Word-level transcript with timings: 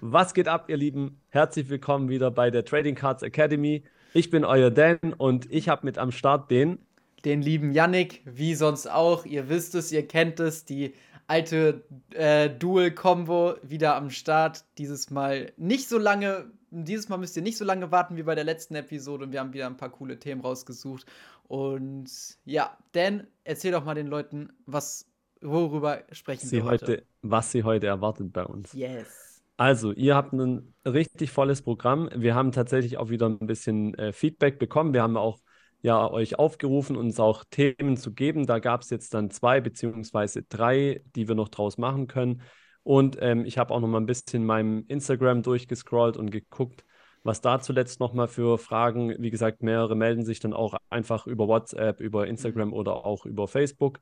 Was 0.00 0.32
geht 0.32 0.46
ab, 0.46 0.66
ihr 0.68 0.76
Lieben? 0.76 1.20
Herzlich 1.30 1.68
willkommen 1.68 2.08
wieder 2.08 2.30
bei 2.30 2.52
der 2.52 2.64
Trading 2.64 2.94
Cards 2.94 3.24
Academy. 3.24 3.82
Ich 4.14 4.30
bin 4.30 4.44
euer 4.44 4.70
Dan 4.70 5.12
und 5.16 5.50
ich 5.50 5.68
habe 5.68 5.84
mit 5.84 5.98
am 5.98 6.12
Start 6.12 6.52
den. 6.52 6.78
Den 7.24 7.42
lieben 7.42 7.72
Yannick, 7.72 8.22
wie 8.24 8.54
sonst 8.54 8.88
auch. 8.88 9.26
Ihr 9.26 9.48
wisst 9.48 9.74
es, 9.74 9.90
ihr 9.90 10.06
kennt 10.06 10.38
es, 10.38 10.64
die 10.64 10.94
alte 11.26 11.84
äh, 12.14 12.48
Dual-Combo 12.48 13.56
wieder 13.64 13.96
am 13.96 14.10
Start. 14.10 14.64
Dieses 14.78 15.10
Mal 15.10 15.52
nicht 15.56 15.88
so 15.88 15.98
lange, 15.98 16.48
dieses 16.70 17.08
Mal 17.08 17.16
müsst 17.16 17.36
ihr 17.36 17.42
nicht 17.42 17.58
so 17.58 17.64
lange 17.64 17.90
warten 17.90 18.16
wie 18.16 18.22
bei 18.22 18.36
der 18.36 18.44
letzten 18.44 18.76
Episode 18.76 19.24
und 19.24 19.32
wir 19.32 19.40
haben 19.40 19.52
wieder 19.52 19.66
ein 19.66 19.76
paar 19.76 19.90
coole 19.90 20.20
Themen 20.20 20.42
rausgesucht. 20.42 21.06
Und 21.48 22.08
ja, 22.44 22.78
Dan, 22.92 23.26
erzähl 23.42 23.72
doch 23.72 23.84
mal 23.84 23.96
den 23.96 24.06
Leuten, 24.06 24.50
was, 24.64 25.10
worüber 25.40 26.04
sprechen 26.12 26.46
sie 26.46 26.58
wir 26.58 26.64
heute. 26.66 26.86
heute. 26.86 27.02
Was 27.22 27.50
sie 27.50 27.64
heute 27.64 27.88
erwartet 27.88 28.32
bei 28.32 28.44
uns. 28.44 28.72
Yes. 28.74 29.27
Also, 29.58 29.90
ihr 29.92 30.14
habt 30.14 30.32
ein 30.32 30.72
richtig 30.86 31.32
volles 31.32 31.62
Programm. 31.62 32.08
Wir 32.14 32.36
haben 32.36 32.52
tatsächlich 32.52 32.96
auch 32.96 33.10
wieder 33.10 33.26
ein 33.26 33.46
bisschen 33.48 33.92
äh, 33.94 34.12
Feedback 34.12 34.60
bekommen. 34.60 34.94
Wir 34.94 35.02
haben 35.02 35.16
auch 35.16 35.40
ja 35.82 36.08
euch 36.08 36.38
aufgerufen, 36.38 36.96
uns 36.96 37.18
auch 37.18 37.42
Themen 37.50 37.96
zu 37.96 38.14
geben. 38.14 38.46
Da 38.46 38.60
gab 38.60 38.82
es 38.82 38.90
jetzt 38.90 39.14
dann 39.14 39.30
zwei 39.32 39.60
beziehungsweise 39.60 40.44
drei, 40.44 41.02
die 41.16 41.26
wir 41.26 41.34
noch 41.34 41.48
draus 41.48 41.76
machen 41.76 42.06
können. 42.06 42.42
Und 42.84 43.18
ähm, 43.20 43.44
ich 43.44 43.58
habe 43.58 43.74
auch 43.74 43.80
noch 43.80 43.88
mal 43.88 43.98
ein 43.98 44.06
bisschen 44.06 44.46
meinem 44.46 44.84
Instagram 44.86 45.42
durchgescrollt 45.42 46.16
und 46.16 46.30
geguckt, 46.30 46.84
was 47.24 47.40
da 47.40 47.58
zuletzt 47.58 47.98
noch 47.98 48.12
mal 48.12 48.28
für 48.28 48.58
Fragen. 48.58 49.16
Wie 49.18 49.30
gesagt, 49.30 49.64
mehrere 49.64 49.96
melden 49.96 50.24
sich 50.24 50.38
dann 50.38 50.52
auch 50.52 50.76
einfach 50.88 51.26
über 51.26 51.48
WhatsApp, 51.48 51.98
über 51.98 52.28
Instagram 52.28 52.72
oder 52.72 53.04
auch 53.04 53.26
über 53.26 53.48
Facebook. 53.48 53.98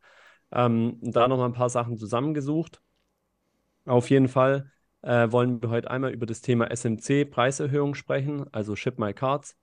Ähm, 0.52 0.98
da 1.00 1.26
noch 1.28 1.38
mal 1.38 1.46
ein 1.46 1.54
paar 1.54 1.70
Sachen 1.70 1.96
zusammengesucht. 1.96 2.82
Auf 3.86 4.10
jeden 4.10 4.28
Fall 4.28 4.70
äh, 5.06 5.30
wollen 5.30 5.62
wir 5.62 5.70
heute 5.70 5.90
einmal 5.90 6.12
über 6.12 6.26
das 6.26 6.40
Thema 6.40 6.70
SMC 6.70 7.24
Preiserhöhung 7.24 7.94
sprechen, 7.94 8.52
also 8.52 8.74
Ship 8.74 8.98
My 8.98 9.14
Cards. 9.14 9.56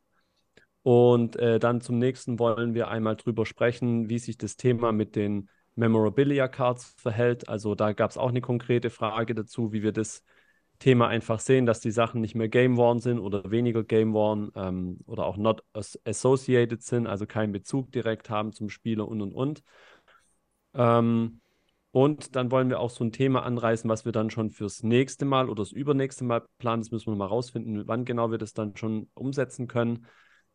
Und 0.84 1.36
äh, 1.36 1.60
dann 1.60 1.82
zum 1.82 2.00
nächsten 2.00 2.40
wollen 2.40 2.74
wir 2.74 2.88
einmal 2.88 3.16
drüber 3.18 3.46
sprechen, 3.46 4.10
wie 4.10 4.20
sich 4.20 4.38
das 4.38 4.56
Thema 4.56 4.92
mit 4.94 5.16
den 5.16 5.50
Memorabilia 5.76 6.48
Cards 6.48 6.96
verhält. 6.98 7.50
Also 7.50 7.76
da 7.76 7.92
gab 7.92 8.12
es 8.12 8.18
auch 8.18 8.30
eine 8.30 8.42
konkrete 8.42 8.90
Frage 8.90 9.36
dazu, 9.36 9.74
wie 9.74 9.84
wir 9.84 9.92
das 9.92 10.24
Thema 10.80 11.08
einfach 11.08 11.40
sehen, 11.40 11.66
dass 11.66 11.82
die 11.82 11.92
Sachen 11.92 12.22
nicht 12.22 12.36
mehr 12.36 12.50
Game 12.50 12.78
Worn 12.78 13.00
sind 13.00 13.20
oder 13.20 13.52
weniger 13.52 13.84
Game 13.84 14.14
Worn 14.14 14.52
ähm, 14.56 15.00
oder 15.06 15.26
auch 15.26 15.38
not 15.38 15.64
associated 16.06 16.84
sind, 16.84 17.08
also 17.08 17.26
keinen 17.26 17.52
Bezug 17.52 17.92
direkt 17.92 18.30
haben 18.30 18.54
zum 18.54 18.70
Spieler 18.70 19.08
und 19.08 19.22
und 19.22 19.34
und. 19.34 19.64
Ähm, 20.74 21.42
und 21.94 22.36
dann 22.36 22.50
wollen 22.50 22.72
wir 22.72 22.80
auch 22.80 22.90
so 22.90 23.04
ein 23.04 23.12
Thema 23.12 23.44
anreißen, 23.44 23.88
was 23.88 24.04
wir 24.04 24.12
dann 24.12 24.32
schon 24.32 24.50
fürs 24.50 24.82
nächste 24.82 25.26
Mal 25.26 25.48
oder 25.48 25.62
das 25.62 25.72
übernächste 25.72 26.24
Mal 26.24 26.42
planen. 26.58 26.82
Das 26.82 26.90
müssen 26.90 27.12
wir 27.12 27.16
mal 27.16 27.28
rausfinden, 27.28 27.88
wann 27.88 28.04
genau 28.04 28.32
wir 28.32 28.40
das 28.40 28.54
dann 28.54 28.76
schon 28.76 29.12
umsetzen 29.14 29.68
können. 29.68 30.08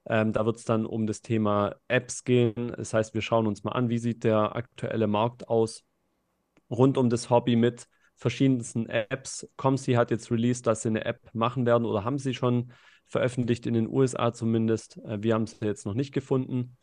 Ähm, 0.06 0.33
da 0.33 0.45
wird 0.45 0.56
es 0.56 0.64
dann 0.64 0.84
um 0.84 1.06
das 1.06 1.22
Thema 1.22 1.77
Apps 1.86 2.25
gehen. 2.25 2.72
Das 2.77 2.92
heißt, 2.92 3.14
wir 3.14 3.22
schauen 3.22 3.47
uns 3.47 3.62
mal 3.62 3.70
an, 3.70 3.89
wie 3.89 3.98
sieht 3.98 4.25
der 4.25 4.56
aktuelle 4.56 5.06
Markt 5.06 5.48
aus 5.48 5.84
rund 6.69 6.98
um 6.98 7.08
das 7.08 7.30
Hobby 7.30 7.55
mit 7.55 7.86
verschiedensten 8.17 8.86
Apps. 8.86 9.48
Comsi 9.56 9.92
hat 9.92 10.11
jetzt 10.11 10.33
released, 10.33 10.67
dass 10.67 10.83
sie 10.83 10.89
eine 10.89 11.05
App 11.05 11.33
machen 11.34 11.67
werden 11.67 11.84
oder 11.84 12.02
haben 12.02 12.19
sie 12.19 12.34
schon 12.34 12.73
veröffentlicht 13.06 13.64
in 13.64 13.75
den 13.75 13.86
USA 13.86 14.33
zumindest. 14.33 14.97
Äh, 15.05 15.23
wir 15.23 15.34
haben 15.34 15.47
sie 15.47 15.64
jetzt 15.64 15.86
noch 15.86 15.95
nicht 15.95 16.12
gefunden. 16.12 16.77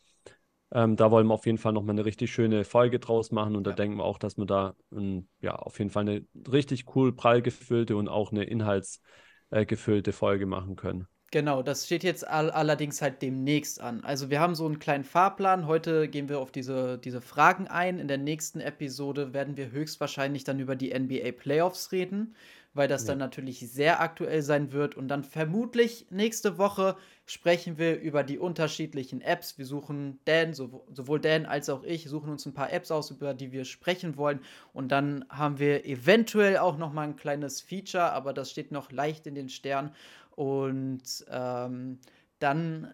Ähm, 0.71 0.95
da 0.95 1.11
wollen 1.11 1.27
wir 1.27 1.33
auf 1.33 1.45
jeden 1.45 1.58
Fall 1.58 1.73
nochmal 1.73 1.95
eine 1.95 2.05
richtig 2.05 2.31
schöne 2.31 2.63
Folge 2.63 2.99
draus 2.99 3.31
machen 3.31 3.55
und 3.55 3.66
da 3.66 3.71
denken 3.71 3.97
wir 3.97 4.03
auch, 4.03 4.17
dass 4.17 4.38
wir 4.38 4.45
da 4.45 4.75
ähm, 4.91 5.27
ja 5.39 5.55
auf 5.55 5.77
jeden 5.80 5.91
Fall 5.91 6.02
eine 6.02 6.25
richtig 6.52 6.95
cool 6.95 7.16
prall 7.16 7.41
gefüllte 7.41 7.95
und 7.95 8.07
auch 8.07 8.31
eine 8.31 8.44
inhaltsgefüllte 8.44 10.09
äh, 10.09 10.13
Folge 10.13 10.45
machen 10.45 10.75
können. 10.75 11.07
Genau, 11.31 11.63
das 11.63 11.85
steht 11.85 12.03
jetzt 12.03 12.25
all 12.27 12.49
allerdings 12.49 13.02
halt 13.02 13.22
demnächst 13.22 13.81
an. 13.81 14.03
Also 14.03 14.30
wir 14.30 14.39
haben 14.39 14.55
so 14.55 14.66
einen 14.66 14.80
kleinen 14.80 15.03
Fahrplan. 15.03 15.67
Heute 15.67 16.07
gehen 16.07 16.30
wir 16.30 16.39
auf 16.39 16.52
diese, 16.52 16.97
diese 16.97 17.19
Fragen 17.19 17.67
ein. 17.67 18.00
In 18.00 18.07
der 18.07 18.17
nächsten 18.17 18.59
Episode 18.61 19.34
werden 19.34 19.57
wir 19.57 19.72
höchstwahrscheinlich 19.72 20.45
dann 20.45 20.59
über 20.59 20.75
die 20.75 20.97
NBA 20.97 21.31
Playoffs 21.31 21.91
reden 21.91 22.35
weil 22.75 22.88
das 22.88 23.03
ja. 23.03 23.09
dann 23.09 23.19
natürlich 23.19 23.59
sehr 23.72 24.02
aktuell 24.02 24.41
sein 24.41 24.72
wird. 24.72 24.96
Und 24.96 25.08
dann 25.08 25.24
vermutlich 25.24 26.06
nächste 26.12 26.58
Woche 26.58 26.96
sprechen 27.25 27.78
wir 27.78 28.00
über 28.00 28.24
die 28.24 28.38
unterschiedlichen 28.38 29.22
Apps. 29.22 29.58
Wir 29.58 29.66
suchen 29.66 30.19
Dan, 30.25 30.53
sowohl 30.53 31.19
Dan 31.19 31.46
als 31.46 31.69
auch 31.69 31.84
ich, 31.84 32.08
suchen 32.08 32.30
uns 32.30 32.46
ein 32.46 32.53
paar 32.53 32.72
Apps 32.72 32.91
aus, 32.91 33.09
über 33.09 33.34
die 33.34 33.52
wir 33.52 33.66
sprechen 33.66 34.18
wollen. 34.18 34.41
Und 34.74 34.90
dann 34.91 35.25
haben 35.30 35.58
wir 35.58 35.85
eventuell 35.85 36.58
auch 36.58 36.78
noch 36.78 36.94
mal 36.94 37.08
ein 37.08 37.16
kleines 37.16 37.62
Feature, 37.62 38.12
aber 38.12 38.34
das 38.34 38.52
steht 38.52 38.72
noch 38.72 38.91
leicht 38.91 39.25
in 39.25 39.35
den 39.35 39.50
Sternen. 39.50 39.91
Und 40.35 41.25
ähm, 41.31 42.00
dann 42.40 42.94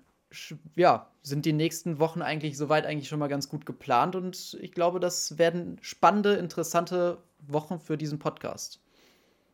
ja, 0.76 1.12
sind 1.24 1.46
die 1.46 1.54
nächsten 1.54 2.00
Wochen 2.00 2.22
eigentlich 2.22 2.58
soweit 2.58 2.86
eigentlich 2.86 3.10
schon 3.10 3.20
mal 3.20 3.28
ganz 3.28 3.50
gut 3.50 3.66
geplant 3.66 4.16
und 4.16 4.58
ich 4.62 4.72
glaube, 4.72 5.00
das 5.00 5.38
werden 5.38 5.78
spannende, 5.82 6.36
interessante 6.36 7.22
Wochen 7.40 7.80
für 7.80 7.98
diesen 7.98 8.20
Podcast. 8.20 8.81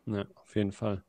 Ja, 0.07 0.25
auf 0.35 0.55
jeden 0.55 0.71
Fall. 0.71 1.03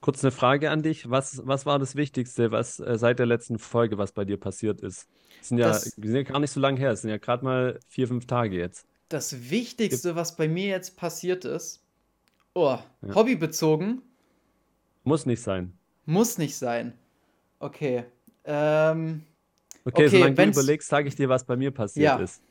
Kurz 0.00 0.24
eine 0.24 0.32
Frage 0.32 0.70
an 0.70 0.82
dich. 0.82 1.08
Was, 1.08 1.46
was 1.46 1.64
war 1.64 1.78
das 1.78 1.94
Wichtigste, 1.94 2.50
was 2.50 2.80
äh, 2.80 2.98
seit 2.98 3.20
der 3.20 3.26
letzten 3.26 3.58
Folge, 3.58 3.98
was 3.98 4.12
bei 4.12 4.24
dir 4.24 4.36
passiert 4.36 4.80
ist? 4.80 5.08
Das 5.38 5.48
sind 5.48 5.58
ja, 5.58 5.68
das, 5.68 5.82
sind 5.82 6.14
ja 6.14 6.22
gar 6.22 6.40
nicht 6.40 6.50
so 6.50 6.58
lange 6.58 6.78
her, 6.78 6.90
es 6.90 7.02
sind 7.02 7.10
ja 7.10 7.18
gerade 7.18 7.44
mal 7.44 7.78
vier, 7.86 8.08
fünf 8.08 8.26
Tage 8.26 8.56
jetzt. 8.56 8.86
Das 9.08 9.50
Wichtigste, 9.50 10.16
was 10.16 10.36
bei 10.36 10.48
mir 10.48 10.68
jetzt 10.68 10.96
passiert 10.96 11.44
ist, 11.44 11.84
oh, 12.54 12.78
ja. 13.02 13.14
hobbybezogen. 13.14 14.02
Muss 15.04 15.26
nicht 15.26 15.42
sein. 15.42 15.72
Muss 16.06 16.38
nicht 16.38 16.56
sein. 16.56 16.94
Okay. 17.58 18.04
Ähm, 18.44 19.22
okay, 19.84 20.06
okay, 20.06 20.08
solange 20.08 20.34
du 20.34 20.42
überlegst, 20.42 20.88
sage 20.88 21.06
ich 21.06 21.14
dir, 21.14 21.28
was 21.28 21.44
bei 21.44 21.56
mir 21.56 21.70
passiert 21.70 22.04
ja. 22.04 22.16
ist. 22.16 22.42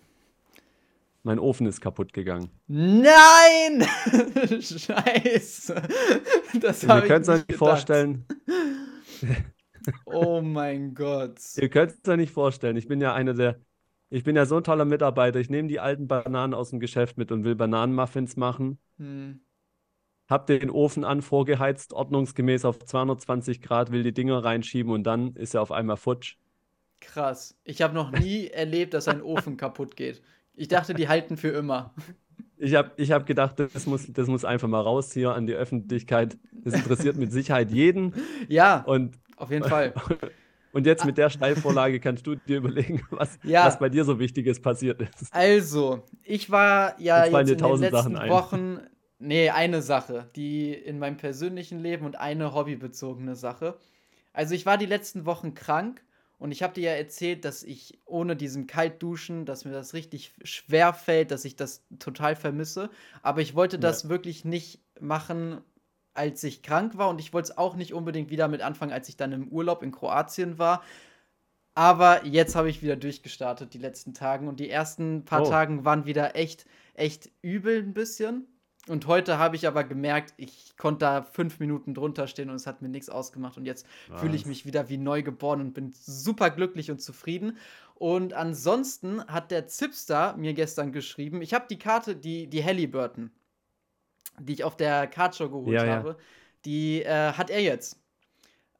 Mein 1.24 1.38
Ofen 1.38 1.68
ist 1.68 1.82
kaputt 1.82 2.14
gegangen. 2.14 2.50
Nein! 2.68 3.86
Scheiße. 4.62 5.82
Das 6.60 6.84
Ihr 6.84 7.02
könnt 7.02 7.24
es 7.24 7.30
euch 7.30 7.48
nicht 7.48 7.58
vorstellen. 7.58 8.26
oh 10.06 10.42
mein 10.42 10.96
Gott. 10.96 11.40
Ihr 11.58 11.70
könnt 11.70 11.94
es 12.02 12.10
euch 12.10 12.18
nicht 12.18 12.34
vorstellen. 12.34 12.76
Ich 12.76 12.88
bin 12.88 13.02
ja 13.02 13.14
einer 13.14 13.34
der. 13.34 13.60
Ich 14.10 14.24
bin 14.24 14.36
ja 14.36 14.46
so 14.46 14.58
ein 14.58 14.64
toller 14.64 14.84
Mitarbeiter. 14.86 15.40
Ich 15.40 15.50
nehme 15.50 15.68
die 15.68 15.80
alten 15.80 16.08
Bananen 16.08 16.54
aus 16.54 16.72
dem 16.72 16.80
Geschäft 16.80 17.18
mit 17.18 17.32
und 17.32 17.44
will 17.44 17.56
Bananenmuffins 17.56 18.36
machen. 18.36 18.80
Hm. 18.98 19.42
Hab 20.28 20.48
den 20.48 20.70
Ofen 20.70 21.04
an, 21.04 21.22
vorgeheizt, 21.22 21.94
ordnungsgemäß 21.94 22.66
auf 22.66 22.80
220 22.80 23.62
Grad, 23.62 23.92
will 23.92 24.04
die 24.04 24.14
Dinger 24.14 24.44
reinschieben 24.44 24.92
und 24.92 25.04
dann 25.04 25.36
ist 25.36 25.54
er 25.54 25.62
auf 25.62 25.72
einmal 25.72 25.98
futsch. 25.98 26.38
Krass. 27.00 27.58
Ich 27.64 27.82
habe 27.82 27.94
noch 27.94 28.12
nie 28.12 28.48
erlebt, 28.48 28.94
dass 28.94 29.08
ein 29.08 29.22
Ofen 29.22 29.58
kaputt 29.58 29.96
geht. 29.96 30.22
Ich 30.54 30.68
dachte, 30.68 30.94
die 30.94 31.08
halten 31.08 31.38
für 31.38 31.50
immer. 31.50 31.94
Ich 32.58 32.76
habe 32.76 32.92
ich 32.98 33.12
hab 33.12 33.26
gedacht, 33.26 33.60
das 33.60 33.86
muss, 33.88 34.06
das 34.12 34.28
muss 34.28 34.46
einfach 34.46 34.68
mal 34.68 34.82
raus 34.82 35.12
hier 35.14 35.34
an 35.34 35.48
die 35.48 35.54
Öffentlichkeit. 35.54 36.38
Das 36.52 36.76
interessiert 36.76 37.18
mit 37.18 37.32
Sicherheit 37.32 37.72
jeden. 37.72 38.14
Ja, 38.48 38.82
und, 38.82 39.18
auf 39.36 39.50
jeden 39.50 39.68
Fall. 39.68 39.94
Und 40.74 40.86
jetzt 40.86 41.06
mit 41.06 41.18
der 41.18 41.30
Steilvorlage 41.30 42.00
kannst 42.00 42.26
du 42.26 42.36
dir 42.36 42.58
überlegen, 42.58 43.02
was, 43.10 43.38
ja. 43.44 43.66
was 43.66 43.78
bei 43.78 43.90
dir 43.90 44.06
so 44.06 44.20
Wichtiges 44.20 44.62
passiert 44.62 45.02
ist. 45.02 45.34
Also, 45.34 46.04
ich 46.24 46.50
war 46.50 47.00
ja 47.00 47.26
jetzt, 47.26 47.50
jetzt 47.50 47.62
in 47.62 47.68
den 47.68 47.80
letzten 47.80 48.16
Wochen, 48.30 48.80
nee, 49.20 49.50
eine 49.50 49.82
Sache, 49.82 50.30
die 50.36 50.74
in 50.74 51.00
meinem 51.00 51.18
persönlichen 51.18 51.80
Leben 51.80 52.06
und 52.06 52.18
eine 52.18 52.54
hobbybezogene 52.54 53.36
Sache. 53.36 53.78
Also, 54.34 54.56
ich 54.56 54.66
war 54.66 54.78
die 54.78 54.86
letzten 54.86 55.26
Wochen 55.26 55.56
krank 55.56 56.02
und 56.42 56.52
ich 56.52 56.64
habe 56.64 56.74
dir 56.74 56.90
ja 56.90 56.98
erzählt, 56.98 57.46
dass 57.46 57.62
ich 57.62 58.00
ohne 58.04 58.36
diesen 58.36 58.66
Kaltduschen, 58.66 59.46
dass 59.46 59.64
mir 59.64 59.74
das 59.74 59.94
richtig 59.94 60.34
schwer 60.44 60.92
fällt, 60.92 61.30
dass 61.30 61.46
ich 61.46 61.56
das 61.56 61.84
total 62.00 62.36
vermisse. 62.36 62.90
Aber 63.22 63.42
ich 63.42 63.54
wollte 63.54 63.78
das 63.78 64.02
ja. 64.02 64.10
wirklich 64.10 64.44
nicht 64.44 64.82
machen, 65.00 65.62
als 66.16 66.44
ich 66.44 66.64
krank 66.64 66.98
war. 66.98 67.10
Und 67.10 67.22
ich 67.22 67.32
wollte 67.32 67.52
es 67.52 67.58
auch 67.60 67.76
nicht 67.76 67.94
unbedingt 67.94 68.32
wieder 68.32 68.48
mit 68.48 68.62
anfangen, 68.62 68.92
als 68.92 69.08
ich 69.08 69.18
dann 69.18 69.34
im 69.34 69.50
Urlaub 69.50 69.84
in 69.84 69.92
Kroatien 69.92 70.58
war. 70.58 70.82
Aber 71.76 72.26
jetzt 72.26 72.56
habe 72.56 72.72
ich 72.72 72.82
wieder 72.82 72.96
durchgestartet, 72.96 73.76
die 73.76 73.78
letzten 73.78 74.16
Tagen. 74.16 74.48
Und 74.48 74.60
die 74.60 74.72
ersten 74.72 75.26
paar 75.26 75.44
oh. 75.44 75.48
Tagen 75.48 75.86
waren 75.86 76.08
wieder 76.08 76.36
echt, 76.36 76.66
echt 76.96 77.30
übel 77.44 77.84
ein 77.84 77.94
bisschen. 77.94 78.48
Und 78.88 79.06
heute 79.06 79.38
habe 79.38 79.56
ich 79.56 79.68
aber 79.68 79.84
gemerkt, 79.84 80.34
ich 80.38 80.76
konnte 80.76 81.00
da 81.00 81.22
fünf 81.22 81.60
Minuten 81.60 81.94
drunter 81.94 82.28
stehen 82.28 82.50
und 82.50 82.56
es 82.56 82.66
hat 82.66 82.82
mir 82.82 82.90
nichts 82.90 83.10
ausgemacht. 83.10 83.58
Und 83.58 83.66
jetzt 83.66 83.86
fühle 84.16 84.36
ich 84.36 84.48
mich 84.48 84.66
wieder 84.66 84.90
wie 84.90 84.98
neu 84.98 85.22
geboren 85.22 85.62
und 85.62 85.74
bin 85.74 85.94
super 85.94 86.50
glücklich 86.50 86.90
und 86.90 87.00
zufrieden. 87.00 87.58
Und 87.94 88.34
ansonsten 88.34 89.24
hat 89.28 89.52
der 89.52 89.68
Zipster 89.68 90.36
mir 90.36 90.56
gestern 90.56 90.92
geschrieben, 90.92 91.44
ich 91.44 91.54
habe 91.54 91.66
die 91.70 91.78
Karte, 91.78 92.16
die, 92.16 92.48
die 92.48 92.64
Halliburton, 92.64 93.30
die 94.40 94.54
ich 94.54 94.64
auf 94.64 94.76
der 94.76 95.06
Cardshow 95.06 95.50
geholt 95.50 95.76
ja, 95.76 95.86
habe, 95.86 96.10
ja. 96.10 96.16
die 96.66 97.04
äh, 97.04 97.34
hat 97.34 97.52
er 97.52 97.62
jetzt. 97.62 98.00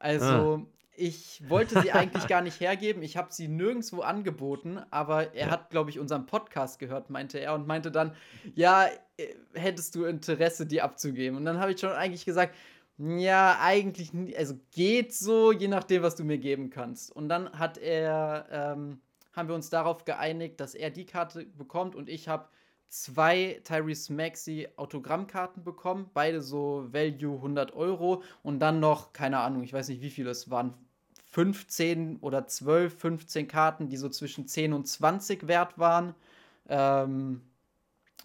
Also, 0.00 0.26
ah. 0.26 0.66
Ich 0.94 1.42
wollte 1.48 1.80
sie 1.80 1.92
eigentlich 1.92 2.26
gar 2.26 2.42
nicht 2.42 2.60
hergeben. 2.60 3.02
Ich 3.02 3.16
habe 3.16 3.32
sie 3.32 3.48
nirgendwo 3.48 4.02
angeboten, 4.02 4.80
aber 4.90 5.34
er 5.34 5.46
ja. 5.46 5.50
hat, 5.50 5.70
glaube 5.70 5.90
ich, 5.90 5.98
unseren 5.98 6.26
Podcast 6.26 6.78
gehört, 6.78 7.10
meinte 7.10 7.38
er, 7.38 7.54
und 7.54 7.66
meinte 7.66 7.90
dann, 7.90 8.14
ja, 8.54 8.86
äh, 9.16 9.34
hättest 9.54 9.94
du 9.94 10.04
Interesse, 10.04 10.66
die 10.66 10.82
abzugeben? 10.82 11.36
Und 11.38 11.44
dann 11.44 11.58
habe 11.58 11.72
ich 11.72 11.80
schon 11.80 11.92
eigentlich 11.92 12.24
gesagt, 12.24 12.54
Ja, 12.98 13.58
eigentlich, 13.60 14.12
also 14.36 14.54
geht 14.70 15.14
so, 15.14 15.50
je 15.50 15.66
nachdem, 15.68 16.02
was 16.02 16.14
du 16.14 16.24
mir 16.24 16.38
geben 16.38 16.70
kannst. 16.70 17.10
Und 17.10 17.28
dann 17.28 17.50
hat 17.58 17.78
er, 17.78 18.46
ähm, 18.50 19.00
haben 19.32 19.48
wir 19.48 19.54
uns 19.54 19.70
darauf 19.70 20.04
geeinigt, 20.04 20.60
dass 20.60 20.74
er 20.74 20.90
die 20.90 21.06
Karte 21.06 21.46
bekommt 21.46 21.96
und 21.96 22.08
ich 22.08 22.28
habe 22.28 22.48
zwei 22.92 23.58
Tyrese 23.64 24.12
Maxi 24.12 24.68
Autogrammkarten 24.76 25.64
bekommen, 25.64 26.10
beide 26.12 26.42
so 26.42 26.88
Value 26.92 27.36
100 27.36 27.74
Euro 27.74 28.22
und 28.42 28.58
dann 28.60 28.80
noch, 28.80 29.14
keine 29.14 29.38
Ahnung, 29.38 29.62
ich 29.62 29.72
weiß 29.72 29.88
nicht 29.88 30.02
wie 30.02 30.10
viele 30.10 30.30
es 30.30 30.50
waren, 30.50 30.74
15 31.30 32.18
oder 32.20 32.46
12, 32.46 32.94
15 32.94 33.48
Karten, 33.48 33.88
die 33.88 33.96
so 33.96 34.10
zwischen 34.10 34.46
10 34.46 34.74
und 34.74 34.86
20 34.86 35.48
wert 35.48 35.78
waren. 35.78 36.14
Ähm, 36.68 37.40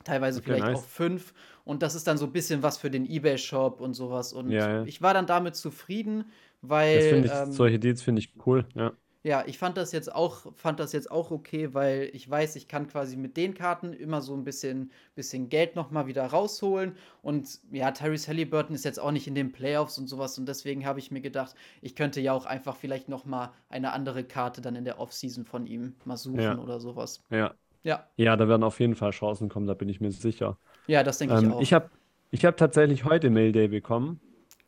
teilweise 0.04 0.40
okay, 0.40 0.48
vielleicht 0.48 0.66
nice. 0.66 0.80
auch 0.80 0.84
5. 0.84 1.34
Und 1.64 1.81
das 1.81 1.96
ist 1.96 2.06
dann 2.06 2.18
so 2.18 2.25
ein 2.25 2.34
bisschen 2.34 2.62
was 2.62 2.78
für 2.78 2.92
den 2.92 3.10
Ebay-Shop 3.10 3.80
und 3.80 3.94
sowas. 3.94 4.34
Und 4.34 4.52
ja, 4.52 4.80
ja. 4.80 4.84
ich 4.84 5.02
war 5.02 5.14
dann 5.14 5.28
damit 5.28 5.56
zufrieden, 5.56 6.25
weil. 6.62 7.24
Ich, 7.24 7.31
ähm, 7.31 7.54
solche 7.54 7.80
Deals 7.80 8.02
finde 8.02 8.19
ich 8.19 8.34
cool, 8.46 8.66
ja. 8.75 8.92
Ja, 9.24 9.44
ich 9.46 9.58
fand 9.58 9.78
das 9.78 9.92
jetzt 9.92 10.14
auch, 10.14 10.54
fand 10.56 10.80
das 10.80 10.94
jetzt 10.94 11.12
auch 11.12 11.31
okay, 11.31 11.74
weil 11.74 12.10
ich 12.14 12.30
weiß, 12.30 12.56
ich 12.56 12.68
kann 12.68 12.88
quasi 12.88 13.18
mit 13.18 13.36
den 13.36 13.54
Karten 13.54 13.94
immer 13.94 14.22
so 14.22 14.34
ein 14.34 14.44
bisschen, 14.44 14.92
bisschen 15.16 15.50
Geld 15.50 15.75
nochmal 15.75 16.08
wieder 16.08 16.25
rausholen. 16.25 16.96
Und 17.22 17.60
ja, 17.72 17.92
Tyrese 17.92 18.28
Halliburton 18.28 18.75
ist 18.75 18.86
jetzt 18.86 19.00
auch 19.00 19.12
nicht 19.12 19.28
in 19.28 19.36
den 19.36 19.52
Playoffs 19.52 19.98
und 19.98 20.08
sowas. 20.08 20.38
Und 20.38 20.48
deswegen 20.48 20.86
habe 20.86 21.00
ich 21.00 21.12
mir 21.12 21.22
gedacht, 21.22 21.56
ich 21.81 21.96
könnte 21.96 22.22
ja 22.22 22.34
auch 22.34 22.46
einfach 22.46 22.75
vielleicht 22.75 23.10
nochmal 23.10 23.52
eine 23.69 23.92
andere 23.92 24.24
Karte 24.24 24.62
dann 24.62 24.75
in 24.75 24.86
der 24.86 25.00
Offseason 25.00 25.46
von 25.46 25.66
ihm 25.66 25.96
mal 26.06 26.18
suchen 26.18 26.40
ja. 26.40 26.58
oder 26.58 26.80
sowas. 26.80 27.22
Ja. 27.30 27.54
Ja. 27.84 28.06
Ja, 28.18 28.36
da 28.36 28.48
werden 28.48 28.64
auf 28.64 28.80
jeden 28.80 28.96
Fall 28.96 29.12
Chancen 29.12 29.50
kommen, 29.50 29.66
da 29.66 29.74
bin 29.74 29.88
ich 29.88 30.02
mir 30.02 30.12
sicher. 30.12 30.58
Ja, 30.88 31.04
das 31.04 31.19
denke 31.19 31.36
ähm, 31.36 31.46
ich 31.46 31.54
auch. 31.54 31.62
Ich 31.62 31.74
habe 31.74 31.90
ich 32.31 32.46
hab 32.46 32.58
tatsächlich 32.58 33.06
heute 33.06 33.30
Mail 33.30 33.52
Day 33.52 33.69
bekommen. 33.69 34.19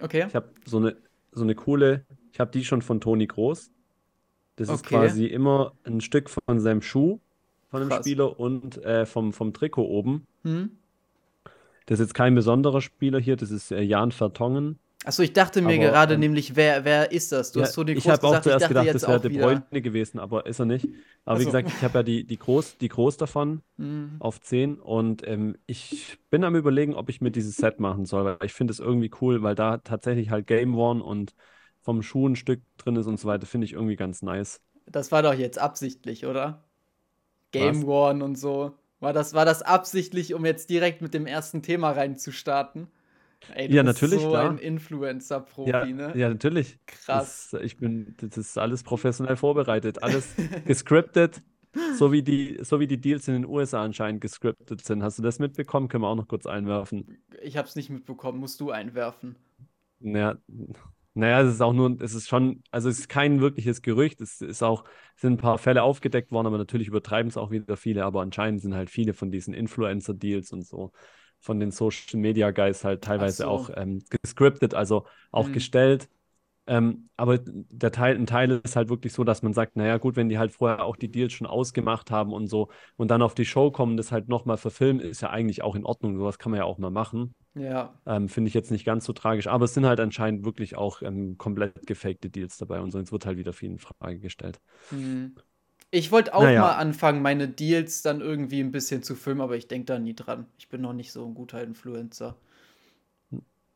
Okay. 0.01 0.25
Ich 0.27 0.35
habe 0.35 0.49
so 0.65 0.77
eine, 0.77 0.95
so 1.31 1.43
eine 1.43 1.55
coole, 1.55 2.05
ich 2.31 2.39
habe 2.39 2.51
die 2.51 2.63
schon 2.63 2.81
von 2.81 3.01
Toni 3.01 3.27
Groß. 3.27 3.71
Das 4.59 4.69
ist 4.69 4.85
quasi 4.85 5.25
immer 5.25 5.73
ein 5.85 6.01
Stück 6.01 6.29
von 6.29 6.59
seinem 6.59 6.81
Schuh 6.81 7.19
von 7.69 7.81
dem 7.81 7.89
Krass. 7.89 8.05
Spieler 8.05 8.39
und 8.39 8.83
äh, 8.83 9.05
vom, 9.05 9.31
vom 9.31 9.53
Trikot 9.53 9.83
oben. 9.83 10.25
Hm? 10.43 10.71
Das 11.85 11.99
ist 11.99 12.07
jetzt 12.07 12.13
kein 12.13 12.35
besonderer 12.35 12.81
Spieler 12.81 13.19
hier, 13.19 13.35
das 13.35 13.51
ist 13.51 13.71
äh, 13.71 13.81
Jan 13.81 14.11
Vertongen. 14.11 14.79
Achso, 15.05 15.23
ich 15.23 15.31
dachte 15.31 15.61
mir 15.61 15.75
aber, 15.75 15.91
gerade 15.91 16.13
ähm, 16.15 16.19
nämlich, 16.19 16.57
wer, 16.57 16.83
wer 16.83 17.11
ist 17.11 17.31
das? 17.31 17.53
Du 17.53 17.59
ja, 17.59 17.65
hast 17.65 17.73
so 17.73 17.85
den 17.85 17.97
Ich 17.97 18.09
habe 18.09 18.21
auch 18.27 18.41
zuerst 18.41 18.67
gedacht, 18.67 18.93
das 18.93 19.07
wäre 19.07 19.21
De 19.21 19.31
Bruyne 19.31 19.63
gewesen, 19.81 20.19
aber 20.19 20.45
ist 20.45 20.59
er 20.59 20.65
nicht. 20.65 20.89
Aber 21.23 21.37
also. 21.37 21.41
wie 21.41 21.45
gesagt, 21.45 21.69
ich 21.69 21.81
habe 21.83 21.99
ja 21.99 22.03
die, 22.03 22.25
die, 22.25 22.37
Groß, 22.37 22.77
die 22.77 22.89
Groß 22.89 23.15
davon 23.15 23.61
mhm. 23.77 24.17
auf 24.19 24.41
10 24.41 24.75
und 24.77 25.25
ähm, 25.25 25.55
ich 25.67 26.17
bin 26.29 26.43
am 26.43 26.55
überlegen, 26.55 26.95
ob 26.95 27.07
ich 27.07 27.21
mir 27.21 27.31
dieses 27.31 27.55
Set 27.55 27.79
machen 27.79 28.05
soll, 28.05 28.25
weil 28.25 28.37
ich 28.43 28.53
finde 28.53 28.73
es 28.73 28.79
irgendwie 28.79 29.09
cool, 29.21 29.41
weil 29.41 29.55
da 29.55 29.77
tatsächlich 29.77 30.31
halt 30.31 30.47
Game 30.47 30.77
One 30.77 31.01
und 31.01 31.33
vom 31.89 32.03
Schuh 32.03 32.27
ein 32.27 32.35
Stück 32.35 32.61
drin 32.77 32.95
ist 32.97 33.07
und 33.07 33.19
so 33.19 33.27
weiter, 33.27 33.47
finde 33.47 33.65
ich 33.65 33.73
irgendwie 33.73 33.95
ganz 33.95 34.21
nice. 34.21 34.61
Das 34.85 35.11
war 35.11 35.23
doch 35.23 35.33
jetzt 35.33 35.57
absichtlich, 35.57 36.27
oder? 36.27 36.63
Game? 37.49 37.83
Worn 37.87 38.21
und 38.21 38.37
so. 38.37 38.75
War 38.99 39.11
das, 39.11 39.33
war 39.33 39.43
das 39.43 39.63
absichtlich, 39.63 40.35
um 40.35 40.45
jetzt 40.45 40.69
direkt 40.69 41.01
mit 41.01 41.15
dem 41.15 41.25
ersten 41.25 41.63
Thema 41.63 41.89
reinzustarten? 41.89 42.89
Ey, 43.55 43.69
du 43.69 43.73
ja, 43.73 43.81
bist 43.81 44.03
natürlich, 44.03 44.21
so 44.21 44.29
klar. 44.29 44.51
ein 44.51 44.59
Influencer-Profi, 44.59 45.71
ja, 45.71 45.85
ne? 45.85 46.11
Ja, 46.15 46.29
natürlich. 46.29 46.77
Krass. 46.85 47.49
Das, 47.49 47.61
ich 47.63 47.77
bin, 47.77 48.13
das 48.17 48.37
ist 48.37 48.59
alles 48.59 48.83
professionell 48.83 49.35
vorbereitet, 49.35 50.03
alles 50.03 50.35
gescriptet, 50.65 51.41
so 51.97 52.11
wie, 52.11 52.21
die, 52.21 52.59
so 52.61 52.79
wie 52.79 52.85
die 52.85 53.01
Deals 53.01 53.27
in 53.27 53.33
den 53.33 53.45
USA 53.47 53.81
anscheinend 53.81 54.21
gescriptet 54.21 54.85
sind. 54.85 55.01
Hast 55.01 55.17
du 55.17 55.23
das 55.23 55.39
mitbekommen? 55.39 55.87
Können 55.87 56.03
wir 56.03 56.07
auch 56.07 56.15
noch 56.15 56.27
kurz 56.27 56.45
einwerfen. 56.45 57.17
Ich 57.41 57.57
habe 57.57 57.67
es 57.67 57.75
nicht 57.75 57.89
mitbekommen, 57.89 58.37
musst 58.37 58.61
du 58.61 58.69
einwerfen. 58.69 59.37
Naja, 59.99 60.37
naja, 61.13 61.41
es 61.41 61.53
ist 61.55 61.61
auch 61.61 61.73
nur, 61.73 61.99
es 62.01 62.13
ist 62.13 62.29
schon, 62.29 62.63
also 62.71 62.89
es 62.89 62.99
ist 62.99 63.09
kein 63.09 63.41
wirkliches 63.41 63.81
Gerücht. 63.81 64.21
Es 64.21 64.41
ist 64.41 64.63
auch, 64.63 64.85
es 65.15 65.21
sind 65.21 65.33
ein 65.33 65.37
paar 65.37 65.57
Fälle 65.57 65.83
aufgedeckt 65.83 66.31
worden, 66.31 66.47
aber 66.47 66.57
natürlich 66.57 66.87
übertreiben 66.87 67.29
es 67.29 67.37
auch 67.37 67.51
wieder 67.51 67.77
viele. 67.77 68.05
Aber 68.05 68.21
anscheinend 68.21 68.61
sind 68.61 68.75
halt 68.75 68.89
viele 68.89 69.13
von 69.13 69.31
diesen 69.31 69.53
Influencer-Deals 69.53 70.51
und 70.53 70.65
so 70.65 70.91
von 71.39 71.59
den 71.59 71.71
Social 71.71 72.19
Media 72.19 72.51
Guys 72.51 72.83
halt 72.83 73.03
teilweise 73.03 73.43
so. 73.43 73.49
auch 73.49 73.69
ähm, 73.75 74.03
gescriptet, 74.09 74.73
also 74.73 75.05
auch 75.31 75.47
mhm. 75.47 75.53
gestellt. 75.53 76.09
Ähm, 76.67 77.09
aber 77.17 77.39
der 77.39 77.91
Teil, 77.91 78.15
ein 78.15 78.27
Teil 78.27 78.61
ist 78.63 78.75
halt 78.75 78.89
wirklich 78.89 79.13
so, 79.13 79.23
dass 79.23 79.41
man 79.41 79.53
sagt, 79.53 79.75
naja, 79.75 79.97
gut, 79.97 80.15
wenn 80.15 80.29
die 80.29 80.37
halt 80.37 80.51
vorher 80.51 80.83
auch 80.83 80.95
die 80.95 81.09
Deals 81.09 81.33
schon 81.33 81.47
ausgemacht 81.47 82.11
haben 82.11 82.31
und 82.31 82.47
so 82.47 82.69
und 82.95 83.09
dann 83.09 83.23
auf 83.23 83.33
die 83.33 83.45
Show 83.45 83.71
kommen, 83.71 83.97
das 83.97 84.11
halt 84.11 84.27
nochmal 84.27 84.57
verfilmen, 84.57 85.01
ist 85.01 85.21
ja 85.21 85.31
eigentlich 85.31 85.63
auch 85.63 85.75
in 85.75 85.85
Ordnung. 85.85 86.15
Sowas 86.17 86.37
kann 86.37 86.51
man 86.51 86.59
ja 86.59 86.65
auch 86.65 86.77
mal 86.77 86.91
machen. 86.91 87.33
Ja. 87.55 87.93
Ähm, 88.05 88.29
Finde 88.29 88.47
ich 88.47 88.53
jetzt 88.53 88.71
nicht 88.71 88.85
ganz 88.85 89.05
so 89.05 89.13
tragisch. 89.13 89.47
Aber 89.47 89.65
es 89.65 89.73
sind 89.73 89.85
halt 89.85 89.99
anscheinend 89.99 90.45
wirklich 90.45 90.75
auch 90.77 91.01
ähm, 91.01 91.37
komplett 91.37 91.87
gefakte 91.87 92.29
Deals 92.29 92.57
dabei 92.57 92.79
und 92.79 92.91
sonst 92.91 93.11
wird 93.11 93.25
halt 93.25 93.37
wieder 93.37 93.53
viel 93.53 93.71
in 93.71 93.79
Frage 93.79 94.19
gestellt. 94.19 94.59
Mhm. 94.91 95.35
Ich 95.91 96.11
wollte 96.11 96.35
auch 96.35 96.43
naja. 96.43 96.61
mal 96.61 96.75
anfangen, 96.75 97.21
meine 97.21 97.47
Deals 97.47 98.03
dann 98.03 98.21
irgendwie 98.21 98.59
ein 98.59 98.71
bisschen 98.71 99.01
zu 99.01 99.15
filmen, 99.15 99.41
aber 99.41 99.57
ich 99.57 99.67
denke 99.67 99.85
da 99.85 99.97
nie 99.97 100.13
dran. 100.13 100.45
Ich 100.59 100.69
bin 100.69 100.81
noch 100.81 100.93
nicht 100.93 101.11
so 101.11 101.25
ein 101.25 101.33
guter 101.33 101.63
Influencer. 101.63 102.35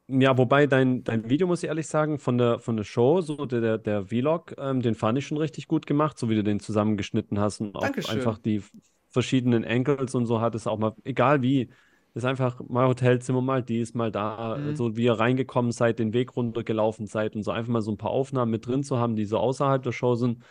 Ja, 0.07 0.37
wobei 0.37 0.67
dein, 0.67 1.03
dein 1.03 1.29
Video, 1.29 1.47
muss 1.47 1.63
ich 1.63 1.69
ehrlich 1.69 1.87
sagen, 1.87 2.19
von 2.19 2.37
der, 2.37 2.59
von 2.59 2.77
der 2.77 2.83
Show, 2.83 3.21
so 3.21 3.45
der, 3.45 3.77
der 3.77 4.05
Vlog, 4.05 4.53
ähm, 4.59 4.81
den 4.81 4.95
fand 4.95 5.17
ich 5.17 5.25
schon 5.25 5.37
richtig 5.37 5.67
gut 5.67 5.87
gemacht, 5.87 6.19
so 6.19 6.29
wie 6.29 6.35
du 6.35 6.43
den 6.43 6.59
zusammengeschnitten 6.59 7.39
hast 7.39 7.61
und 7.61 7.75
auch 7.75 7.81
Dankeschön. 7.81 8.17
einfach 8.17 8.37
die 8.37 8.61
verschiedenen 9.09 9.63
Angles 9.65 10.13
und 10.13 10.25
so 10.25 10.41
hattest, 10.41 10.67
auch 10.67 10.77
mal, 10.77 10.93
egal 11.03 11.41
wie, 11.41 11.69
ist 12.13 12.25
einfach 12.25 12.61
mal 12.67 12.87
Hotelzimmer, 12.87 13.41
mal 13.41 13.63
dies, 13.63 13.93
mal 13.93 14.11
da, 14.11 14.57
mhm. 14.57 14.75
so 14.75 14.95
wie 14.95 15.05
ihr 15.05 15.13
reingekommen 15.13 15.71
seid, 15.71 15.99
den 15.99 16.13
Weg 16.13 16.35
runtergelaufen 16.35 17.07
seid 17.07 17.35
und 17.35 17.43
so 17.43 17.51
einfach 17.51 17.71
mal 17.71 17.81
so 17.81 17.91
ein 17.91 17.97
paar 17.97 18.11
Aufnahmen 18.11 18.51
mit 18.51 18.67
drin 18.67 18.83
zu 18.83 18.99
haben, 18.99 19.15
die 19.15 19.25
so 19.25 19.37
außerhalb 19.37 19.81
der 19.81 19.91
Show 19.91 20.15
sind, 20.15 20.43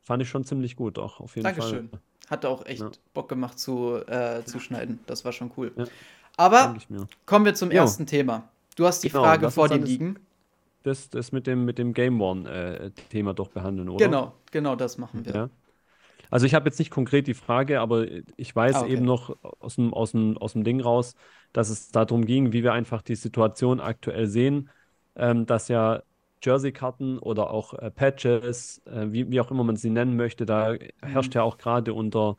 fand 0.00 0.22
ich 0.22 0.28
schon 0.28 0.44
ziemlich 0.44 0.76
gut, 0.76 0.98
auch 0.98 1.20
auf 1.20 1.36
jeden 1.36 1.44
Dankeschön. 1.44 1.90
Fall. 1.90 2.00
Hat 2.30 2.46
auch 2.46 2.64
echt 2.64 2.80
ja. 2.80 2.90
Bock 3.12 3.28
gemacht 3.28 3.58
zu, 3.58 3.96
äh, 4.06 4.44
zu 4.44 4.60
schneiden. 4.60 5.00
Das 5.06 5.24
war 5.24 5.32
schon 5.32 5.50
cool. 5.56 5.72
Ja. 5.76 5.84
Aber 6.36 6.76
kommen 7.26 7.44
wir 7.44 7.54
zum 7.54 7.70
jo. 7.70 7.78
ersten 7.78 8.06
Thema. 8.06 8.48
Du 8.76 8.86
hast 8.86 9.02
die 9.02 9.08
genau, 9.08 9.24
Frage 9.24 9.50
vor 9.50 9.68
dir 9.68 9.78
liegen. 9.78 10.18
Das, 10.84 11.10
das 11.10 11.32
mit 11.32 11.46
dem, 11.46 11.66
mit 11.66 11.76
dem 11.76 11.92
Game 11.92 12.20
One-Thema 12.22 13.30
äh, 13.32 13.34
doch 13.34 13.48
behandeln, 13.48 13.90
oder? 13.90 14.06
Genau, 14.06 14.32
genau 14.50 14.76
das 14.76 14.96
machen 14.96 15.26
wir. 15.26 15.50
Also 16.30 16.46
ich 16.46 16.54
habe 16.54 16.66
jetzt 16.66 16.78
nicht 16.78 16.90
konkret 16.90 17.26
die 17.26 17.34
Frage, 17.34 17.80
aber 17.80 18.06
ich 18.36 18.54
weiß 18.54 18.76
ah, 18.76 18.80
okay. 18.82 18.92
eben 18.92 19.04
noch 19.04 19.36
aus 19.58 19.76
dem, 19.76 19.92
aus, 19.92 20.12
dem, 20.12 20.38
aus 20.38 20.52
dem 20.52 20.64
Ding 20.64 20.80
raus, 20.80 21.14
dass 21.52 21.70
es 21.70 21.90
darum 21.90 22.24
ging, 22.24 22.52
wie 22.52 22.62
wir 22.62 22.72
einfach 22.72 23.02
die 23.02 23.16
Situation 23.16 23.80
aktuell 23.80 24.26
sehen, 24.26 24.70
ähm, 25.16 25.46
dass 25.46 25.68
ja 25.68 26.02
Jersey-Karten 26.42 27.18
oder 27.18 27.50
auch 27.50 27.74
äh, 27.74 27.90
Patches, 27.90 28.80
äh, 28.86 29.06
wie, 29.10 29.30
wie 29.30 29.40
auch 29.40 29.50
immer 29.50 29.64
man 29.64 29.76
sie 29.76 29.90
nennen 29.90 30.16
möchte, 30.16 30.46
da 30.46 30.74
herrscht 31.02 31.34
mhm. 31.34 31.38
ja 31.38 31.42
auch 31.42 31.58
gerade 31.58 31.92
unter 31.92 32.36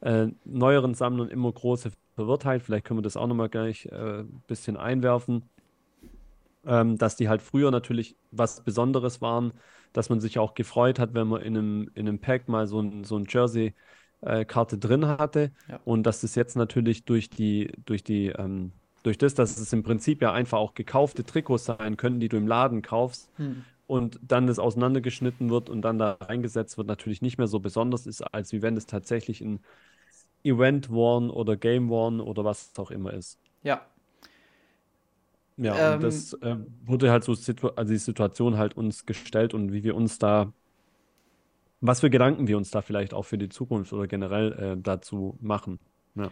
äh, 0.00 0.26
neueren 0.44 0.94
Sammlern 0.94 1.28
immer 1.28 1.52
große 1.52 1.90
Verwirrtheit. 2.16 2.62
Vielleicht 2.62 2.84
können 2.84 2.98
wir 2.98 3.02
das 3.02 3.16
auch 3.16 3.26
nochmal 3.26 3.48
gleich 3.48 3.90
ein 3.92 4.20
äh, 4.20 4.24
bisschen 4.46 4.76
einwerfen. 4.76 5.48
Ähm, 6.66 6.98
dass 6.98 7.16
die 7.16 7.30
halt 7.30 7.40
früher 7.40 7.70
natürlich 7.70 8.16
was 8.32 8.62
Besonderes 8.62 9.22
waren, 9.22 9.54
dass 9.92 10.08
man 10.08 10.20
sich 10.20 10.38
auch 10.38 10.54
gefreut 10.54 10.98
hat, 10.98 11.14
wenn 11.14 11.28
man 11.28 11.42
in 11.42 11.56
einem, 11.56 11.90
in 11.94 12.08
einem 12.08 12.18
Pack 12.18 12.48
mal 12.48 12.66
so 12.66 12.80
ein, 12.80 13.04
so 13.04 13.16
ein 13.16 13.26
Jersey-Karte 13.28 14.76
äh, 14.76 14.78
drin 14.78 15.06
hatte. 15.06 15.52
Ja. 15.68 15.80
Und 15.84 16.04
dass 16.04 16.20
das 16.20 16.34
jetzt 16.34 16.56
natürlich 16.56 17.04
durch 17.04 17.30
die, 17.30 17.72
durch 17.84 18.04
die 18.04 18.28
ähm, 18.28 18.72
durch 19.02 19.18
das, 19.18 19.34
dass 19.34 19.58
es 19.58 19.72
im 19.72 19.82
Prinzip 19.82 20.22
ja 20.22 20.32
einfach 20.32 20.58
auch 20.58 20.74
gekaufte 20.74 21.24
Trikots 21.24 21.64
sein 21.64 21.96
können, 21.96 22.20
die 22.20 22.28
du 22.28 22.36
im 22.36 22.46
Laden 22.46 22.82
kaufst 22.82 23.30
hm. 23.36 23.64
und 23.86 24.20
dann 24.22 24.46
das 24.46 24.58
auseinandergeschnitten 24.58 25.50
wird 25.50 25.70
und 25.70 25.82
dann 25.82 25.98
da 25.98 26.18
reingesetzt 26.20 26.76
wird, 26.76 26.86
natürlich 26.86 27.22
nicht 27.22 27.38
mehr 27.38 27.46
so 27.46 27.60
besonders 27.60 28.06
ist, 28.06 28.22
als 28.22 28.52
wie 28.52 28.62
wenn 28.62 28.76
es 28.76 28.86
tatsächlich 28.86 29.40
ein 29.40 29.60
Event 30.42 30.90
One 30.90 31.32
oder 31.32 31.56
Game 31.56 31.90
One 31.90 32.22
oder 32.22 32.44
was 32.44 32.72
auch 32.78 32.90
immer 32.90 33.12
ist. 33.12 33.38
Ja. 33.62 33.82
Ja, 35.60 35.92
ähm, 35.92 35.94
und 35.96 36.04
das 36.04 36.32
äh, 36.34 36.56
wurde 36.84 37.10
halt 37.10 37.22
so, 37.22 37.32
also 37.32 37.92
die 37.92 37.98
Situation 37.98 38.56
halt 38.56 38.76
uns 38.76 39.04
gestellt 39.04 39.52
und 39.52 39.72
wie 39.72 39.84
wir 39.84 39.94
uns 39.94 40.18
da, 40.18 40.52
was 41.82 42.00
für 42.00 42.08
Gedanken 42.08 42.48
wir 42.48 42.56
uns 42.56 42.70
da 42.70 42.80
vielleicht 42.80 43.12
auch 43.12 43.24
für 43.24 43.36
die 43.36 43.50
Zukunft 43.50 43.92
oder 43.92 44.06
generell 44.06 44.52
äh, 44.52 44.76
dazu 44.80 45.36
machen. 45.40 45.78
Ja. 46.14 46.30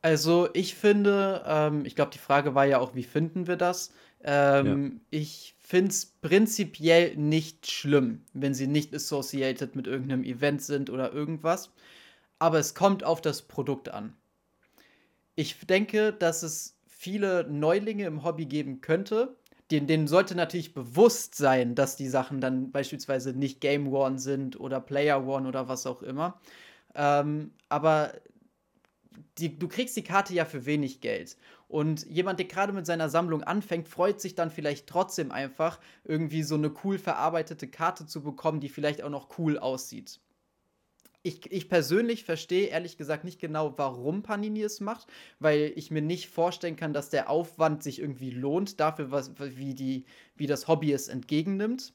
Also 0.00 0.48
ich 0.54 0.76
finde, 0.76 1.42
ähm, 1.44 1.84
ich 1.84 1.96
glaube, 1.96 2.12
die 2.12 2.18
Frage 2.18 2.54
war 2.54 2.66
ja 2.66 2.78
auch, 2.78 2.94
wie 2.94 3.02
finden 3.02 3.48
wir 3.48 3.56
das? 3.56 3.92
Ähm, 4.22 5.00
ja. 5.10 5.18
Ich 5.18 5.56
finde 5.58 5.90
es 5.90 6.06
prinzipiell 6.06 7.16
nicht 7.16 7.68
schlimm, 7.68 8.22
wenn 8.32 8.54
sie 8.54 8.68
nicht 8.68 8.94
associated 8.94 9.74
mit 9.74 9.88
irgendeinem 9.88 10.22
Event 10.22 10.62
sind 10.62 10.88
oder 10.88 11.12
irgendwas. 11.12 11.72
Aber 12.38 12.60
es 12.60 12.76
kommt 12.76 13.02
auf 13.02 13.20
das 13.20 13.42
Produkt 13.42 13.88
an. 13.88 14.14
Ich 15.34 15.58
denke, 15.66 16.12
dass 16.12 16.44
es 16.44 16.77
viele 16.98 17.46
Neulinge 17.48 18.06
im 18.06 18.24
Hobby 18.24 18.46
geben 18.46 18.80
könnte. 18.80 19.36
Denen, 19.70 19.86
denen 19.86 20.08
sollte 20.08 20.34
natürlich 20.34 20.74
bewusst 20.74 21.36
sein, 21.36 21.76
dass 21.76 21.94
die 21.94 22.08
Sachen 22.08 22.40
dann 22.40 22.72
beispielsweise 22.72 23.34
nicht 23.34 23.60
Game 23.60 23.92
Worn 23.92 24.18
sind 24.18 24.58
oder 24.58 24.80
Player 24.80 25.24
Worn 25.24 25.46
oder 25.46 25.68
was 25.68 25.86
auch 25.86 26.02
immer. 26.02 26.40
Ähm, 26.96 27.52
aber 27.68 28.14
die, 29.38 29.56
du 29.56 29.68
kriegst 29.68 29.96
die 29.96 30.02
Karte 30.02 30.34
ja 30.34 30.44
für 30.44 30.66
wenig 30.66 31.00
Geld. 31.00 31.36
Und 31.68 32.04
jemand, 32.06 32.40
der 32.40 32.46
gerade 32.46 32.72
mit 32.72 32.86
seiner 32.86 33.08
Sammlung 33.08 33.44
anfängt, 33.44 33.88
freut 33.88 34.20
sich 34.20 34.34
dann 34.34 34.50
vielleicht 34.50 34.88
trotzdem 34.88 35.30
einfach, 35.30 35.78
irgendwie 36.02 36.42
so 36.42 36.56
eine 36.56 36.72
cool 36.82 36.98
verarbeitete 36.98 37.68
Karte 37.68 38.06
zu 38.06 38.22
bekommen, 38.22 38.58
die 38.58 38.70
vielleicht 38.70 39.02
auch 39.02 39.10
noch 39.10 39.38
cool 39.38 39.56
aussieht. 39.58 40.18
Ich, 41.22 41.50
ich 41.50 41.68
persönlich 41.68 42.24
verstehe 42.24 42.68
ehrlich 42.68 42.96
gesagt 42.96 43.24
nicht 43.24 43.40
genau, 43.40 43.74
warum 43.76 44.22
Panini 44.22 44.62
es 44.62 44.80
macht, 44.80 45.08
weil 45.40 45.72
ich 45.74 45.90
mir 45.90 46.02
nicht 46.02 46.28
vorstellen 46.28 46.76
kann, 46.76 46.92
dass 46.92 47.10
der 47.10 47.28
Aufwand 47.28 47.82
sich 47.82 48.00
irgendwie 48.00 48.30
lohnt 48.30 48.78
dafür, 48.80 49.10
was, 49.10 49.32
wie, 49.38 49.74
die, 49.74 50.04
wie 50.36 50.46
das 50.46 50.68
Hobby 50.68 50.92
es 50.92 51.08
entgegennimmt. 51.08 51.92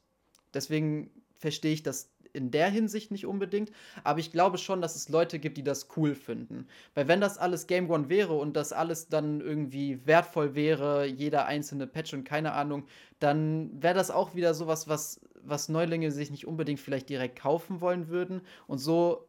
Deswegen 0.54 1.10
verstehe 1.36 1.74
ich 1.74 1.84
das 1.84 2.14
in 2.34 2.52
der 2.52 2.70
Hinsicht 2.70 3.12
nicht 3.12 3.26
unbedingt, 3.26 3.72
aber 4.04 4.20
ich 4.20 4.32
glaube 4.32 4.58
schon, 4.58 4.82
dass 4.82 4.96
es 4.96 5.08
Leute 5.08 5.40
gibt, 5.40 5.58
die 5.58 5.64
das 5.64 5.88
cool 5.96 6.16
finden. 6.16 6.68
Weil 6.96 7.08
wenn 7.08 7.22
das 7.22 7.38
alles 7.38 7.68
Game 7.68 7.90
One 7.90 8.10
wäre 8.10 8.34
und 8.34 8.58
das 8.58 8.74
alles 8.74 9.08
dann 9.08 9.40
irgendwie 9.40 10.06
wertvoll 10.06 10.56
wäre, 10.56 11.06
jeder 11.06 11.46
einzelne 11.46 11.86
Patch 11.88 12.14
und 12.14 12.24
keine 12.24 12.54
Ahnung, 12.54 12.86
dann 13.20 13.72
wäre 13.82 13.94
das 13.94 14.10
auch 14.10 14.34
wieder 14.36 14.56
sowas, 14.56 14.88
was, 14.88 15.22
was 15.46 15.70
Neulinge 15.70 16.12
sich 16.12 16.32
nicht 16.32 16.48
unbedingt 16.48 16.80
vielleicht 16.80 17.10
direkt 17.10 17.40
kaufen 17.40 17.82
wollen 17.82 18.08
würden. 18.08 18.42
Und 18.68 18.80
so 18.80 19.28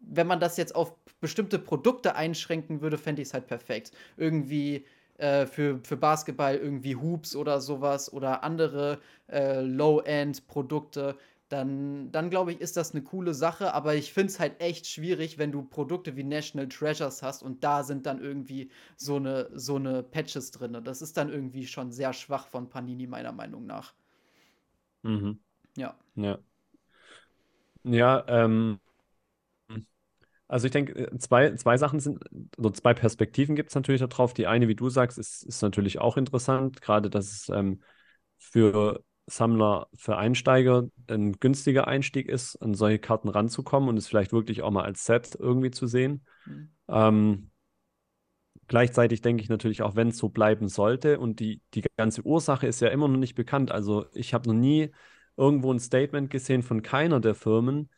wenn 0.00 0.26
man 0.26 0.40
das 0.40 0.56
jetzt 0.56 0.74
auf 0.74 0.94
bestimmte 1.20 1.58
Produkte 1.58 2.14
einschränken 2.14 2.80
würde, 2.80 2.98
fände 2.98 3.22
ich 3.22 3.28
es 3.28 3.34
halt 3.34 3.46
perfekt. 3.46 3.92
Irgendwie 4.16 4.86
äh, 5.18 5.46
für, 5.46 5.80
für 5.82 5.96
Basketball 5.96 6.56
irgendwie 6.56 6.96
Hoops 6.96 7.36
oder 7.36 7.60
sowas 7.60 8.12
oder 8.12 8.42
andere 8.42 9.00
äh, 9.28 9.60
Low-End-Produkte 9.60 11.16
dann, 11.50 12.12
dann 12.12 12.30
glaube 12.30 12.52
ich, 12.52 12.60
ist 12.60 12.76
das 12.76 12.92
eine 12.92 13.02
coole 13.02 13.34
Sache. 13.34 13.74
Aber 13.74 13.94
ich 13.96 14.12
finde 14.12 14.32
es 14.32 14.40
halt 14.40 14.60
echt 14.60 14.86
schwierig, 14.86 15.36
wenn 15.36 15.50
du 15.52 15.62
Produkte 15.62 16.16
wie 16.16 16.22
National 16.22 16.68
Treasures 16.68 17.22
hast 17.22 17.42
und 17.42 17.64
da 17.64 17.82
sind 17.82 18.06
dann 18.06 18.22
irgendwie 18.22 18.70
so 18.96 19.16
eine, 19.16 19.50
so 19.52 19.76
eine 19.76 20.02
Patches 20.04 20.52
drin. 20.52 20.80
Das 20.84 21.02
ist 21.02 21.16
dann 21.16 21.28
irgendwie 21.28 21.66
schon 21.66 21.90
sehr 21.90 22.12
schwach 22.12 22.46
von 22.46 22.68
Panini, 22.68 23.06
meiner 23.08 23.32
Meinung 23.32 23.66
nach. 23.66 23.94
Mhm. 25.02 25.40
Ja. 25.76 25.96
Ja. 26.14 26.38
Ja, 27.82 28.24
ähm, 28.28 28.78
also 30.48 30.66
ich 30.66 30.72
denke, 30.72 30.92
äh, 31.12 31.18
zwei, 31.18 31.54
zwei 31.54 31.76
Sachen 31.78 32.00
sind, 32.00 32.24
oder 32.58 32.72
zwei 32.72 32.94
Perspektiven 32.94 33.54
gibt 33.54 33.70
es 33.70 33.74
natürlich 33.74 34.00
darauf. 34.00 34.34
Die 34.34 34.46
eine, 34.46 34.68
wie 34.68 34.74
du 34.74 34.88
sagst, 34.88 35.18
ist, 35.18 35.44
ist 35.44 35.62
natürlich 35.62 36.00
auch 36.00 36.16
interessant, 36.16 36.82
gerade 36.82 37.08
dass 37.08 37.30
es 37.30 37.48
ähm, 37.50 37.82
für 38.38 39.04
Sammler 39.26 39.86
für 39.94 40.16
Einsteiger 40.16 40.88
ein 41.06 41.34
günstiger 41.34 41.86
Einstieg 41.86 42.28
ist, 42.28 42.56
an 42.56 42.74
solche 42.74 42.98
Karten 42.98 43.28
ranzukommen 43.28 43.88
und 43.88 43.96
es 43.96 44.08
vielleicht 44.08 44.32
wirklich 44.32 44.62
auch 44.62 44.72
mal 44.72 44.84
als 44.84 45.04
Set 45.04 45.36
irgendwie 45.38 45.70
zu 45.70 45.86
sehen. 45.86 46.24
Mhm. 46.46 46.70
Ähm, 46.88 47.49
gleichzeitig 48.70 49.20
denke 49.20 49.42
ich 49.42 49.48
natürlich 49.48 49.82
auch, 49.82 49.96
wenn 49.96 50.08
es 50.08 50.18
so 50.18 50.28
bleiben 50.28 50.68
sollte 50.68 51.18
und 51.18 51.40
die, 51.40 51.60
die 51.74 51.82
ganze 51.96 52.22
Ursache 52.22 52.68
ist 52.68 52.80
ja 52.80 52.86
immer 52.88 53.08
noch 53.08 53.18
nicht 53.18 53.34
bekannt. 53.34 53.72
Also 53.72 54.06
ich 54.14 54.32
habe 54.32 54.48
noch 54.48 54.54
nie 54.54 54.92
irgendwo 55.36 55.72
ein 55.72 55.80
Statement 55.80 56.30
gesehen 56.30 56.62
von 56.62 56.80
keiner 56.80 57.18
der 57.18 57.34
Firmen, 57.34 57.90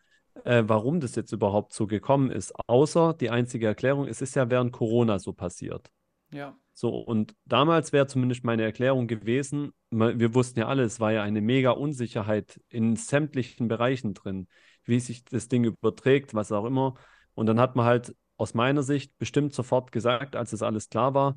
äh, 0.45 0.63
warum 0.67 0.99
das 0.99 1.15
jetzt 1.15 1.31
überhaupt 1.31 1.75
so 1.75 1.87
gekommen 1.87 2.31
ist. 2.31 2.55
Außer 2.69 3.13
die 3.13 3.29
einzige 3.29 3.67
Erklärung, 3.67 4.09
es 4.09 4.23
ist 4.23 4.35
ja 4.35 4.49
während 4.49 4.73
Corona 4.73 5.19
so 5.19 5.35
passiert. 5.35 5.91
Ja. 6.33 6.57
So, 6.73 6.97
und 6.97 7.35
damals 7.45 7.93
wäre 7.93 8.07
zumindest 8.07 8.43
meine 8.43 8.63
Erklärung 8.63 9.07
gewesen, 9.07 9.75
wir 9.91 10.35
wussten 10.35 10.61
ja 10.61 10.69
alle, 10.69 10.85
es 10.85 11.01
war 11.01 11.13
ja 11.13 11.23
eine 11.23 11.43
mega 11.43 11.73
Unsicherheit 11.73 12.63
in 12.71 12.97
sämtlichen 12.97 13.69
Bereichen 13.69 14.15
drin, 14.15 14.49
wie 14.85 15.01
sich 15.01 15.23
das 15.23 15.49
Ding 15.49 15.65
überträgt, 15.65 16.33
was 16.33 16.51
auch 16.51 16.65
immer. 16.65 16.95
Und 17.35 17.45
dann 17.45 17.61
hat 17.61 17.77
man 17.77 17.85
halt 17.85 18.15
aus 18.37 18.55
meiner 18.55 18.83
Sicht 18.83 19.17
bestimmt 19.19 19.55
sofort 19.55 19.93
gesagt, 19.93 20.37
als 20.37 20.53
es 20.53 20.63
alles 20.63 20.89
klar 20.89 21.15
war, 21.15 21.37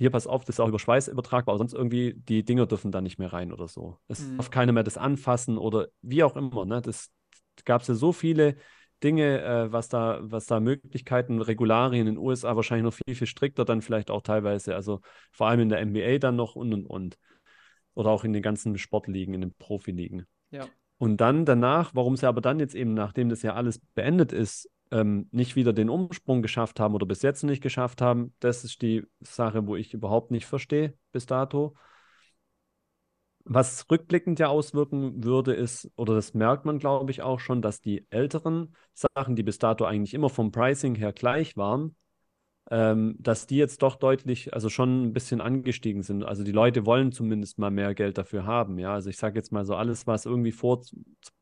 hier 0.00 0.10
pass 0.10 0.26
auf, 0.26 0.46
das 0.46 0.56
ist 0.56 0.60
auch 0.60 0.68
über 0.68 0.78
Schweiß 0.78 1.08
übertragbar, 1.08 1.52
aber 1.52 1.58
sonst 1.58 1.74
irgendwie, 1.74 2.14
die 2.14 2.42
Dinger 2.42 2.66
dürfen 2.66 2.90
da 2.90 3.02
nicht 3.02 3.18
mehr 3.18 3.34
rein 3.34 3.52
oder 3.52 3.68
so. 3.68 3.98
Es 4.08 4.20
mhm. 4.20 4.38
darf 4.38 4.50
keiner 4.50 4.72
mehr 4.72 4.82
das 4.82 4.96
anfassen 4.96 5.58
oder 5.58 5.88
wie 6.00 6.22
auch 6.22 6.36
immer. 6.36 6.64
Ne? 6.64 6.80
Das 6.80 7.10
gab 7.66 7.82
es 7.82 7.88
ja 7.88 7.94
so 7.94 8.12
viele 8.12 8.56
Dinge, 9.02 9.42
äh, 9.42 9.72
was 9.72 9.90
da, 9.90 10.20
was 10.22 10.46
da 10.46 10.58
Möglichkeiten, 10.58 11.42
Regularien 11.42 12.06
in 12.06 12.14
den 12.14 12.22
USA 12.22 12.56
wahrscheinlich 12.56 12.84
noch 12.84 12.98
viel, 13.06 13.14
viel 13.14 13.26
strikter 13.26 13.66
dann 13.66 13.82
vielleicht 13.82 14.10
auch 14.10 14.22
teilweise, 14.22 14.74
also 14.74 15.00
vor 15.32 15.48
allem 15.48 15.60
in 15.60 15.68
der 15.68 15.84
NBA 15.84 16.16
dann 16.16 16.36
noch 16.36 16.56
und 16.56 16.72
und 16.72 16.86
und. 16.86 17.18
Oder 17.92 18.08
auch 18.08 18.24
in 18.24 18.32
den 18.32 18.42
ganzen 18.42 18.78
Sportligen, 18.78 19.34
in 19.34 19.42
den 19.42 19.54
Profiligen. 19.54 20.26
Ja. 20.50 20.66
Und 20.96 21.18
dann 21.18 21.44
danach, 21.44 21.94
warum 21.94 22.16
sie 22.16 22.26
aber 22.26 22.40
dann 22.40 22.58
jetzt 22.58 22.74
eben, 22.74 22.94
nachdem 22.94 23.28
das 23.28 23.42
ja 23.42 23.54
alles 23.54 23.80
beendet 23.94 24.32
ist, 24.32 24.70
ähm, 24.90 25.28
nicht 25.30 25.56
wieder 25.56 25.72
den 25.72 25.88
Umsprung 25.88 26.42
geschafft 26.42 26.80
haben 26.80 26.94
oder 26.94 27.06
bis 27.06 27.22
jetzt 27.22 27.42
nicht 27.44 27.62
geschafft 27.62 28.00
haben, 28.00 28.34
das 28.40 28.64
ist 28.64 28.82
die 28.82 29.04
Sache, 29.20 29.66
wo 29.66 29.76
ich 29.76 29.94
überhaupt 29.94 30.30
nicht 30.30 30.46
verstehe 30.46 30.94
bis 31.12 31.26
dato. 31.26 31.74
Was 33.44 33.86
rückblickend 33.90 34.38
ja 34.38 34.48
auswirken 34.48 35.24
würde, 35.24 35.54
ist, 35.54 35.90
oder 35.96 36.14
das 36.14 36.34
merkt 36.34 36.64
man, 36.66 36.78
glaube 36.78 37.10
ich, 37.10 37.22
auch 37.22 37.40
schon, 37.40 37.62
dass 37.62 37.80
die 37.80 38.06
älteren 38.10 38.76
Sachen, 38.92 39.34
die 39.34 39.42
bis 39.42 39.58
dato 39.58 39.84
eigentlich 39.84 40.14
immer 40.14 40.28
vom 40.28 40.52
Pricing 40.52 40.94
her 40.94 41.12
gleich 41.12 41.56
waren, 41.56 41.96
ähm, 42.70 43.16
dass 43.18 43.46
die 43.46 43.56
jetzt 43.56 43.82
doch 43.82 43.96
deutlich, 43.96 44.54
also 44.54 44.68
schon 44.68 45.06
ein 45.06 45.12
bisschen 45.12 45.40
angestiegen 45.40 46.02
sind. 46.02 46.22
Also 46.22 46.44
die 46.44 46.52
Leute 46.52 46.86
wollen 46.86 47.12
zumindest 47.12 47.58
mal 47.58 47.70
mehr 47.70 47.94
Geld 47.94 48.18
dafür 48.18 48.46
haben. 48.46 48.78
Ja, 48.78 48.94
also 48.94 49.10
ich 49.10 49.16
sage 49.16 49.36
jetzt 49.36 49.50
mal 49.52 49.64
so 49.64 49.74
alles, 49.74 50.06
was 50.06 50.26
irgendwie 50.26 50.52
vor, 50.52 50.82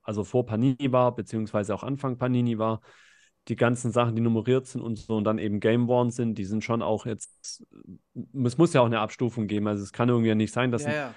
also 0.02 0.25
vor 0.25 0.47
Panini 0.47 0.93
war, 0.93 1.14
beziehungsweise 1.14 1.75
auch 1.75 1.83
Anfang 1.83 2.17
Panini 2.17 2.59
war, 2.59 2.81
die 3.49 3.57
ganzen 3.57 3.93
Sachen, 3.93 4.14
die 4.14 4.21
nummeriert 4.23 4.67
sind 4.67 4.83
und 4.83 4.99
so 4.99 5.17
und 5.17 5.25
dann 5.25 5.38
eben 5.38 5.61
Game 5.61 5.88
Worn 5.88 6.11
sind, 6.11 6.37
die 6.37 6.45
sind 6.45 6.62
schon 6.62 6.83
auch 6.83 7.07
jetzt, 7.07 7.64
es 8.45 8.59
muss 8.59 8.73
ja 8.75 8.83
auch 8.83 8.87
eine 8.87 9.00
Abstufung 9.00 9.47
geben. 9.47 9.67
Also 9.67 9.83
es 9.83 9.93
kann 9.93 10.09
irgendwie 10.09 10.35
nicht 10.35 10.52
sein, 10.52 10.71
dass 10.71 10.85
ja, 10.85 10.93
ja. 10.93 11.14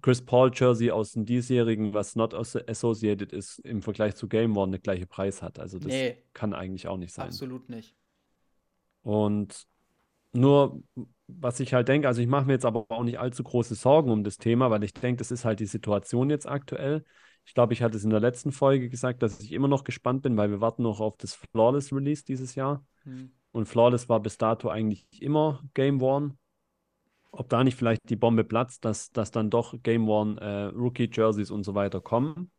Chris 0.00 0.24
Paul 0.24 0.50
Jersey 0.54 0.90
aus 0.90 1.12
dem 1.12 1.26
diesjährigen, 1.26 1.92
was 1.92 2.16
not 2.16 2.34
associated 2.34 3.32
ist, 3.32 3.58
im 3.60 3.82
Vergleich 3.82 4.14
zu 4.14 4.28
Game 4.28 4.56
One, 4.56 4.72
der 4.72 4.80
gleiche 4.80 5.06
Preis 5.06 5.42
hat. 5.42 5.58
Also 5.58 5.78
das 5.78 5.92
nee, 5.92 6.16
kann 6.32 6.54
eigentlich 6.54 6.88
auch 6.88 6.96
nicht 6.96 7.12
sein. 7.12 7.26
Absolut 7.26 7.68
nicht. 7.68 7.94
Und 9.02 9.66
nur, 10.32 10.82
was 11.26 11.60
ich 11.60 11.74
halt 11.74 11.88
denke, 11.88 12.08
also 12.08 12.22
ich 12.22 12.28
mache 12.28 12.46
mir 12.46 12.54
jetzt 12.54 12.64
aber 12.64 12.86
auch 12.88 13.04
nicht 13.04 13.18
allzu 13.18 13.42
große 13.42 13.74
Sorgen 13.74 14.10
um 14.10 14.24
das 14.24 14.38
Thema, 14.38 14.70
weil 14.70 14.84
ich 14.84 14.94
denke, 14.94 15.18
das 15.18 15.30
ist 15.30 15.44
halt 15.44 15.60
die 15.60 15.66
Situation 15.66 16.30
jetzt 16.30 16.48
aktuell. 16.48 17.04
Ich 17.44 17.54
glaube, 17.54 17.72
ich 17.72 17.82
hatte 17.82 17.96
es 17.96 18.04
in 18.04 18.10
der 18.10 18.20
letzten 18.20 18.52
Folge 18.52 18.88
gesagt, 18.88 19.22
dass 19.22 19.40
ich 19.40 19.52
immer 19.52 19.68
noch 19.68 19.84
gespannt 19.84 20.22
bin, 20.22 20.36
weil 20.36 20.50
wir 20.50 20.60
warten 20.60 20.82
noch 20.82 21.00
auf 21.00 21.16
das 21.16 21.34
Flawless 21.34 21.92
Release 21.92 22.24
dieses 22.24 22.54
Jahr. 22.54 22.84
Hm. 23.04 23.32
Und 23.50 23.66
Flawless 23.66 24.08
war 24.08 24.20
bis 24.20 24.38
dato 24.38 24.68
eigentlich 24.68 25.06
immer 25.20 25.62
Game 25.74 26.00
One 26.00 26.36
ob 27.32 27.48
da 27.48 27.64
nicht 27.64 27.76
vielleicht 27.76 28.08
die 28.10 28.16
Bombe 28.16 28.44
platzt, 28.44 28.84
dass, 28.84 29.10
dass 29.10 29.30
dann 29.30 29.50
doch 29.50 29.74
Game 29.82 30.08
One 30.08 30.38
äh, 30.40 30.64
Rookie 30.66 31.10
Jerseys 31.10 31.50
und 31.50 31.64
so 31.64 31.74
weiter 31.74 32.00
kommen. 32.00 32.50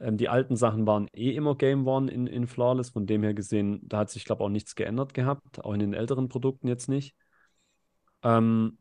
Ähm, 0.00 0.16
die 0.16 0.28
alten 0.28 0.56
Sachen 0.56 0.86
waren 0.86 1.08
eh 1.14 1.30
immer 1.30 1.54
Game 1.54 1.86
One 1.86 2.10
in, 2.10 2.26
in 2.26 2.48
Flawless, 2.48 2.90
von 2.90 3.06
dem 3.06 3.22
her 3.22 3.32
gesehen, 3.32 3.80
da 3.84 3.98
hat 3.98 4.10
sich, 4.10 4.24
glaube 4.24 4.42
ich, 4.42 4.46
auch 4.46 4.50
nichts 4.50 4.74
geändert 4.74 5.14
gehabt, 5.14 5.64
auch 5.64 5.72
in 5.72 5.78
den 5.78 5.94
älteren 5.94 6.28
Produkten 6.28 6.66
jetzt 6.66 6.88
nicht. 6.88 7.14
Ähm, 8.24 8.76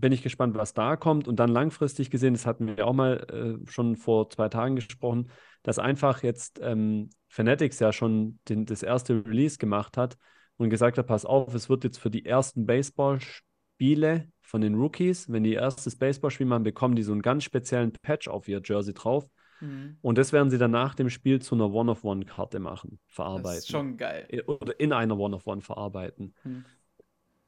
bin 0.00 0.12
ich 0.12 0.22
gespannt, 0.22 0.56
was 0.56 0.74
da 0.74 0.96
kommt. 0.96 1.28
Und 1.28 1.36
dann 1.38 1.48
langfristig 1.48 2.10
gesehen, 2.10 2.34
das 2.34 2.46
hatten 2.46 2.76
wir 2.76 2.86
auch 2.86 2.92
mal 2.92 3.58
äh, 3.64 3.70
schon 3.70 3.96
vor 3.96 4.30
zwei 4.30 4.48
Tagen 4.48 4.76
gesprochen, 4.76 5.30
dass 5.62 5.78
einfach 5.78 6.22
jetzt 6.22 6.60
ähm, 6.62 7.10
Fanatics 7.28 7.78
ja 7.78 7.92
schon 7.92 8.38
den, 8.48 8.66
das 8.66 8.82
erste 8.82 9.24
Release 9.26 9.58
gemacht 9.58 9.96
hat 9.96 10.16
und 10.56 10.70
gesagt 10.70 10.98
hat, 10.98 11.06
pass 11.06 11.24
auf, 11.24 11.54
es 11.54 11.68
wird 11.68 11.84
jetzt 11.84 11.98
für 11.98 12.10
die 12.10 12.24
ersten 12.24 12.66
Baseball-Spiele 12.66 14.28
von 14.40 14.60
den 14.60 14.74
Rookies, 14.74 15.30
wenn 15.30 15.44
die 15.44 15.54
erstes 15.54 15.96
Baseballspiel 15.96 16.46
machen, 16.46 16.62
bekommen 16.62 16.96
die 16.96 17.02
so 17.02 17.12
einen 17.12 17.22
ganz 17.22 17.44
speziellen 17.44 17.92
Patch 17.92 18.28
auf 18.28 18.48
ihr 18.48 18.60
Jersey 18.64 18.94
drauf. 18.94 19.28
Mhm. 19.60 19.98
Und 20.00 20.18
das 20.18 20.32
werden 20.32 20.50
sie 20.50 20.58
dann 20.58 20.70
nach 20.70 20.94
dem 20.94 21.10
Spiel 21.10 21.40
zu 21.40 21.54
einer 21.54 21.72
One-of-One-Karte 21.72 22.60
machen, 22.60 22.98
verarbeiten. 23.06 23.44
Das 23.44 23.58
ist 23.58 23.70
schon 23.70 23.96
geil. 23.96 24.26
Oder 24.46 24.78
in 24.80 24.92
einer 24.92 25.18
One-of-One 25.18 25.60
verarbeiten. 25.60 26.34
Mhm. 26.44 26.64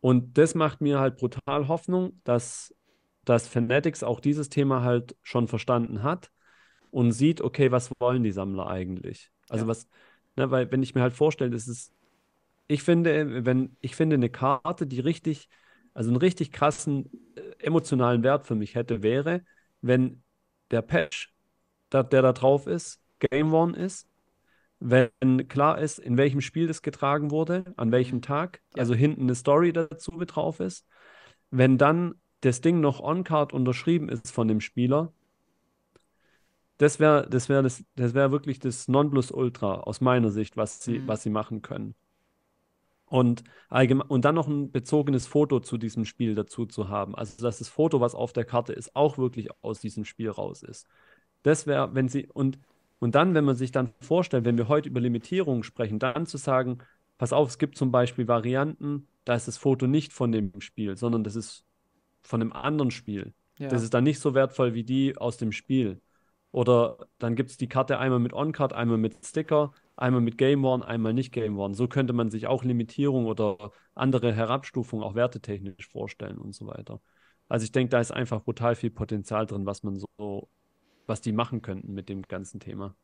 Und 0.01 0.39
das 0.39 0.55
macht 0.55 0.81
mir 0.81 0.99
halt 0.99 1.17
brutal 1.17 1.69
Hoffnung, 1.69 2.21
dass, 2.25 2.75
dass 3.25 3.49
Fanatics 3.49 4.03
auch 4.03 4.21
dieses 4.21 4.49
Thema 4.49 4.83
halt 4.83 5.17
schon 5.23 5.47
verstanden 5.49 6.03
hat 6.03 6.31
und 6.91 7.13
sieht, 7.13 7.41
okay, 7.41 7.71
was 7.71 7.91
wollen 8.01 8.23
die 8.23 8.33
Sammler 8.33 8.67
eigentlich? 8.69 9.31
Also 9.49 9.65
ja. 9.65 9.69
was, 9.69 9.89
ne, 10.37 10.51
weil 10.51 10.71
wenn 10.73 10.83
ich 10.83 10.95
mir 10.95 11.03
halt 11.03 11.13
vorstelle, 11.13 11.51
das 11.51 11.69
ist, 11.69 11.93
ich 12.67 12.83
finde, 12.83 13.45
wenn, 13.45 13.77
ich 13.81 13.95
finde 13.95 14.15
eine 14.15 14.31
Karte, 14.31 14.87
die 14.87 15.01
richtig 15.01 15.49
also 15.95 16.11
einen 16.11 16.17
richtig 16.17 16.53
krassen 16.53 17.11
äh, 17.35 17.65
emotionalen 17.65 18.23
Wert 18.23 18.47
für 18.47 18.55
mich 18.55 18.75
hätte, 18.75 19.03
wäre, 19.03 19.45
wenn 19.81 20.23
der 20.71 20.83
Patch, 20.83 21.35
der, 21.93 22.05
der 22.05 22.23
da 22.23 22.33
drauf 22.33 22.67
ist, 22.67 23.01
Game 23.19 23.53
One 23.53 23.77
ist, 23.77 24.09
wenn 24.81 25.47
klar 25.49 25.79
ist, 25.79 25.99
in 25.99 26.17
welchem 26.17 26.41
Spiel 26.41 26.67
das 26.67 26.83
getragen 26.83 27.31
wurde, 27.31 27.65
an 27.77 27.93
welchem 27.93 28.17
mhm. 28.17 28.23
Tag, 28.23 28.63
also 28.77 28.95
hinten 28.95 29.23
eine 29.23 29.35
Story 29.35 29.73
dazu 29.73 30.13
mit 30.13 30.35
drauf 30.35 30.61
ist, 30.61 30.87
wenn 31.51 31.79
dann 31.79 32.15
das 32.41 32.63
Ding 32.63 32.81
noch 32.81 33.01
on-card 33.01 33.53
unterschrieben 33.53 34.09
ist 34.09 34.33
von 34.33 34.49
dem 34.49 34.61
Spieler, 34.61 35.13
das 36.79 36.99
wäre 36.99 37.29
das 37.29 37.51
wär 37.51 37.63
das, 37.63 37.85
das 37.95 38.15
wär 38.15 38.33
wirklich 38.33 38.59
das 38.59 38.89
Nonplusultra 38.89 39.81
aus 39.81 40.01
meiner 40.01 40.31
Sicht, 40.31 40.57
was 40.57 40.83
sie, 40.83 41.01
mhm. 41.01 41.09
was 41.09 41.23
sie 41.23 41.31
machen 41.31 41.61
können. 41.61 41.95
Und, 43.05 43.43
allgemein, 43.69 44.07
und 44.07 44.25
dann 44.25 44.37
noch 44.37 44.47
ein 44.47 44.71
bezogenes 44.71 45.27
Foto 45.27 45.61
zu 45.61 45.77
diesem 45.79 46.05
Spiel 46.05 46.35
dazu 46.37 46.65
zu 46.65 46.89
haben. 46.89 47.17
Also, 47.17 47.43
dass 47.43 47.59
das 47.59 47.69
Foto, 47.69 48.01
was 48.01 48.15
auf 48.15 48.33
der 48.33 48.45
Karte 48.45 48.73
ist, 48.73 48.95
auch 48.95 49.19
wirklich 49.19 49.49
aus 49.63 49.81
diesem 49.81 50.05
Spiel 50.05 50.31
raus 50.31 50.63
ist. 50.63 50.87
Das 51.43 51.67
wäre, 51.67 51.93
wenn 51.95 52.09
sie, 52.09 52.29
und, 52.33 52.59
und 53.01 53.15
dann, 53.15 53.35
wenn 53.35 53.45
man 53.45 53.57
sich 53.57 53.73
dann 53.73 53.93
vorstellt, 54.01 54.45
wenn 54.45 54.59
wir 54.59 54.69
heute 54.69 54.89
über 54.89 55.01
Limitierungen 55.01 55.65
sprechen, 55.65 55.99
dann 55.99 56.27
zu 56.27 56.37
sagen, 56.37 56.79
pass 57.19 57.33
auf, 57.33 57.49
es 57.49 57.59
gibt 57.59 57.77
zum 57.77 57.91
Beispiel 57.91 58.29
Varianten, 58.29 59.09
da 59.25 59.35
ist 59.35 59.49
das 59.49 59.57
Foto 59.57 59.87
nicht 59.87 60.13
von 60.13 60.31
dem 60.33 60.61
Spiel, 60.61 60.97
sondern 60.97 61.25
das 61.25 61.35
ist 61.35 61.65
von 62.23 62.41
einem 62.41 62.53
anderen 62.53 62.91
Spiel. 62.91 63.33
Ja. 63.59 63.69
Das 63.69 63.83
ist 63.83 63.93
dann 63.93 64.05
nicht 64.05 64.21
so 64.21 64.35
wertvoll 64.35 64.75
wie 64.75 64.85
die 64.85 65.17
aus 65.17 65.37
dem 65.37 65.53
Spiel. 65.53 66.01
Oder 66.53 66.99
dann 67.19 67.37
gibt 67.37 67.51
es 67.51 67.57
die 67.57 67.69
Karte 67.69 67.99
einmal 67.99 68.19
mit 68.19 68.33
On-Card, 68.33 68.73
einmal 68.73 68.99
mit 68.99 69.25
Sticker, 69.25 69.73
einmal 69.97 70.21
mit 70.21 70.37
Game 70.39 70.65
One, 70.65 70.87
einmal 70.87 71.13
nicht 71.15 71.33
Game 71.33 71.59
One. 71.59 71.75
So 71.75 71.87
könnte 71.87 72.13
man 72.13 72.31
sich 72.31 72.47
auch 72.47 72.65
Limitierung 72.65 73.27
oder 73.27 73.71
andere 73.95 74.33
Herabstufungen 74.33 75.05
auch 75.05 75.15
wertetechnisch 75.15 75.89
vorstellen 75.89 76.39
und 76.39 76.55
so 76.55 76.67
weiter. 76.67 77.01
Also 77.49 77.65
ich 77.65 77.73
denke, 77.73 77.91
da 77.91 78.01
ist 78.01 78.13
einfach 78.13 78.43
brutal 78.43 78.75
viel 78.75 78.91
Potenzial 78.91 79.47
drin, 79.47 79.67
was 79.67 79.83
man 79.83 79.99
so, 79.99 80.49
was 81.11 81.21
die 81.21 81.33
machen 81.33 81.61
könnten 81.61 81.93
mit 81.93 82.09
dem 82.09 82.23
ganzen 82.23 82.61
Thema. 82.61 82.95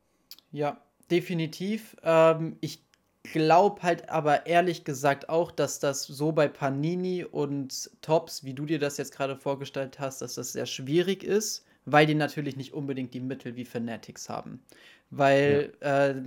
Ja, 0.53 0.81
definitiv. 1.11 1.97
Ähm, 2.03 2.57
ich 2.61 2.83
glaube 3.25 3.83
halt 3.83 4.09
aber 4.09 4.47
ehrlich 4.47 4.85
gesagt 4.85 5.29
auch, 5.29 5.51
dass 5.51 5.81
das 5.81 6.07
so 6.07 6.33
bei 6.33 6.49
Panini 6.49 7.25
und 7.25 7.91
Tops, 8.01 8.45
wie 8.45 8.55
du 8.55 8.65
dir 8.65 8.79
das 8.79 8.97
jetzt 8.97 9.13
gerade 9.13 9.37
vorgestellt 9.37 9.99
hast, 9.99 10.23
dass 10.23 10.37
das 10.37 10.53
sehr 10.53 10.67
schwierig 10.67 11.25
ist, 11.25 11.67
weil 11.85 12.07
die 12.07 12.15
natürlich 12.15 12.57
nicht 12.57 12.73
unbedingt 12.73 13.13
die 13.13 13.21
Mittel 13.21 13.57
wie 13.57 13.65
Fanatics 13.65 14.29
haben. 14.29 14.63
Weil 15.11 15.75
ja. 15.83 16.09
äh, 16.09 16.23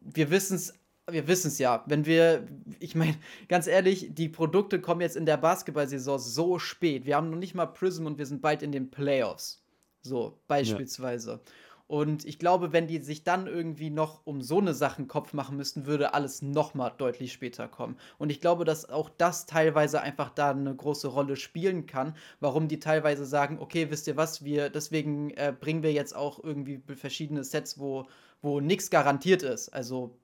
wir 0.00 0.30
wissen 0.30 0.56
es 0.56 0.74
wir 1.08 1.28
wissen 1.28 1.46
es 1.46 1.60
ja, 1.60 1.84
wenn 1.86 2.04
wir, 2.04 2.48
ich 2.80 2.96
meine, 2.96 3.14
ganz 3.48 3.68
ehrlich, 3.68 4.08
die 4.12 4.28
Produkte 4.28 4.80
kommen 4.80 5.02
jetzt 5.02 5.16
in 5.16 5.24
der 5.24 5.36
Basketball-Saison 5.36 6.18
so 6.18 6.58
spät. 6.58 7.06
Wir 7.06 7.14
haben 7.14 7.30
noch 7.30 7.38
nicht 7.38 7.54
mal 7.54 7.66
Prism 7.66 8.06
und 8.06 8.18
wir 8.18 8.26
sind 8.26 8.42
bald 8.42 8.60
in 8.62 8.72
den 8.72 8.90
Playoffs. 8.90 9.62
So, 10.08 10.38
beispielsweise. 10.48 11.32
Ja. 11.32 11.52
Und 11.88 12.24
ich 12.24 12.40
glaube, 12.40 12.72
wenn 12.72 12.88
die 12.88 12.98
sich 12.98 13.22
dann 13.22 13.46
irgendwie 13.46 13.90
noch 13.90 14.26
um 14.26 14.42
so 14.42 14.58
eine 14.58 14.74
Sachen 14.74 15.06
Kopf 15.06 15.32
machen 15.32 15.56
müssten, 15.56 15.86
würde 15.86 16.14
alles 16.14 16.42
noch 16.42 16.74
mal 16.74 16.90
deutlich 16.90 17.32
später 17.32 17.68
kommen. 17.68 17.96
Und 18.18 18.30
ich 18.30 18.40
glaube, 18.40 18.64
dass 18.64 18.90
auch 18.90 19.08
das 19.08 19.46
teilweise 19.46 20.00
einfach 20.00 20.30
da 20.30 20.50
eine 20.50 20.74
große 20.74 21.06
Rolle 21.06 21.36
spielen 21.36 21.86
kann, 21.86 22.16
warum 22.40 22.66
die 22.66 22.80
teilweise 22.80 23.24
sagen, 23.24 23.58
okay, 23.60 23.88
wisst 23.90 24.08
ihr 24.08 24.16
was, 24.16 24.44
wir 24.44 24.68
deswegen 24.68 25.30
äh, 25.30 25.54
bringen 25.58 25.84
wir 25.84 25.92
jetzt 25.92 26.16
auch 26.16 26.42
irgendwie 26.42 26.82
verschiedene 26.96 27.44
Sets, 27.44 27.78
wo 27.78 28.06
wo 28.42 28.60
nichts 28.60 28.90
garantiert 28.90 29.42
ist. 29.42 29.68
Also 29.70 30.18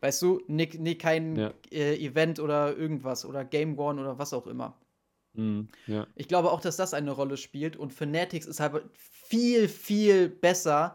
weißt 0.00 0.22
du, 0.22 0.40
nie 0.48 0.94
kein 0.96 1.36
ja. 1.36 1.52
äh, 1.70 1.96
Event 1.96 2.40
oder 2.40 2.76
irgendwas 2.76 3.24
oder 3.24 3.44
Game 3.44 3.78
One 3.78 4.00
oder 4.00 4.18
was 4.18 4.32
auch 4.32 4.46
immer. 4.46 4.76
Mm, 5.34 5.62
ja. 5.86 6.06
Ich 6.14 6.28
glaube 6.28 6.50
auch, 6.50 6.60
dass 6.60 6.76
das 6.76 6.94
eine 6.94 7.10
Rolle 7.10 7.36
spielt 7.36 7.76
und 7.76 7.92
Fanatics 7.92 8.46
ist 8.46 8.60
halt 8.60 8.84
viel, 8.94 9.68
viel 9.68 10.28
besser 10.28 10.94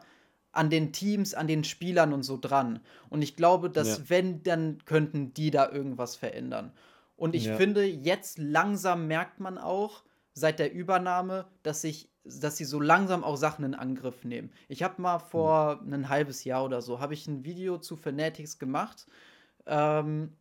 an 0.51 0.69
den 0.69 0.91
Teams, 0.91 1.33
an 1.33 1.47
den 1.47 1.63
Spielern 1.63 2.13
und 2.13 2.23
so 2.23 2.37
dran. 2.37 2.79
Und 3.09 3.21
ich 3.21 3.35
glaube, 3.35 3.69
dass 3.69 3.97
ja. 3.97 4.03
wenn, 4.07 4.43
dann 4.43 4.79
könnten 4.85 5.33
die 5.33 5.51
da 5.51 5.69
irgendwas 5.69 6.15
verändern. 6.15 6.71
Und 7.15 7.35
ich 7.35 7.45
ja. 7.45 7.57
finde, 7.57 7.85
jetzt 7.85 8.37
langsam 8.37 9.07
merkt 9.07 9.39
man 9.39 9.57
auch, 9.57 10.03
seit 10.33 10.59
der 10.59 10.71
Übernahme, 10.71 11.47
dass 11.63 11.81
sich 11.81 12.09
dass 12.29 12.57
sie 12.57 12.65
so 12.65 12.79
langsam 12.79 13.23
auch 13.23 13.37
Sachen 13.37 13.63
in 13.63 13.73
Angriff 13.75 14.23
nehmen. 14.23 14.51
Ich 14.67 14.83
habe 14.83 15.01
mal 15.01 15.19
vor 15.19 15.81
mhm. 15.83 15.93
ein 15.93 16.09
halbes 16.09 16.43
Jahr 16.43 16.65
oder 16.65 16.81
so, 16.81 16.99
habe 16.99 17.13
ich 17.13 17.27
ein 17.27 17.45
Video 17.45 17.77
zu 17.77 17.95
Fanatics 17.95 18.59
gemacht. 18.59 19.07
Ähm, 19.65 20.33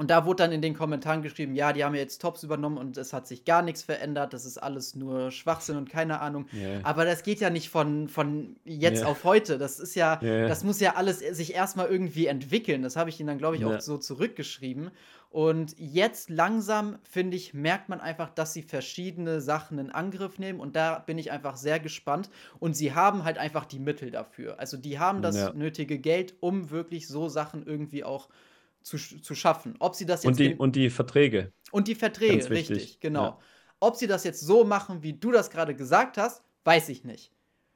und 0.00 0.10
da 0.10 0.24
wurde 0.24 0.44
dann 0.44 0.52
in 0.52 0.62
den 0.62 0.72
Kommentaren 0.72 1.20
geschrieben, 1.20 1.54
ja, 1.54 1.74
die 1.74 1.84
haben 1.84 1.94
jetzt 1.94 2.22
Tops 2.22 2.42
übernommen 2.42 2.78
und 2.78 2.96
es 2.96 3.12
hat 3.12 3.26
sich 3.26 3.44
gar 3.44 3.60
nichts 3.60 3.82
verändert, 3.82 4.32
das 4.32 4.46
ist 4.46 4.56
alles 4.56 4.94
nur 4.94 5.30
Schwachsinn 5.30 5.76
und 5.76 5.90
keine 5.90 6.20
Ahnung. 6.20 6.46
Yeah. 6.54 6.80
Aber 6.84 7.04
das 7.04 7.22
geht 7.22 7.38
ja 7.40 7.50
nicht 7.50 7.68
von, 7.68 8.08
von 8.08 8.56
jetzt 8.64 9.00
yeah. 9.00 9.10
auf 9.10 9.24
heute. 9.24 9.58
Das 9.58 9.78
ist 9.78 9.94
ja, 9.94 10.18
yeah. 10.22 10.48
das 10.48 10.64
muss 10.64 10.80
ja 10.80 10.96
alles 10.96 11.18
sich 11.18 11.52
erstmal 11.52 11.88
irgendwie 11.88 12.28
entwickeln. 12.28 12.82
Das 12.82 12.96
habe 12.96 13.10
ich 13.10 13.20
ihnen 13.20 13.26
dann, 13.26 13.36
glaube 13.36 13.56
ich, 13.56 13.64
auch 13.66 13.78
so 13.80 13.98
zurückgeschrieben. 13.98 14.90
Und 15.28 15.74
jetzt 15.76 16.30
langsam, 16.30 16.98
finde 17.02 17.36
ich, 17.36 17.52
merkt 17.52 17.90
man 17.90 18.00
einfach, 18.00 18.30
dass 18.30 18.54
sie 18.54 18.62
verschiedene 18.62 19.42
Sachen 19.42 19.78
in 19.78 19.90
Angriff 19.90 20.38
nehmen. 20.38 20.60
Und 20.60 20.76
da 20.76 20.98
bin 20.98 21.18
ich 21.18 21.30
einfach 21.30 21.58
sehr 21.58 21.78
gespannt. 21.78 22.30
Und 22.58 22.74
sie 22.74 22.94
haben 22.94 23.24
halt 23.24 23.36
einfach 23.36 23.66
die 23.66 23.78
Mittel 23.78 24.10
dafür. 24.10 24.58
Also 24.60 24.78
die 24.78 24.98
haben 24.98 25.20
das 25.20 25.36
ja. 25.36 25.52
nötige 25.52 25.98
Geld, 25.98 26.36
um 26.40 26.70
wirklich 26.70 27.06
so 27.06 27.28
Sachen 27.28 27.66
irgendwie 27.66 28.02
auch 28.02 28.28
zu 28.28 28.34
zu, 28.82 28.96
zu 28.96 29.34
schaffen. 29.34 29.74
Ob 29.78 29.94
sie 29.94 30.06
das 30.06 30.22
jetzt. 30.22 30.30
Und 30.30 30.38
die, 30.38 30.54
und 30.54 30.76
die 30.76 30.90
Verträge. 30.90 31.52
Und 31.70 31.88
die 31.88 31.94
Verträge, 31.94 32.48
richtig, 32.50 33.00
genau. 33.00 33.24
Ja. 33.24 33.38
Ob 33.80 33.96
sie 33.96 34.06
das 34.06 34.24
jetzt 34.24 34.40
so 34.40 34.64
machen, 34.64 35.02
wie 35.02 35.14
du 35.14 35.30
das 35.30 35.50
gerade 35.50 35.74
gesagt 35.74 36.18
hast, 36.18 36.42
weiß 36.64 36.88
ich 36.90 37.04
nicht. 37.04 37.32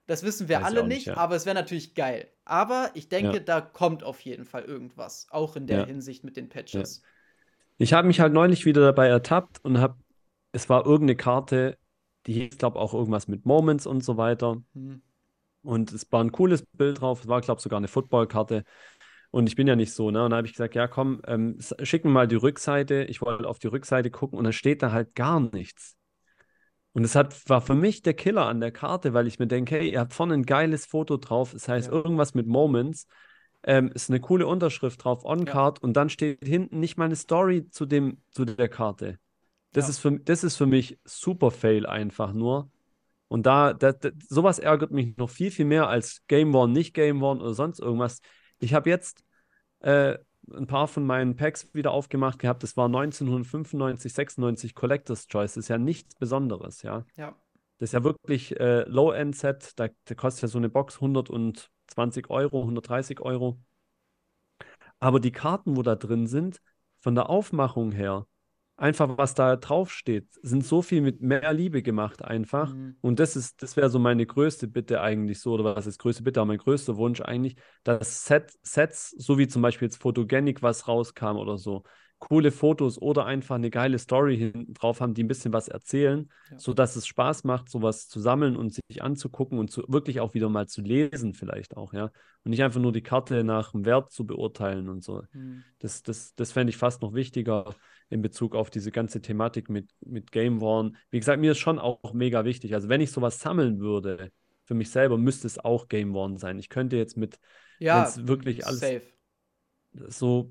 Das 0.07 0.23
wissen 0.23 0.49
wir 0.49 0.59
weiß 0.59 0.64
alle 0.64 0.87
nicht, 0.87 1.07
ja. 1.07 1.17
aber 1.17 1.35
es 1.35 1.47
wäre 1.47 1.55
natürlich 1.55 1.95
geil. 1.95 2.29
Aber 2.45 2.90
ich 2.95 3.09
denke, 3.09 3.38
ja. 3.38 3.40
da 3.40 3.61
kommt 3.62 4.05
auf 4.05 4.21
jeden 4.21 4.45
Fall 4.45 4.64
irgendwas, 4.64 5.27
auch 5.31 5.57
in 5.57 5.67
der 5.67 5.87
Hinsicht 5.87 6.25
mit 6.25 6.37
den 6.37 6.51
Patches. 6.51 7.03
Ich 7.79 7.93
habe 7.95 8.07
mich 8.07 8.21
halt 8.21 8.33
neulich 8.33 8.67
wieder 8.67 8.83
dabei 8.83 9.09
ertappt 9.09 9.64
und 9.64 9.79
habe, 9.79 9.97
es 10.53 10.69
war 10.69 10.85
irgendeine 10.85 11.17
Karte, 11.17 11.79
die 12.27 12.35
hieß, 12.35 12.59
glaube 12.59 12.79
auch 12.79 12.93
irgendwas 12.93 13.29
mit 13.29 13.47
Moments 13.47 13.87
und 13.87 14.05
so 14.05 14.17
weiter. 14.17 14.62
Hm. 14.75 15.03
Und 15.62 15.93
es 15.93 16.11
war 16.12 16.23
ein 16.23 16.33
cooles 16.33 16.62
Bild 16.62 17.01
drauf, 17.01 17.23
es 17.23 17.29
war, 17.29 17.40
glaube 17.40 17.59
ich, 17.59 17.62
sogar 17.62 17.79
eine 17.79 17.88
Footballkarte. 17.88 18.64
Und 19.35 19.49
ich 19.49 19.57
bin 19.57 19.66
ja 19.66 19.75
nicht 19.75 19.92
so, 19.92 20.12
ne? 20.12 20.25
Und 20.25 20.31
da 20.31 20.37
habe 20.37 20.47
ich 20.47 20.53
gesagt, 20.53 20.77
ja, 20.77 20.87
komm, 20.87 21.20
ähm, 21.27 21.59
schick 21.83 22.05
mir 22.05 22.11
mal 22.12 22.29
die 22.29 22.37
Rückseite. 22.37 23.03
Ich 23.09 23.20
wollte 23.20 23.49
auf 23.49 23.59
die 23.59 23.66
Rückseite 23.66 24.09
gucken 24.09 24.38
und 24.38 24.44
da 24.44 24.53
steht 24.53 24.81
da 24.81 24.92
halt 24.92 25.16
gar 25.16 25.40
nichts. 25.40 25.97
Und 26.92 27.03
es 27.03 27.16
hat, 27.16 27.49
war 27.49 27.61
für 27.61 27.75
mich 27.75 28.03
der 28.03 28.14
Killer 28.14 28.47
an 28.47 28.61
der 28.61 28.70
Karte, 28.70 29.12
weil 29.12 29.27
ich 29.27 29.40
mir 29.40 29.49
denke, 29.49 29.75
hey, 29.75 29.90
ihr 29.90 29.99
habt 29.99 30.14
vorne 30.14 30.35
ein 30.35 30.44
geiles 30.44 30.87
Foto 30.87 31.16
drauf. 31.16 31.51
Das 31.53 31.66
heißt, 31.66 31.88
ja. 31.88 31.92
irgendwas 31.92 32.35
mit 32.35 32.47
Moments. 32.47 33.09
Ähm, 33.64 33.90
ist 33.92 34.09
eine 34.09 34.20
coole 34.20 34.47
Unterschrift 34.47 35.03
drauf, 35.03 35.25
On-Card, 35.25 35.79
ja. 35.79 35.83
und 35.83 35.97
dann 35.97 36.11
steht 36.11 36.44
hinten 36.44 36.79
nicht 36.79 36.97
mal 36.97 37.07
eine 37.07 37.16
Story 37.16 37.68
zu, 37.70 37.87
dem, 37.87 38.18
zu 38.31 38.44
der 38.44 38.68
Karte. 38.68 39.18
Das, 39.73 39.87
ja. 39.87 39.90
ist 39.90 39.99
für, 39.99 40.12
das 40.12 40.44
ist 40.44 40.55
für 40.55 40.66
mich 40.66 41.01
super 41.03 41.51
Fail 41.51 41.87
einfach 41.87 42.33
nur. 42.33 42.70
Und 43.27 43.47
da, 43.47 43.73
da, 43.73 43.90
da, 43.90 44.11
sowas 44.29 44.61
ärgert 44.61 44.92
mich 44.92 45.16
noch 45.16 45.31
viel, 45.31 45.51
viel 45.51 45.64
mehr 45.64 45.88
als 45.88 46.23
Game 46.29 46.55
One, 46.55 46.73
nicht 46.73 46.94
Game 46.94 47.20
One 47.20 47.40
oder 47.40 47.55
sonst 47.55 47.81
irgendwas. 47.81 48.20
Ich 48.61 48.73
habe 48.73 48.88
jetzt 48.88 49.24
äh, 49.85 50.18
ein 50.53 50.66
paar 50.66 50.88
von 50.88 51.05
meinen 51.05 51.37
Packs 51.37 51.73
wieder 51.75 51.92
aufgemacht 51.92 52.38
gehabt. 52.38 52.62
Das 52.62 52.77
war 52.77 52.87
1995, 52.87 54.12
96 54.12 54.75
Collector's 54.75 55.27
Choice. 55.27 55.55
Das 55.55 55.64
ist 55.64 55.68
ja 55.68 55.79
nichts 55.79 56.14
Besonderes, 56.16 56.83
ja. 56.83 57.05
Ja. 57.16 57.35
Das 57.79 57.90
ist 57.90 57.92
ja 57.92 58.05
wirklich 58.05 58.59
äh, 58.59 58.83
Low-End-Set. 58.88 59.79
Da, 59.79 59.88
da, 60.05 60.14
kostet 60.14 60.42
ja 60.42 60.49
so 60.49 60.59
eine 60.59 60.68
Box 60.68 60.97
120 60.97 62.31
Euro, 62.31 62.61
130 62.62 63.20
Euro. 63.20 63.59
Aber 65.01 65.20
die 65.20 65.33
Karten, 65.33 65.77
wo 65.77 65.83
da 65.83 65.97
drin 65.97 66.27
sind, 66.27 66.61
von 67.01 67.14
der 67.14 67.29
Aufmachung 67.29 67.92
her, 67.92 68.27
einfach 68.77 69.17
was 69.17 69.35
da 69.35 69.57
draufsteht, 69.57 70.27
sind 70.43 70.65
so 70.65 70.83
viel 70.83 71.01
mit 71.01 71.21
mehr 71.21 71.53
Liebe 71.53 71.83
gemacht 71.83 72.23
einfach. 72.25 72.75
Mhm. 72.75 72.97
Und 73.01 73.21
das 73.21 73.37
ist, 73.37 73.63
das 73.63 73.77
wäre 73.77 73.89
so 73.89 73.99
meine 73.99 74.27
größte 74.27 74.67
Bitte 74.67 75.01
eigentlich 75.01 75.41
so, 75.41 75.53
oder 75.53 75.65
was 75.77 75.87
ist 75.87 75.99
größte 75.99 76.23
Bitte, 76.23 76.41
aber 76.41 76.49
mein 76.49 76.59
größter 76.59 76.97
Wunsch 76.97 77.21
eigentlich, 77.21 77.57
dass 77.85 78.25
Set, 78.25 78.53
Sets, 78.63 79.11
so 79.11 79.39
wie 79.39 79.47
zum 79.47 79.63
Beispiel 79.63 79.87
jetzt 79.87 80.01
Photogenic 80.03 80.63
was 80.63 80.89
rauskam 80.89 81.37
oder 81.37 81.57
so, 81.57 81.85
coole 82.18 82.50
Fotos 82.50 83.00
oder 83.00 83.27
einfach 83.27 83.57
eine 83.57 83.70
geile 83.70 83.98
Story 83.98 84.38
hinten 84.38 84.72
drauf 84.72 85.00
haben, 85.00 85.14
die 85.14 85.22
ein 85.22 85.29
bisschen 85.29 85.53
was 85.53 85.68
erzählen, 85.68 86.31
ja. 86.50 86.59
sodass 86.59 86.96
es 86.96 87.07
Spaß 87.07 87.44
macht, 87.44 87.68
sowas 87.68 88.09
zu 88.09 88.20
sammeln 88.20 88.57
und 88.57 88.72
sich 88.72 89.03
anzugucken 89.03 89.59
und 89.59 89.70
zu, 89.70 89.85
wirklich 89.88 90.20
auch 90.20 90.35
wieder 90.35 90.48
mal 90.48 90.66
zu 90.66 90.81
lesen, 90.81 91.35
vielleicht 91.35 91.77
auch, 91.77 91.92
ja. 91.92 92.11
Und 92.44 92.50
nicht 92.50 92.62
einfach 92.62 92.81
nur 92.81 92.92
die 92.92 93.03
Karte 93.03 93.44
nach 93.44 93.72
dem 93.72 93.85
Wert 93.85 94.11
zu 94.11 94.27
beurteilen 94.27 94.88
und 94.88 95.03
so. 95.03 95.22
Mhm. 95.33 95.64
Das, 95.79 96.03
das, 96.03 96.35
das 96.35 96.53
fände 96.53 96.70
ich 96.70 96.77
fast 96.77 97.03
noch 97.03 97.14
wichtiger 97.14 97.74
in 98.11 98.22
Bezug 98.22 98.55
auf 98.55 98.70
diese 98.70 98.90
ganze 98.90 99.20
Thematik 99.20 99.68
mit, 99.68 99.90
mit 100.05 100.31
Game 100.31 100.61
Worn. 100.61 100.96
Wie 101.11 101.18
gesagt, 101.18 101.40
mir 101.40 101.53
ist 101.53 101.59
schon 101.59 101.79
auch 101.79 102.12
mega 102.12 102.44
wichtig. 102.44 102.74
Also, 102.74 102.88
wenn 102.88 103.00
ich 103.00 103.12
sowas 103.12 103.40
sammeln 103.40 103.81
würde, 103.81 104.31
für 104.64 104.74
mich 104.74 104.90
selber, 104.90 105.18
müsste 105.18 105.46
es 105.46 105.59
auch 105.59 105.88
Game 105.88 106.14
Worn 106.14 106.38
sein. 106.38 106.59
Ich 106.59 106.68
könnte 106.68 106.96
jetzt 106.96 107.16
mit, 107.16 107.38
ja, 107.79 108.11
wirklich 108.16 108.66
alles. 108.66 108.81
Safe. 108.81 109.13
So, 110.09 110.50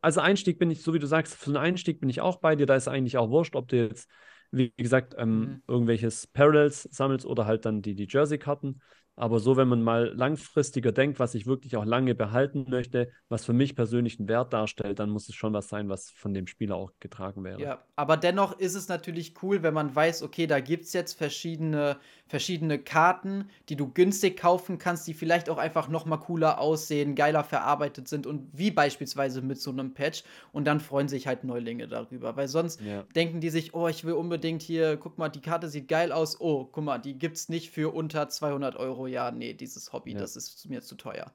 also 0.00 0.20
Einstieg 0.20 0.58
bin 0.58 0.70
ich, 0.70 0.82
so 0.82 0.94
wie 0.94 0.98
du 0.98 1.06
sagst, 1.06 1.34
für 1.34 1.50
einen 1.50 1.56
Einstieg 1.56 2.00
bin 2.00 2.08
ich 2.08 2.20
auch 2.20 2.36
bei 2.36 2.56
dir. 2.56 2.66
Da 2.66 2.76
ist 2.76 2.88
eigentlich 2.88 3.18
auch 3.18 3.30
wurscht, 3.30 3.54
ob 3.56 3.68
du 3.68 3.76
jetzt, 3.76 4.08
wie 4.50 4.72
gesagt, 4.76 5.14
ähm, 5.18 5.38
mhm. 5.38 5.62
irgendwelches 5.68 6.26
Parallels 6.26 6.84
sammelst 6.84 7.26
oder 7.26 7.46
halt 7.46 7.66
dann 7.66 7.82
die, 7.82 7.94
die 7.94 8.08
Jersey-Karten. 8.08 8.80
Aber 9.20 9.38
so, 9.38 9.58
wenn 9.58 9.68
man 9.68 9.82
mal 9.82 10.14
langfristiger 10.14 10.92
denkt, 10.92 11.18
was 11.18 11.34
ich 11.34 11.46
wirklich 11.46 11.76
auch 11.76 11.84
lange 11.84 12.14
behalten 12.14 12.64
möchte, 12.70 13.10
was 13.28 13.44
für 13.44 13.52
mich 13.52 13.76
persönlich 13.76 14.18
einen 14.18 14.28
Wert 14.28 14.54
darstellt, 14.54 14.98
dann 14.98 15.10
muss 15.10 15.28
es 15.28 15.34
schon 15.34 15.52
was 15.52 15.68
sein, 15.68 15.90
was 15.90 16.08
von 16.10 16.32
dem 16.32 16.46
Spieler 16.46 16.76
auch 16.76 16.92
getragen 17.00 17.44
wäre. 17.44 17.60
Ja, 17.60 17.84
aber 17.96 18.16
dennoch 18.16 18.58
ist 18.58 18.74
es 18.74 18.88
natürlich 18.88 19.34
cool, 19.42 19.62
wenn 19.62 19.74
man 19.74 19.94
weiß, 19.94 20.22
okay, 20.22 20.46
da 20.46 20.60
gibt 20.60 20.84
es 20.84 20.94
jetzt 20.94 21.18
verschiedene, 21.18 21.98
verschiedene 22.30 22.78
Karten, 22.78 23.50
die 23.68 23.74
du 23.74 23.90
günstig 23.92 24.36
kaufen 24.36 24.78
kannst, 24.78 25.04
die 25.08 25.14
vielleicht 25.14 25.50
auch 25.50 25.58
einfach 25.58 25.88
noch 25.88 26.06
mal 26.06 26.16
cooler 26.18 26.60
aussehen, 26.60 27.16
geiler 27.16 27.42
verarbeitet 27.42 28.06
sind 28.06 28.24
und 28.24 28.46
wie 28.52 28.70
beispielsweise 28.70 29.42
mit 29.42 29.60
so 29.60 29.72
einem 29.72 29.94
Patch. 29.94 30.22
Und 30.52 30.64
dann 30.64 30.78
freuen 30.78 31.08
sich 31.08 31.26
halt 31.26 31.42
Neulinge 31.42 31.88
darüber, 31.88 32.36
weil 32.36 32.46
sonst 32.46 32.80
ja. 32.82 33.02
denken 33.16 33.40
die 33.40 33.50
sich, 33.50 33.74
oh, 33.74 33.88
ich 33.88 34.04
will 34.04 34.12
unbedingt 34.12 34.62
hier, 34.62 34.96
guck 34.96 35.18
mal, 35.18 35.28
die 35.28 35.40
Karte 35.40 35.68
sieht 35.68 35.88
geil 35.88 36.12
aus, 36.12 36.40
oh, 36.40 36.66
guck 36.70 36.84
mal, 36.84 36.98
die 36.98 37.18
gibt 37.18 37.36
es 37.36 37.48
nicht 37.48 37.70
für 37.70 37.92
unter 37.92 38.28
200 38.28 38.76
Euro 38.76 39.08
ja, 39.08 39.32
nee, 39.32 39.52
dieses 39.52 39.92
Hobby, 39.92 40.12
ja. 40.12 40.20
das 40.20 40.36
ist 40.36 40.68
mir 40.68 40.82
zu 40.82 40.94
teuer. 40.94 41.32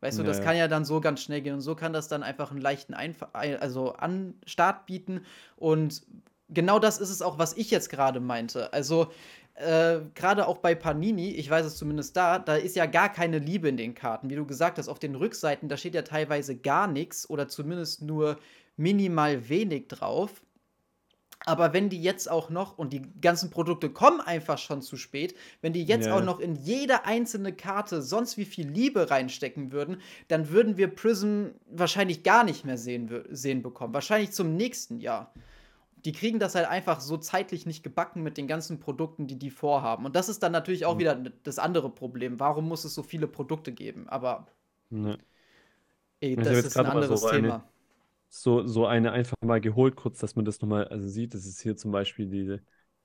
Weißt 0.00 0.18
du, 0.18 0.24
das 0.24 0.42
kann 0.42 0.56
ja 0.56 0.66
dann 0.66 0.84
so 0.84 1.00
ganz 1.00 1.22
schnell 1.22 1.42
gehen 1.42 1.54
und 1.54 1.60
so 1.60 1.76
kann 1.76 1.92
das 1.92 2.08
dann 2.08 2.24
einfach 2.24 2.50
einen 2.50 2.60
leichten 2.60 2.92
Einf 2.92 3.24
also 3.32 3.92
an 3.92 4.34
Start 4.44 4.86
bieten 4.86 5.20
und 5.54 6.02
genau 6.52 6.78
das 6.78 6.98
ist 6.98 7.10
es 7.10 7.22
auch, 7.22 7.38
was 7.38 7.56
ich 7.56 7.70
jetzt 7.70 7.88
gerade 7.88 8.20
meinte. 8.20 8.72
Also 8.72 9.12
äh, 9.54 10.00
gerade 10.14 10.46
auch 10.46 10.58
bei 10.58 10.74
Panini, 10.74 11.30
ich 11.32 11.48
weiß 11.50 11.66
es 11.66 11.76
zumindest 11.76 12.16
da, 12.16 12.38
da 12.38 12.56
ist 12.56 12.76
ja 12.76 12.86
gar 12.86 13.10
keine 13.10 13.38
Liebe 13.38 13.68
in 13.68 13.76
den 13.76 13.94
Karten. 13.94 14.30
Wie 14.30 14.36
du 14.36 14.46
gesagt 14.46 14.78
hast, 14.78 14.88
auf 14.88 14.98
den 14.98 15.14
Rückseiten, 15.14 15.68
da 15.68 15.76
steht 15.76 15.94
ja 15.94 16.02
teilweise 16.02 16.56
gar 16.56 16.86
nichts 16.86 17.28
oder 17.28 17.48
zumindest 17.48 18.02
nur 18.02 18.38
minimal 18.76 19.48
wenig 19.48 19.88
drauf. 19.88 20.42
Aber 21.44 21.72
wenn 21.72 21.88
die 21.88 22.00
jetzt 22.00 22.30
auch 22.30 22.50
noch, 22.50 22.78
und 22.78 22.92
die 22.92 23.02
ganzen 23.20 23.50
Produkte 23.50 23.90
kommen 23.90 24.20
einfach 24.20 24.58
schon 24.58 24.80
zu 24.80 24.96
spät, 24.96 25.34
wenn 25.60 25.72
die 25.72 25.82
jetzt 25.82 26.06
ja. 26.06 26.16
auch 26.16 26.22
noch 26.22 26.38
in 26.38 26.54
jede 26.54 27.04
einzelne 27.04 27.52
Karte 27.52 28.00
sonst 28.00 28.36
wie 28.38 28.44
viel 28.44 28.68
Liebe 28.68 29.10
reinstecken 29.10 29.72
würden, 29.72 30.00
dann 30.28 30.50
würden 30.50 30.76
wir 30.76 30.86
Prism 30.86 31.46
wahrscheinlich 31.66 32.22
gar 32.22 32.44
nicht 32.44 32.64
mehr 32.64 32.78
sehen, 32.78 33.24
sehen 33.30 33.62
bekommen. 33.62 33.92
Wahrscheinlich 33.92 34.30
zum 34.30 34.56
nächsten 34.56 35.00
Jahr. 35.00 35.32
Die 36.04 36.12
kriegen 36.12 36.38
das 36.38 36.54
halt 36.54 36.66
einfach 36.66 37.00
so 37.00 37.16
zeitlich 37.16 37.64
nicht 37.64 37.82
gebacken 37.82 38.22
mit 38.22 38.36
den 38.36 38.48
ganzen 38.48 38.80
Produkten, 38.80 39.26
die 39.26 39.38
die 39.38 39.50
vorhaben. 39.50 40.04
Und 40.04 40.16
das 40.16 40.28
ist 40.28 40.42
dann 40.42 40.52
natürlich 40.52 40.84
auch 40.84 40.94
mhm. 40.94 41.00
wieder 41.00 41.14
das 41.14 41.58
andere 41.58 41.90
Problem. 41.90 42.40
Warum 42.40 42.68
muss 42.68 42.84
es 42.84 42.94
so 42.94 43.02
viele 43.02 43.28
Produkte 43.28 43.72
geben? 43.72 44.08
Aber 44.08 44.46
ne. 44.90 45.18
ey, 46.20 46.36
das 46.36 46.64
ist 46.64 46.76
ein 46.76 46.86
anderes 46.86 47.20
so 47.20 47.30
Thema. 47.30 47.54
Eine 47.54 47.64
so, 48.34 48.66
so 48.66 48.86
eine 48.86 49.12
einfach 49.12 49.36
mal 49.42 49.60
geholt, 49.60 49.94
kurz, 49.94 50.18
dass 50.18 50.36
man 50.36 50.46
das 50.46 50.60
nochmal 50.62 50.88
also 50.88 51.06
sieht. 51.06 51.34
Das 51.34 51.44
ist 51.44 51.60
hier 51.60 51.76
zum 51.76 51.92
Beispiel 51.92 52.26
diese 52.26 52.62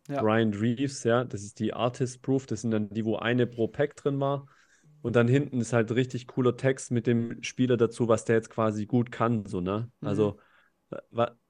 ja. 0.07 0.21
Brian 0.21 0.53
Reeves, 0.53 1.03
ja, 1.03 1.25
das 1.25 1.43
ist 1.43 1.59
die 1.59 1.73
Artist 1.73 2.21
Proof, 2.21 2.45
das 2.45 2.61
sind 2.61 2.71
dann 2.71 2.89
die, 2.89 3.03
wo 3.03 3.17
eine 3.17 3.45
pro 3.45 3.67
Pack 3.67 3.97
drin 3.97 4.19
war. 4.21 4.47
Und 5.01 5.15
dann 5.15 5.27
hinten 5.27 5.59
ist 5.59 5.73
halt 5.73 5.91
richtig 5.91 6.27
cooler 6.27 6.55
Text 6.55 6.91
mit 6.91 7.07
dem 7.07 7.43
Spieler 7.43 7.75
dazu, 7.75 8.07
was 8.07 8.23
der 8.25 8.37
jetzt 8.37 8.49
quasi 8.49 8.85
gut 8.85 9.11
kann, 9.11 9.45
so, 9.45 9.59
ne? 9.59 9.91
Mhm. 9.99 10.07
Also, 10.07 10.39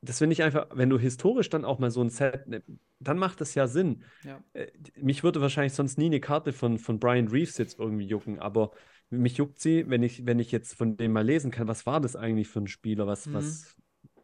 das 0.02 0.18
finde 0.18 0.34
ich 0.34 0.44
einfach, 0.44 0.68
wenn 0.74 0.90
du 0.90 0.98
historisch 0.98 1.50
dann 1.50 1.66
auch 1.66 1.80
mal 1.80 1.92
so 1.92 2.02
ein 2.02 2.10
Set, 2.10 2.48
ne, 2.48 2.64
dann 3.00 3.20
macht 3.20 3.40
das 3.42 3.54
ja 3.56 3.68
Sinn. 3.68 4.04
Ja. 4.24 4.44
Äh, 4.54 4.68
mich 4.96 5.24
würde 5.24 5.42
wahrscheinlich 5.42 5.74
sonst 5.74 5.98
nie 5.98 6.08
eine 6.08 6.20
Karte 6.20 6.54
von, 6.54 6.80
von 6.80 7.00
Brian 7.00 7.28
Reeves 7.28 7.58
jetzt 7.58 7.80
irgendwie 7.80 8.08
jucken, 8.08 8.40
aber 8.40 8.72
mich 9.10 9.38
juckt 9.38 9.60
sie, 9.60 9.90
wenn 9.90 10.04
ich, 10.04 10.26
wenn 10.26 10.40
ich 10.40 10.52
jetzt 10.52 10.74
von 10.74 10.98
dem 10.98 11.14
mal 11.14 11.26
lesen 11.26 11.52
kann, 11.52 11.68
was 11.68 11.86
war 11.86 12.02
das 12.02 12.16
eigentlich 12.16 12.48
für 12.48 12.60
ein 12.60 12.68
Spieler, 12.68 13.08
was, 13.08 13.28
mhm. 13.28 13.34
was, 13.34 13.76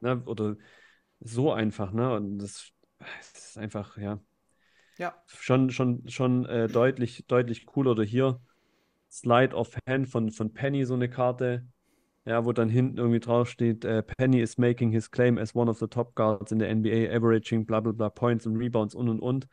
ne, 0.01 0.23
oder 0.25 0.57
so 1.19 1.51
einfach, 1.51 1.93
ne? 1.93 2.13
Und 2.13 2.39
das, 2.39 2.71
das 2.99 3.49
ist 3.49 3.57
einfach, 3.57 3.97
ja. 3.97 4.19
Ja. 4.97 5.15
Schon, 5.27 5.69
schon, 5.71 6.07
schon 6.09 6.45
äh, 6.45 6.67
deutlich, 6.67 7.25
deutlich 7.27 7.65
cooler. 7.65 7.91
Oder 7.91 8.03
hier 8.03 8.39
Slide 9.11 9.55
of 9.55 9.75
Hand 9.87 10.07
von, 10.09 10.31
von 10.31 10.53
Penny, 10.53 10.85
so 10.85 10.93
eine 10.93 11.09
Karte. 11.09 11.65
Ja, 12.25 12.45
wo 12.45 12.53
dann 12.53 12.69
hinten 12.69 12.97
irgendwie 12.97 13.19
draufsteht, 13.19 13.83
äh, 13.83 14.01
Penny 14.01 14.39
is 14.39 14.57
making 14.57 14.91
his 14.91 15.11
claim 15.11 15.37
as 15.37 15.53
one 15.53 15.69
of 15.69 15.77
the 15.79 15.87
top 15.87 16.15
guards 16.15 16.51
in 16.53 16.59
the 16.59 16.65
NBA, 16.65 17.13
averaging 17.13 17.65
bla 17.65 17.81
bla 17.81 17.91
bla 17.91 18.09
Points 18.09 18.45
und 18.45 18.55
Rebounds 18.55 18.95
und 18.95 19.09
und 19.09 19.19
und. 19.19 19.47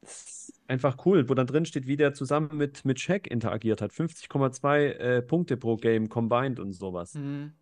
Das 0.00 0.44
einfach 0.68 0.96
cool, 1.04 1.28
wo 1.28 1.34
dann 1.34 1.46
drin 1.46 1.66
steht, 1.66 1.86
wie 1.86 1.96
der 1.96 2.14
zusammen 2.14 2.50
mit, 2.56 2.84
mit 2.84 3.00
Shaq 3.00 3.26
interagiert 3.26 3.82
hat. 3.82 3.92
50,2 3.92 4.78
äh, 4.78 5.22
Punkte 5.22 5.56
pro 5.56 5.76
Game 5.76 6.08
combined 6.08 6.60
und 6.60 6.72
sowas. 6.72 7.14
Mhm. 7.14 7.52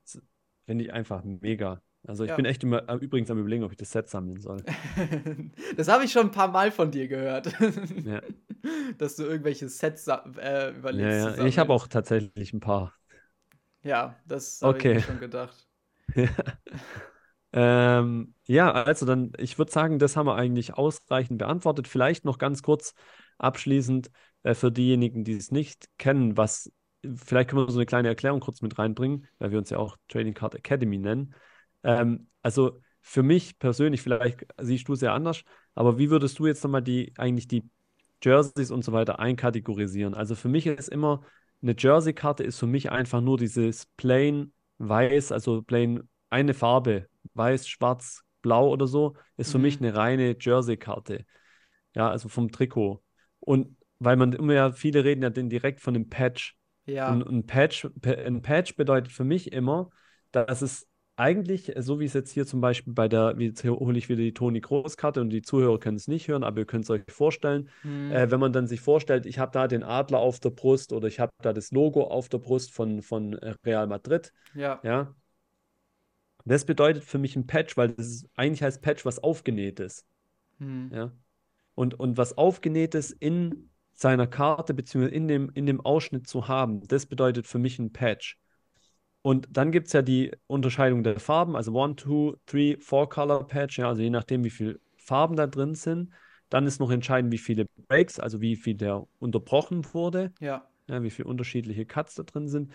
Finde 0.64 0.84
ich 0.84 0.92
einfach 0.92 1.24
mega. 1.24 1.82
Also 2.04 2.24
ich 2.24 2.30
ja. 2.30 2.36
bin 2.36 2.44
echt 2.44 2.64
immer 2.64 2.88
äh, 2.88 2.96
übrigens 2.96 3.30
am 3.30 3.38
überlegen, 3.38 3.62
ob 3.62 3.70
ich 3.70 3.76
das 3.76 3.92
Set 3.92 4.08
sammeln 4.08 4.40
soll. 4.40 4.62
das 5.76 5.88
habe 5.88 6.04
ich 6.04 6.12
schon 6.12 6.26
ein 6.26 6.30
paar 6.32 6.48
Mal 6.48 6.72
von 6.72 6.90
dir 6.90 7.06
gehört. 7.06 7.52
ja. 8.04 8.20
Dass 8.98 9.16
du 9.16 9.24
irgendwelche 9.24 9.68
Sets 9.68 10.06
äh, 10.06 10.70
überlegst. 10.70 11.10
Ja, 11.10 11.36
ja. 11.36 11.44
Ich 11.46 11.58
habe 11.58 11.72
auch 11.72 11.88
tatsächlich 11.88 12.52
ein 12.52 12.60
paar. 12.60 12.92
Ja, 13.82 14.16
das 14.26 14.60
habe 14.62 14.76
okay. 14.76 14.92
ich 14.92 14.94
mir 14.96 15.02
schon 15.02 15.20
gedacht. 15.20 15.66
ja. 16.14 16.28
Ähm, 17.54 18.34
ja, 18.46 18.72
also 18.72 19.04
dann, 19.04 19.32
ich 19.38 19.58
würde 19.58 19.70
sagen, 19.70 19.98
das 19.98 20.16
haben 20.16 20.26
wir 20.26 20.36
eigentlich 20.36 20.74
ausreichend 20.74 21.38
beantwortet. 21.38 21.86
Vielleicht 21.86 22.24
noch 22.24 22.38
ganz 22.38 22.62
kurz 22.62 22.94
abschließend 23.38 24.10
äh, 24.42 24.54
für 24.54 24.72
diejenigen, 24.72 25.24
die 25.24 25.34
es 25.34 25.50
nicht 25.50 25.86
kennen, 25.98 26.36
was, 26.36 26.72
vielleicht 27.02 27.50
können 27.50 27.66
wir 27.66 27.70
so 27.70 27.78
eine 27.78 27.86
kleine 27.86 28.08
Erklärung 28.08 28.40
kurz 28.40 28.62
mit 28.62 28.78
reinbringen, 28.78 29.26
weil 29.38 29.50
wir 29.50 29.58
uns 29.58 29.70
ja 29.70 29.78
auch 29.78 29.96
Trading 30.08 30.34
Card 30.34 30.54
Academy 30.54 30.98
nennen. 30.98 31.34
Ähm, 31.82 32.28
also 32.42 32.80
für 33.00 33.22
mich 33.22 33.58
persönlich, 33.58 34.00
vielleicht 34.00 34.46
siehst 34.58 34.88
du 34.88 34.94
es 34.94 35.00
ja 35.00 35.14
anders, 35.14 35.42
aber 35.74 35.98
wie 35.98 36.10
würdest 36.10 36.38
du 36.38 36.46
jetzt 36.46 36.62
nochmal 36.64 36.82
die, 36.82 37.12
eigentlich 37.18 37.48
die 37.48 37.68
Jerseys 38.22 38.70
und 38.70 38.84
so 38.84 38.92
weiter 38.92 39.18
einkategorisieren? 39.18 40.14
Also 40.14 40.36
für 40.36 40.48
mich 40.48 40.66
ist 40.66 40.88
immer, 40.88 41.22
eine 41.62 41.74
Jersey-Karte 41.78 42.42
ist 42.42 42.58
für 42.58 42.66
mich 42.66 42.90
einfach 42.90 43.20
nur 43.20 43.38
dieses 43.38 43.86
plain 43.96 44.52
weiß, 44.78 45.32
also 45.32 45.62
plain 45.62 46.08
eine 46.30 46.54
Farbe 46.54 47.06
weiß, 47.34 47.68
schwarz, 47.68 48.22
blau 48.42 48.68
oder 48.68 48.86
so, 48.86 49.14
ist 49.36 49.52
für 49.52 49.58
mhm. 49.58 49.62
mich 49.62 49.80
eine 49.80 49.94
reine 49.94 50.36
Jersey-Karte. 50.38 51.24
Ja, 51.94 52.10
also 52.10 52.28
vom 52.28 52.50
Trikot. 52.50 53.02
Und 53.38 53.76
weil 53.98 54.16
man 54.16 54.32
immer 54.32 54.54
ja, 54.54 54.72
viele 54.72 55.04
reden 55.04 55.22
ja 55.22 55.30
dann 55.30 55.48
direkt 55.48 55.80
von 55.80 55.94
einem 55.94 56.08
Patch. 56.08 56.56
Ja. 56.86 57.12
Und 57.12 57.22
ein 57.22 57.46
Patch, 57.46 57.86
ein 58.04 58.42
Patch 58.42 58.76
bedeutet 58.76 59.12
für 59.12 59.24
mich 59.24 59.52
immer, 59.52 59.90
dass 60.32 60.62
es 60.62 60.88
eigentlich, 61.22 61.72
so 61.78 62.00
wie 62.00 62.04
es 62.04 62.14
jetzt 62.14 62.32
hier 62.32 62.46
zum 62.46 62.60
Beispiel 62.60 62.92
bei 62.92 63.06
der, 63.06 63.38
wie 63.38 63.46
jetzt 63.46 63.62
hole 63.64 63.96
ich 63.96 64.08
wieder 64.08 64.22
die 64.22 64.34
Toni 64.34 64.60
Großkarte 64.60 65.20
und 65.20 65.30
die 65.30 65.42
Zuhörer 65.42 65.78
können 65.78 65.96
es 65.96 66.08
nicht 66.08 66.26
hören, 66.26 66.42
aber 66.42 66.58
ihr 66.58 66.66
könnt 66.66 66.84
es 66.84 66.90
euch 66.90 67.02
vorstellen, 67.08 67.68
mhm. 67.84 68.10
äh, 68.10 68.30
wenn 68.30 68.40
man 68.40 68.52
dann 68.52 68.66
sich 68.66 68.80
vorstellt, 68.80 69.24
ich 69.24 69.38
habe 69.38 69.52
da 69.52 69.68
den 69.68 69.84
Adler 69.84 70.18
auf 70.18 70.40
der 70.40 70.50
Brust 70.50 70.92
oder 70.92 71.06
ich 71.06 71.20
habe 71.20 71.30
da 71.40 71.52
das 71.52 71.70
Logo 71.70 72.02
auf 72.04 72.28
der 72.28 72.38
Brust 72.38 72.72
von, 72.72 73.02
von 73.02 73.34
Real 73.64 73.86
Madrid, 73.86 74.32
ja. 74.54 74.80
ja, 74.82 75.14
das 76.44 76.64
bedeutet 76.64 77.04
für 77.04 77.18
mich 77.18 77.36
ein 77.36 77.46
Patch, 77.46 77.76
weil 77.76 77.90
das 77.90 78.06
ist, 78.06 78.28
eigentlich 78.34 78.62
heißt 78.62 78.82
Patch 78.82 79.04
was 79.04 79.22
aufgenähtes. 79.22 80.04
Hm. 80.58 80.90
Ja. 80.92 81.12
Und, 81.74 81.98
und 81.98 82.16
was 82.16 82.36
aufgenähtes 82.36 83.12
in 83.12 83.70
seiner 83.92 84.26
Karte 84.26 84.74
bzw. 84.74 85.06
In 85.06 85.28
dem, 85.28 85.50
in 85.54 85.66
dem 85.66 85.80
Ausschnitt 85.80 86.26
zu 86.26 86.48
haben, 86.48 86.86
das 86.88 87.06
bedeutet 87.06 87.46
für 87.46 87.58
mich 87.58 87.78
ein 87.78 87.92
Patch. 87.92 88.41
Und 89.22 89.48
dann 89.50 89.70
gibt 89.70 89.86
es 89.86 89.92
ja 89.92 90.02
die 90.02 90.32
Unterscheidung 90.48 91.04
der 91.04 91.20
Farben, 91.20 91.54
also 91.54 91.72
One, 91.72 91.94
Two, 91.94 92.36
Three, 92.44 92.76
Four 92.78 93.08
Color 93.08 93.46
Patch, 93.46 93.78
ja, 93.78 93.88
also 93.88 94.02
je 94.02 94.10
nachdem, 94.10 94.44
wie 94.44 94.50
viele 94.50 94.80
Farben 94.96 95.36
da 95.36 95.46
drin 95.46 95.74
sind. 95.74 96.10
Dann 96.48 96.66
ist 96.66 96.80
noch 96.80 96.90
entscheidend, 96.90 97.32
wie 97.32 97.38
viele 97.38 97.66
Breaks, 97.88 98.18
also 98.18 98.40
wie 98.40 98.56
viel 98.56 98.74
der 98.74 99.06
unterbrochen 99.20 99.86
wurde. 99.94 100.32
Ja. 100.40 100.68
ja 100.86 101.02
wie 101.02 101.10
viele 101.10 101.28
unterschiedliche 101.28 101.86
Cuts 101.86 102.16
da 102.16 102.24
drin 102.24 102.48
sind. 102.48 102.72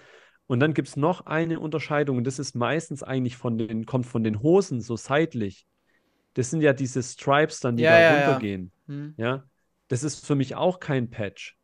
Und 0.48 0.62
dann 0.62 0.74
gibt 0.74 0.88
es 0.88 0.96
noch 0.96 1.26
eine 1.26 1.60
Unterscheidung, 1.60 2.18
und 2.18 2.24
das 2.24 2.40
ist 2.40 2.56
meistens 2.56 3.04
eigentlich 3.04 3.36
von 3.36 3.58
den, 3.58 3.86
kommt 3.86 4.06
von 4.06 4.24
den 4.24 4.42
Hosen 4.42 4.80
so 4.80 4.96
seitlich. 4.96 5.68
Das 6.34 6.50
sind 6.50 6.62
ja 6.62 6.72
diese 6.72 7.04
Stripes 7.04 7.60
dann, 7.60 7.76
die 7.76 7.84
ja, 7.84 7.92
da 7.92 8.00
ja, 8.00 8.26
runtergehen. 8.26 8.72
Ja. 8.88 8.94
Hm. 8.94 9.14
ja. 9.18 9.44
Das 9.90 10.04
ist 10.04 10.26
für 10.26 10.36
mich 10.36 10.56
auch 10.56 10.80
kein 10.80 11.10
Patch. 11.10 11.58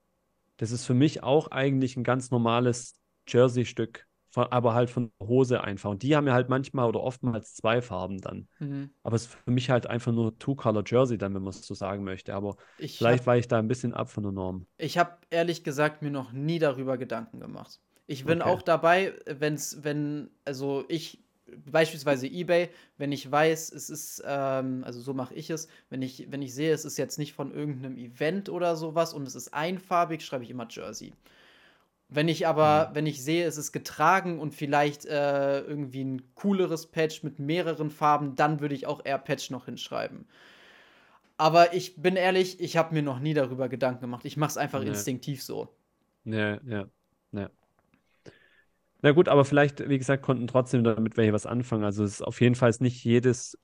Das 0.58 0.72
ist 0.72 0.86
für 0.86 0.94
mich 0.94 1.24
auch 1.24 1.48
eigentlich 1.52 1.96
ein 1.98 2.04
ganz 2.04 2.32
normales 2.32 2.96
Jersey-Stück, 3.28 4.06
aber 4.36 4.74
halt 4.74 4.90
von 4.90 5.12
der 5.20 5.28
Hose 5.28 5.64
einfach. 5.64 5.92
Und 5.92 6.04
die 6.04 6.16
haben 6.16 6.28
ja 6.28 6.34
halt 6.34 6.50
manchmal 6.50 6.88
oder 6.88 7.02
oftmals 7.02 7.56
zwei 7.56 7.82
Farben 7.82 8.20
dann. 8.20 8.48
Mhm. 8.60 8.90
Aber 9.04 9.16
es 9.16 9.24
ist 9.26 9.36
für 9.36 9.52
mich 9.52 9.70
halt 9.70 9.88
einfach 9.88 10.12
nur 10.12 10.38
Two-Color 10.40 10.84
Jersey 10.86 11.18
dann, 11.18 11.34
wenn 11.34 11.44
man 11.44 11.52
es 11.52 11.66
so 11.66 11.74
sagen 11.74 12.04
möchte. 12.04 12.34
Aber 12.34 12.56
ich 12.78 12.98
vielleicht 12.98 13.26
war 13.26 13.38
ich 13.38 13.48
da 13.48 13.60
ein 13.60 13.68
bisschen 13.68 13.94
ab 13.94 14.10
von 14.10 14.24
der 14.24 14.32
Norm. 14.32 14.66
Ich 14.78 14.98
habe 14.98 15.18
ehrlich 15.30 15.64
gesagt 15.64 16.02
mir 16.02 16.12
noch 16.12 16.32
nie 16.32 16.60
darüber 16.60 16.98
Gedanken 16.98 17.40
gemacht. 17.40 17.80
Ich 18.06 18.26
bin 18.26 18.42
okay. 18.42 18.50
auch 18.50 18.62
dabei, 18.62 19.14
wenn's, 19.26 19.84
wenn, 19.84 20.30
also 20.46 20.84
ich 20.90 21.24
beispielsweise 21.66 22.28
eBay, 22.28 22.70
wenn 22.98 23.12
ich 23.12 23.30
weiß, 23.30 23.72
es 23.72 23.90
ist, 23.90 24.24
ähm, 24.26 24.84
also 24.86 25.00
so 25.02 25.14
mache 25.14 25.34
ich 25.34 25.50
es, 25.50 25.68
wenn 25.90 26.02
ich, 26.02 26.32
wenn 26.32 26.42
ich 26.42 26.54
sehe, 26.54 26.74
es 26.74 26.86
ist 26.86 26.98
jetzt 26.98 27.18
nicht 27.18 27.34
von 27.34 27.54
irgendeinem 27.54 27.98
Event 27.98 28.50
oder 28.50 28.76
sowas 28.76 29.14
und 29.14 29.28
es 29.28 29.36
ist 29.36 29.54
einfarbig, 29.54 30.26
schreibe 30.26 30.44
ich 30.44 30.50
immer 30.50 30.68
Jersey. 30.70 31.14
Wenn 32.14 32.28
ich 32.28 32.46
aber, 32.46 32.90
mhm. 32.90 32.96
wenn 32.96 33.06
ich 33.08 33.24
sehe, 33.24 33.46
es 33.46 33.58
ist 33.58 33.72
getragen 33.72 34.40
und 34.40 34.54
vielleicht 34.54 35.06
äh, 35.06 35.62
irgendwie 35.62 36.04
ein 36.04 36.36
cooleres 36.36 36.88
Patch 36.88 37.24
mit 37.24 37.40
mehreren 37.40 37.90
Farben, 37.90 38.36
dann 38.36 38.60
würde 38.60 38.76
ich 38.76 38.86
auch 38.86 39.02
eher 39.04 39.18
Patch 39.18 39.50
noch 39.50 39.66
hinschreiben. 39.66 40.28
Aber 41.38 41.74
ich 41.74 41.96
bin 41.96 42.16
ehrlich, 42.16 42.60
ich 42.60 42.78
habe 42.78 42.94
mir 42.94 43.02
noch 43.02 43.20
nie 43.20 43.34
darüber 43.34 43.68
Gedanken 43.68 44.02
gemacht. 44.02 44.26
Ich 44.26 44.38
mache 44.38 44.52
es 44.52 44.58
einfach 44.58 44.82
nee. 44.82 44.90
instinktiv 44.90 45.42
so. 45.42 45.70
Ja, 46.26 46.60
ja, 46.64 46.86
ja. 47.32 47.50
Na 49.02 49.12
gut, 49.12 49.28
aber 49.28 49.44
vielleicht, 49.44 49.90
wie 49.90 49.98
gesagt, 49.98 50.24
konnten 50.24 50.48
trotzdem 50.48 50.84
damit 50.84 51.18
welche 51.18 51.34
was 51.34 51.46
anfangen. 51.46 51.84
Also 51.84 52.04
es 52.04 52.14
ist 52.14 52.22
auf 52.22 52.40
jeden 52.40 52.56
Fall 52.56 52.72
nicht 52.80 53.04
jedes 53.04 53.58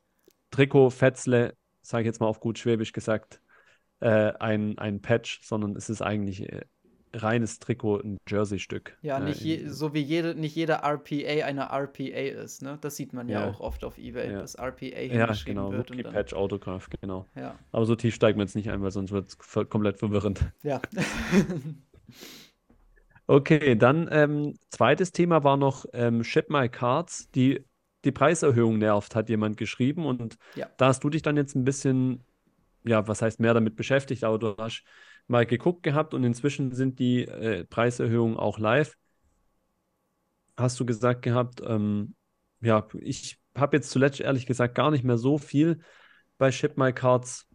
Trikot, 0.49 0.89
Fetzle, 0.89 1.55
sage 1.81 2.01
ich 2.01 2.07
jetzt 2.07 2.19
mal 2.19 2.27
auf 2.27 2.39
gut 2.39 2.57
Schwäbisch 2.57 2.93
gesagt, 2.93 3.41
äh, 3.99 4.33
ein, 4.39 4.77
ein 4.79 5.01
Patch, 5.01 5.41
sondern 5.43 5.75
es 5.75 5.89
ist 5.89 6.01
eigentlich 6.01 6.51
äh, 6.51 6.65
reines 7.13 7.59
Trikot, 7.59 7.99
ein 7.99 8.17
Jersey-Stück. 8.27 8.97
Ja, 9.01 9.17
äh, 9.17 9.23
nicht 9.23 9.41
je, 9.41 9.67
so 9.67 9.93
wie 9.93 10.01
jede, 10.01 10.35
nicht 10.35 10.55
jeder 10.55 10.83
RPA 10.83 11.45
eine 11.45 11.69
RPA 11.71 12.41
ist, 12.41 12.61
ne? 12.61 12.77
Das 12.81 12.95
sieht 12.95 13.13
man 13.13 13.27
ja, 13.27 13.41
ja 13.41 13.49
auch 13.49 13.59
oft 13.59 13.83
auf 13.83 13.97
Ebay, 13.97 14.31
ja. 14.31 14.39
dass 14.39 14.55
RPA 14.55 14.85
ja, 14.85 15.31
genau, 15.45 15.71
wird. 15.71 15.91
Rookie 15.91 16.03
Patch 16.03 16.33
Autograph, 16.33 16.89
genau. 17.01 17.25
Ja. 17.35 17.55
Aber 17.71 17.85
so 17.85 17.95
tief 17.95 18.15
steigen 18.15 18.37
wir 18.37 18.43
jetzt 18.43 18.55
nicht 18.55 18.69
ein, 18.69 18.81
weil 18.81 18.91
sonst 18.91 19.11
wird 19.11 19.29
es 19.29 19.37
komplett 19.69 19.97
verwirrend. 19.97 20.41
Ja. 20.63 20.81
okay, 23.27 23.75
dann 23.75 24.07
ähm, 24.11 24.55
zweites 24.69 25.11
Thema 25.11 25.43
war 25.43 25.57
noch 25.57 25.85
ähm, 25.93 26.23
Ship 26.23 26.49
My 26.49 26.69
Cards, 26.69 27.29
die 27.31 27.63
die 28.05 28.11
Preiserhöhung 28.11 28.77
nervt, 28.77 29.15
hat 29.15 29.29
jemand 29.29 29.57
geschrieben. 29.57 30.05
Und 30.05 30.37
ja. 30.55 30.67
da 30.77 30.87
hast 30.87 31.03
du 31.03 31.09
dich 31.09 31.21
dann 31.21 31.37
jetzt 31.37 31.55
ein 31.55 31.65
bisschen, 31.65 32.23
ja, 32.85 33.07
was 33.07 33.21
heißt 33.21 33.39
mehr 33.39 33.53
damit 33.53 33.75
beschäftigt, 33.75 34.23
aber 34.23 34.39
du 34.39 34.55
hast 34.57 34.83
mal 35.29 35.45
geguckt 35.45 35.83
gehabt 35.83 36.13
und 36.13 36.23
inzwischen 36.23 36.73
sind 36.73 36.99
die 36.99 37.25
äh, 37.25 37.63
Preiserhöhungen 37.65 38.37
auch 38.37 38.59
live. 38.59 38.95
Hast 40.57 40.79
du 40.79 40.85
gesagt 40.85 41.21
gehabt, 41.21 41.61
ähm, 41.65 42.15
ja, 42.61 42.87
ich 42.99 43.39
habe 43.55 43.77
jetzt 43.77 43.91
zuletzt 43.91 44.19
ehrlich 44.19 44.45
gesagt 44.45 44.75
gar 44.75 44.91
nicht 44.91 45.03
mehr 45.03 45.17
so 45.17 45.37
viel 45.37 45.79
bei 46.37 46.51
Ship 46.51 46.77
My 46.77 46.91
Cards 46.93 47.47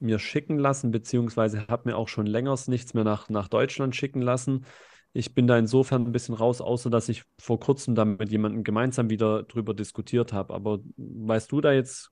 mir 0.00 0.18
schicken 0.18 0.58
lassen, 0.58 0.90
beziehungsweise 0.90 1.66
habe 1.68 1.90
mir 1.90 1.96
auch 1.96 2.08
schon 2.08 2.26
länger 2.26 2.58
nichts 2.66 2.92
mehr 2.92 3.04
nach, 3.04 3.28
nach 3.28 3.48
Deutschland 3.48 3.94
schicken 3.94 4.20
lassen. 4.20 4.66
Ich 5.12 5.34
bin 5.34 5.46
da 5.46 5.58
insofern 5.58 6.04
ein 6.06 6.12
bisschen 6.12 6.34
raus, 6.34 6.60
außer 6.60 6.90
dass 6.90 7.08
ich 7.08 7.22
vor 7.38 7.60
kurzem 7.60 7.94
da 7.94 8.04
mit 8.04 8.30
jemandem 8.30 8.64
gemeinsam 8.64 9.10
wieder 9.10 9.44
drüber 9.44 9.74
diskutiert 9.74 10.32
habe. 10.32 10.54
Aber 10.54 10.80
weißt 10.96 11.52
du 11.52 11.60
da 11.60 11.72
jetzt 11.72 12.10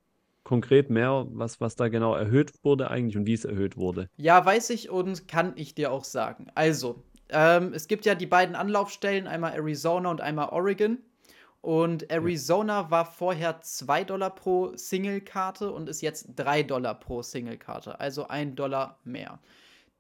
konkret 0.51 0.91
mehr, 0.91 1.29
was, 1.31 1.61
was 1.61 1.77
da 1.77 1.87
genau 1.87 2.13
erhöht 2.13 2.51
wurde 2.65 2.91
eigentlich 2.91 3.17
und 3.17 3.25
wie 3.25 3.35
es 3.35 3.45
erhöht 3.45 3.77
wurde? 3.77 4.09
Ja, 4.17 4.45
weiß 4.45 4.71
ich 4.71 4.91
und 4.91 5.29
kann 5.29 5.53
ich 5.55 5.77
dir 5.77 5.93
auch 5.93 6.03
sagen. 6.03 6.49
Also, 6.57 7.05
ähm, 7.29 7.73
es 7.73 7.87
gibt 7.87 8.05
ja 8.05 8.17
die 8.17 8.27
beiden 8.27 8.57
Anlaufstellen, 8.57 9.29
einmal 9.29 9.53
Arizona 9.53 10.11
und 10.11 10.21
einmal 10.21 10.49
Oregon. 10.49 10.99
Und 11.61 12.11
Arizona 12.11 12.91
war 12.91 13.05
vorher 13.05 13.61
2 13.61 14.03
Dollar 14.03 14.35
pro 14.35 14.77
Single-Karte 14.77 15.71
und 15.71 15.89
ist 15.89 16.01
jetzt 16.01 16.31
3 16.35 16.65
Dollar 16.65 16.99
pro 16.99 17.23
Single-Karte, 17.23 18.01
also 18.01 18.27
1 18.27 18.57
Dollar 18.57 18.99
mehr. 19.05 19.39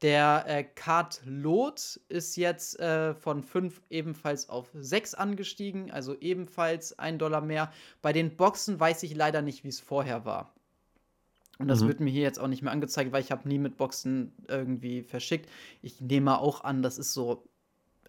Der 0.03 0.45
äh, 0.47 0.65
Card 0.65 1.21
Lot 1.27 2.01
ist 2.09 2.37
jetzt 2.37 2.81
äh, 2.81 3.15
von 3.15 3.43
5 3.43 3.83
ebenfalls 3.91 4.49
auf 4.49 4.71
6 4.73 5.15
angestiegen, 5.15 5.91
also 5.91 6.17
ebenfalls 6.19 6.99
1 6.99 7.19
Dollar 7.19 7.43
mehr. 7.43 7.71
Bei 8.01 8.13
den 8.13 8.37
Boxen 8.37 8.81
weiß 8.81 9.03
ich 9.03 9.15
leider 9.15 9.43
nicht, 9.43 9.63
wie 9.63 9.69
es 9.69 9.81
vorher 9.81 10.25
war. 10.25 10.55
Und 11.59 11.69
das 11.69 11.83
mhm. 11.83 11.89
wird 11.89 12.01
mir 12.01 12.11
hier 12.11 12.23
jetzt 12.23 12.41
auch 12.41 12.49
nicht 12.49 12.63
mehr 12.63 12.73
angezeigt, 12.73 13.13
weil 13.13 13.21
ich 13.21 13.31
habe 13.31 13.47
nie 13.47 13.59
mit 13.59 13.77
Boxen 13.77 14.33
irgendwie 14.49 15.03
verschickt. 15.03 15.51
Ich 15.83 16.01
nehme 16.01 16.39
auch 16.39 16.65
an, 16.65 16.81
das 16.81 16.97
ist 16.97 17.13
so 17.13 17.45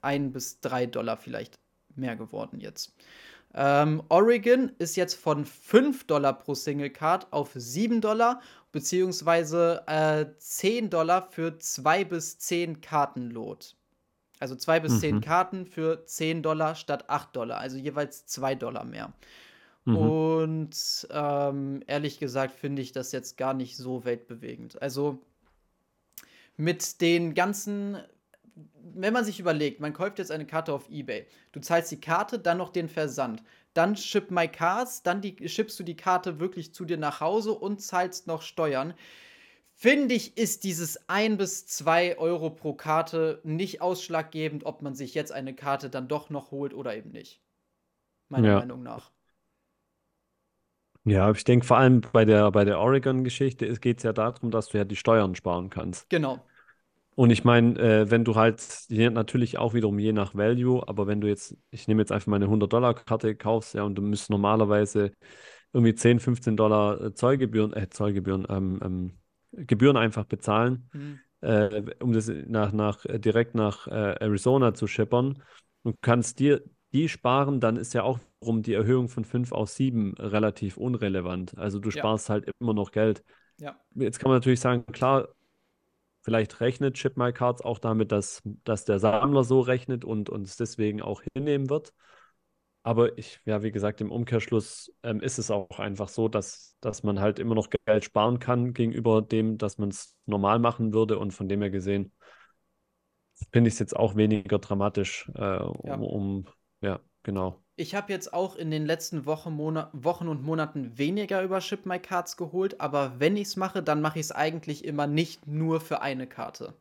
1 0.02 0.32
bis 0.32 0.62
3 0.62 0.86
Dollar 0.86 1.18
vielleicht 1.18 1.60
mehr 1.96 2.16
geworden 2.16 2.62
jetzt. 2.62 2.94
Ähm, 3.54 4.02
Oregon 4.08 4.72
ist 4.80 4.96
jetzt 4.96 5.16
von 5.16 5.46
5 5.46 6.06
Dollar 6.06 6.40
pro 6.40 6.56
Single 6.56 6.90
Card 6.90 7.28
auf 7.34 7.52
7 7.54 8.00
Dollar, 8.00 8.42
beziehungsweise 8.72 9.84
äh, 9.88 10.26
10 10.38 10.90
Dollar 10.90 11.30
für 11.32 11.58
2 11.58 12.06
bis 12.06 12.40
10 12.40 12.82
Kartenlot. 12.82 13.76
Also 14.40 14.56
2 14.56 14.80
bis 14.80 14.94
mhm. 14.94 15.00
10 15.00 15.22
Karten 15.22 15.66
für 15.66 16.06
10 16.06 16.42
Dollar 16.42 16.76
statt 16.76 17.10
8 17.10 17.36
Dollar, 17.36 17.60
also 17.60 17.78
jeweils 17.78 18.26
2 18.26 18.56
Dollar 18.56 18.86
mehr. 18.86 19.14
Mhm. 19.86 19.98
Und 19.98 21.08
ähm, 21.12 21.84
ehrlich 21.88 22.20
gesagt 22.20 22.54
finde 22.56 22.82
ich 22.82 22.92
das 22.92 23.12
jetzt 23.12 23.38
gar 23.38 23.54
nicht 23.54 23.78
so 23.78 24.06
weltbewegend. 24.06 24.82
Also 24.82 25.20
mit 26.58 27.02
den 27.02 27.34
ganzen 27.34 27.98
wenn 28.94 29.14
man 29.14 29.26
sich 29.26 29.40
überlegt, 29.40 29.80
man 29.80 29.94
kauft 29.94 30.20
jetzt 30.20 30.32
eine 30.32 30.46
Karte 30.46 30.74
auf 30.74 30.90
Ebay, 30.90 31.26
du 31.52 31.60
zahlst 31.60 31.92
die 31.92 32.02
Karte, 32.02 32.40
dann 32.40 32.58
noch 32.58 32.70
den 32.70 32.90
Versand, 32.90 33.44
dann 33.74 33.96
ship 33.96 34.32
my 34.32 34.48
cards, 34.48 35.04
dann 35.04 35.22
die, 35.22 35.48
schippst 35.48 35.80
du 35.80 35.84
die 35.84 35.96
Karte 35.96 36.40
wirklich 36.40 36.74
zu 36.74 36.86
dir 36.86 36.98
nach 36.98 37.22
Hause 37.22 37.54
und 37.54 37.82
zahlst 37.82 38.28
noch 38.28 38.42
Steuern. 38.42 38.94
Finde 39.74 40.14
ich, 40.14 40.38
ist 40.38 40.64
dieses 40.64 41.10
1 41.10 41.38
bis 41.38 41.66
2 41.66 42.18
Euro 42.20 42.50
pro 42.50 42.74
Karte 42.74 43.40
nicht 43.44 43.82
ausschlaggebend, 43.82 44.66
ob 44.66 44.82
man 44.82 44.94
sich 44.94 45.16
jetzt 45.16 45.32
eine 45.32 45.56
Karte 45.56 45.90
dann 45.90 46.08
doch 46.08 46.30
noch 46.30 46.52
holt 46.52 46.74
oder 46.74 46.96
eben 46.96 47.12
nicht. 47.12 47.42
Meiner 48.30 48.48
ja. 48.48 48.60
Meinung 48.60 48.84
nach. 48.84 49.12
Ja, 51.04 51.32
ich 51.32 51.44
denke 51.44 51.66
vor 51.66 51.78
allem 51.78 52.02
bei 52.14 52.26
der, 52.26 52.52
bei 52.52 52.64
der 52.64 52.80
Oregon-Geschichte 52.80 53.74
geht 53.80 53.98
es 53.98 54.04
ja 54.04 54.14
darum, 54.14 54.52
dass 54.52 54.68
du 54.68 54.78
ja 54.78 54.84
die 54.84 54.96
Steuern 54.96 55.34
sparen 55.34 55.70
kannst. 55.72 56.10
Genau. 56.10 56.46
Und 57.16 57.30
ich 57.30 57.44
meine, 57.44 57.78
äh, 57.78 58.10
wenn 58.10 58.24
du 58.24 58.36
halt, 58.36 58.64
natürlich 58.90 59.58
auch 59.58 59.74
wiederum 59.74 60.00
je 60.00 60.14
nach 60.14 60.34
Value, 60.34 60.88
aber 60.88 61.08
wenn 61.08 61.20
du 61.20 61.28
jetzt, 61.28 61.58
ich 61.70 61.88
nehme 61.88 62.02
jetzt 62.02 62.12
einfach 62.12 62.28
meine 62.28 62.48
100-Dollar-Karte 62.48 63.36
kaufst, 63.36 63.74
ja, 63.74 63.84
und 63.84 63.96
du 63.96 64.02
müsst 64.02 64.30
normalerweise 64.30 65.12
irgendwie 65.74 65.96
10, 65.96 66.20
15 66.20 66.58
Dollar 66.58 67.02
äh, 67.02 67.14
Zollgebühren, 67.14 67.74
äh, 67.74 67.90
Zollgebühren, 67.90 68.46
ähm, 68.50 68.80
ähm, 68.84 69.12
Gebühren 69.52 69.98
einfach 69.98 70.26
bezahlen, 70.26 70.90
mhm. 70.94 71.20
äh, 71.42 71.84
um 72.00 72.14
das 72.14 72.32
nach, 72.48 72.72
nach, 72.72 73.06
äh, 73.06 73.20
direkt 73.20 73.56
nach 73.56 73.88
äh, 73.88 74.16
Arizona 74.20 74.74
zu 74.74 74.88
schippern 74.88 75.42
und 75.84 75.98
kannst 76.02 76.40
dir 76.40 76.64
die 76.94 77.10
sparen, 77.10 77.60
dann 77.60 77.78
ist 77.78 77.94
ja 77.94 78.04
auch 78.04 78.20
um 78.40 78.64
die 78.64 78.74
Erhöhung 78.74 79.08
von 79.08 79.24
5 79.24 79.52
auf 79.52 79.70
7 79.70 80.14
relativ 80.18 80.78
unrelevant. 80.78 81.58
Also 81.58 81.80
du 81.80 81.92
sparst 81.92 82.30
ja. 82.30 82.34
halt 82.34 82.50
immer 82.60 82.74
noch 82.74 82.92
Geld. 82.92 83.24
Ja. 83.60 83.78
Jetzt 83.96 84.20
kann 84.20 84.30
man 84.30 84.38
natürlich 84.38 84.60
sagen, 84.60 84.86
klar, 84.88 85.30
Vielleicht 86.22 86.62
rechnet 86.62 86.96
Chip 86.96 87.18
My 87.18 87.34
Cards 87.34 87.62
auch 87.62 87.80
damit, 87.80 88.12
dass, 88.12 88.42
dass 88.64 88.86
der 88.86 89.00
Sammler 89.00 89.44
so 89.44 89.60
rechnet 89.60 90.06
und 90.06 90.30
uns 90.30 90.56
deswegen 90.56 91.02
auch 91.02 91.22
hinnehmen 91.34 91.70
wird. 91.70 91.94
Aber 92.84 93.18
ich, 93.18 93.40
ja, 93.46 93.62
wie 93.62 93.72
gesagt, 93.72 94.02
im 94.02 94.12
Umkehrschluss 94.12 94.92
ähm, 95.04 95.20
ist 95.22 95.38
es 95.38 95.52
auch 95.52 95.80
einfach 95.80 96.10
so, 96.10 96.28
dass, 96.28 96.76
dass 96.82 97.04
man 97.04 97.20
halt 97.20 97.38
immer 97.38 97.54
noch 97.54 97.70
Geld 97.70 98.04
sparen 98.04 98.40
kann 98.40 98.74
gegenüber 98.74 99.22
dem, 99.22 99.58
dass 99.58 99.78
man 99.78 99.90
es 99.90 100.16
normal 100.26 100.60
machen 100.60 100.94
würde. 100.94 101.20
Und 101.20 101.32
von 101.32 101.48
dem 101.48 101.62
her 101.62 101.70
gesehen 101.70 102.12
finde 103.52 103.68
ich 103.68 103.76
es 103.76 103.80
jetzt 103.80 103.96
auch 103.96 104.16
weniger 104.16 104.60
dramatisch, 104.60 105.30
äh, 105.36 105.58
um, 105.58 105.88
ja. 105.88 105.96
um, 105.96 106.46
ja, 106.82 107.00
genau. 107.24 107.64
Ich 107.82 107.96
habe 107.96 108.14
jetzt 108.14 108.32
auch 108.32 108.58
in 108.58 108.70
den 108.70 108.86
letzten 108.86 109.26
Wochen, 109.26 109.58
Wochen 109.58 110.28
und 110.28 110.44
Monaten 110.44 111.00
weniger 111.00 111.42
über 111.42 111.62
Ship 111.62 111.84
My 111.88 111.98
Cards 111.98 112.38
geholt, 112.38 112.80
aber 112.80 113.14
wenn 113.18 113.36
ich 113.36 113.48
es 113.48 113.56
mache, 113.56 113.82
dann 113.82 114.02
mache 114.04 114.20
ich 114.20 114.26
es 114.26 114.32
eigentlich 114.32 114.86
immer 114.86 115.08
nicht 115.08 115.48
nur 115.48 115.82
für 115.82 116.00
eine 116.00 116.28
Karte. 116.28 116.76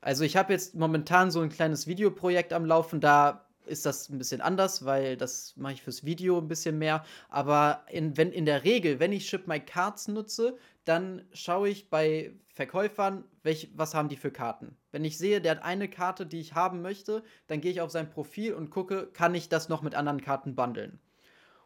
Also 0.00 0.22
ich 0.22 0.36
habe 0.36 0.52
jetzt 0.52 0.76
momentan 0.76 1.32
so 1.32 1.40
ein 1.40 1.48
kleines 1.48 1.88
Videoprojekt 1.88 2.52
am 2.52 2.66
Laufen, 2.66 3.00
da 3.00 3.48
ist 3.66 3.84
das 3.84 4.10
ein 4.10 4.18
bisschen 4.18 4.40
anders, 4.40 4.84
weil 4.84 5.16
das 5.16 5.54
mache 5.56 5.72
ich 5.72 5.82
fürs 5.82 6.04
Video 6.04 6.38
ein 6.38 6.46
bisschen 6.46 6.78
mehr. 6.78 7.04
Aber 7.28 7.82
in, 7.90 8.16
wenn, 8.16 8.30
in 8.30 8.46
der 8.46 8.62
Regel, 8.62 9.00
wenn 9.00 9.10
ich 9.10 9.28
Ship 9.28 9.44
My 9.48 9.58
Cards 9.58 10.06
nutze, 10.06 10.56
dann 10.88 11.26
schaue 11.32 11.68
ich 11.68 11.90
bei 11.90 12.32
Verkäufern, 12.48 13.24
welch, 13.42 13.70
was 13.74 13.94
haben 13.94 14.08
die 14.08 14.16
für 14.16 14.30
Karten. 14.30 14.76
Wenn 14.90 15.04
ich 15.04 15.18
sehe, 15.18 15.40
der 15.40 15.52
hat 15.52 15.62
eine 15.62 15.88
Karte, 15.88 16.24
die 16.24 16.40
ich 16.40 16.54
haben 16.54 16.80
möchte, 16.80 17.22
dann 17.46 17.60
gehe 17.60 17.70
ich 17.70 17.80
auf 17.82 17.90
sein 17.90 18.08
Profil 18.08 18.54
und 18.54 18.70
gucke, 18.70 19.06
kann 19.12 19.34
ich 19.34 19.48
das 19.48 19.68
noch 19.68 19.82
mit 19.82 19.94
anderen 19.94 20.22
Karten 20.22 20.54
bundeln. 20.54 20.98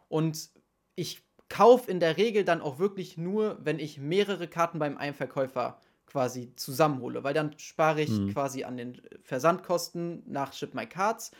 Und 0.09 0.51
ich 0.97 1.23
kaufe 1.49 1.91
in 1.91 2.01
der 2.01 2.17
Regel 2.17 2.45
dann 2.45 2.61
auch 2.61 2.79
wirklich 2.79 3.17
nur, 3.17 3.59
wenn 3.63 3.79
ich 3.79 3.99
mehrere 3.99 4.49
Karten 4.49 4.79
beim 4.79 4.99
einen 4.99 5.15
Verkäufer 5.15 5.79
quasi 6.07 6.53
zusammenhole, 6.57 7.23
weil 7.23 7.33
dann 7.33 7.57
spare 7.59 8.03
ich 8.03 8.11
mhm. 8.11 8.33
quasi 8.33 8.65
an 8.65 8.77
den 8.77 9.01
Versandkosten 9.23 10.25
nach 10.27 10.53
Ship 10.53 10.75
My 10.75 10.87
Cards 10.87 11.31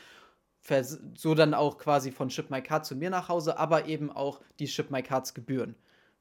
so 1.15 1.35
dann 1.35 1.55
auch 1.55 1.79
quasi 1.79 2.13
von 2.13 2.31
Ship 2.31 2.49
My 2.49 2.63
Card 2.63 2.87
zu 2.87 2.95
mir 2.95 3.11
nach 3.11 3.29
Hause, 3.29 3.59
aber 3.59 3.87
eben 3.87 4.11
auch 4.13 4.41
die 4.61 4.69
Ship 4.69 4.91
My 4.91 5.03
Cards 5.03 5.35
Gebühren. 5.35 5.75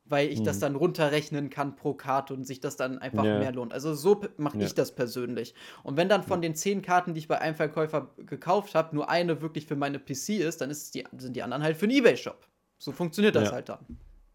Weil 0.06 0.30
ich 0.30 0.40
hm. 0.40 0.46
das 0.46 0.60
dann 0.60 0.76
runterrechnen 0.76 1.50
kann 1.50 1.76
pro 1.76 1.94
Karte 1.94 2.34
und 2.34 2.46
sich 2.46 2.60
das 2.60 2.76
dann 2.76 2.98
einfach 2.98 3.24
ja. 3.24 3.40
mehr 3.40 3.52
lohnt. 3.52 3.74
Also 3.74 3.94
so 3.94 4.22
mache 4.38 4.58
ja. 4.58 4.66
ich 4.66 4.74
das 4.74 4.94
persönlich. 4.94 5.54
Und 5.84 5.96
wenn 5.98 6.10
dann 6.10 6.24
von 6.24 6.42
den 6.42 6.56
zehn 6.56 6.82
Karten, 6.82 7.14
die 7.14 7.20
ich 7.20 7.28
bei 7.28 7.40
einem 7.40 7.56
Verkäufer 7.56 8.12
gekauft 8.18 8.76
habe, 8.76 8.96
nur 8.96 9.10
eine 9.10 9.42
wirklich 9.42 9.68
für 9.68 9.76
meine 9.76 10.00
PC 10.00 10.30
ist, 10.30 10.62
dann 10.62 10.70
ist 10.70 10.94
die, 10.96 11.06
sind 11.18 11.36
die 11.36 11.44
anderen 11.44 11.64
halt 11.64 11.78
für 11.78 11.88
den 11.88 11.98
Ebay-Shop. 11.98 12.46
So 12.78 12.92
funktioniert 12.92 13.36
das 13.36 13.50
ja. 13.50 13.52
halt 13.54 13.70
dann. 13.70 13.86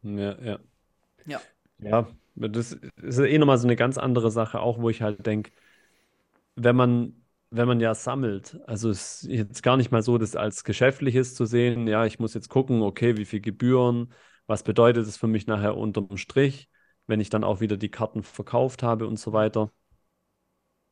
Ja, 0.03 0.43
ja. 0.43 0.59
Ja. 1.27 1.41
Ja, 1.79 2.09
das 2.37 2.73
ist 3.03 3.19
eh 3.19 3.39
nochmal 3.39 3.59
so 3.59 3.67
eine 3.67 3.77
ganz 3.77 3.99
andere 3.99 4.31
Sache, 4.31 4.61
auch 4.61 4.81
wo 4.81 4.89
ich 4.89 5.03
halt 5.03 5.27
denke, 5.27 5.51
wenn 6.55 6.77
man 6.77 7.13
wenn 7.51 7.69
man 7.69 7.81
ja 7.81 7.95
sammelt, 7.95 8.59
also 8.67 8.91
es 8.91 9.23
ist 9.23 9.31
jetzt 9.31 9.63
gar 9.63 9.77
nicht 9.77 9.91
mal 9.93 10.03
so, 10.03 10.19
das 10.19 10.37
als 10.37 10.65
geschäftliches 10.65 11.35
zu 11.35 11.45
sehen, 11.47 11.87
ja, 11.87 12.05
ich 12.05 12.19
muss 12.19 12.35
jetzt 12.35 12.49
gucken, 12.49 12.83
okay, 12.83 13.17
wie 13.17 13.25
viel 13.25 13.41
Gebühren, 13.41 14.13
was 14.47 14.63
bedeutet 14.63 15.07
es 15.07 15.17
für 15.17 15.27
mich 15.27 15.47
nachher 15.47 15.77
unterm 15.77 16.17
Strich, 16.17 16.69
wenn 17.07 17.21
ich 17.21 17.31
dann 17.31 17.45
auch 17.45 17.61
wieder 17.61 17.77
die 17.77 17.91
Karten 17.91 18.23
verkauft 18.23 18.83
habe 18.83 19.07
und 19.07 19.19
so 19.19 19.33
weiter. 19.33 19.73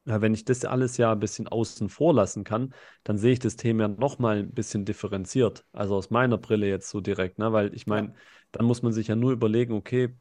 ja, 0.06 0.20
wenn 0.20 0.34
ich 0.34 0.44
das 0.44 0.64
alles 0.64 0.96
ja 0.96 1.12
ein 1.12 1.20
bisschen 1.20 1.48
außen 1.48 1.88
vor 1.88 2.14
lassen 2.14 2.44
kann, 2.44 2.74
dann 3.04 3.16
sehe 3.16 3.32
ich 3.32 3.38
das 3.38 3.56
Thema 3.56 3.88
nochmal 3.88 4.38
ein 4.38 4.52
bisschen 4.52 4.84
differenziert. 4.84 5.64
Also 5.72 5.96
aus 5.96 6.10
meiner 6.10 6.38
Brille 6.38 6.68
jetzt 6.68 6.90
so 6.90 7.00
direkt, 7.00 7.38
ne? 7.38 7.52
Weil 7.52 7.74
ich 7.74 7.86
meine, 7.86 8.08
ja. 8.08 8.14
dann 8.52 8.66
muss 8.66 8.82
man 8.82 8.92
sich 8.92 9.08
ja 9.08 9.16
nur 9.16 9.32
überlegen, 9.32 9.74
okay, 9.74 10.14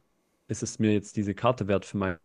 ist 0.48 0.62
es 0.62 0.78
mir 0.78 0.92
jetzt 0.92 1.16
diese 1.16 1.34
Karte 1.34 1.68
wert 1.68 1.84
für 1.84 1.98
mein, 1.98 2.16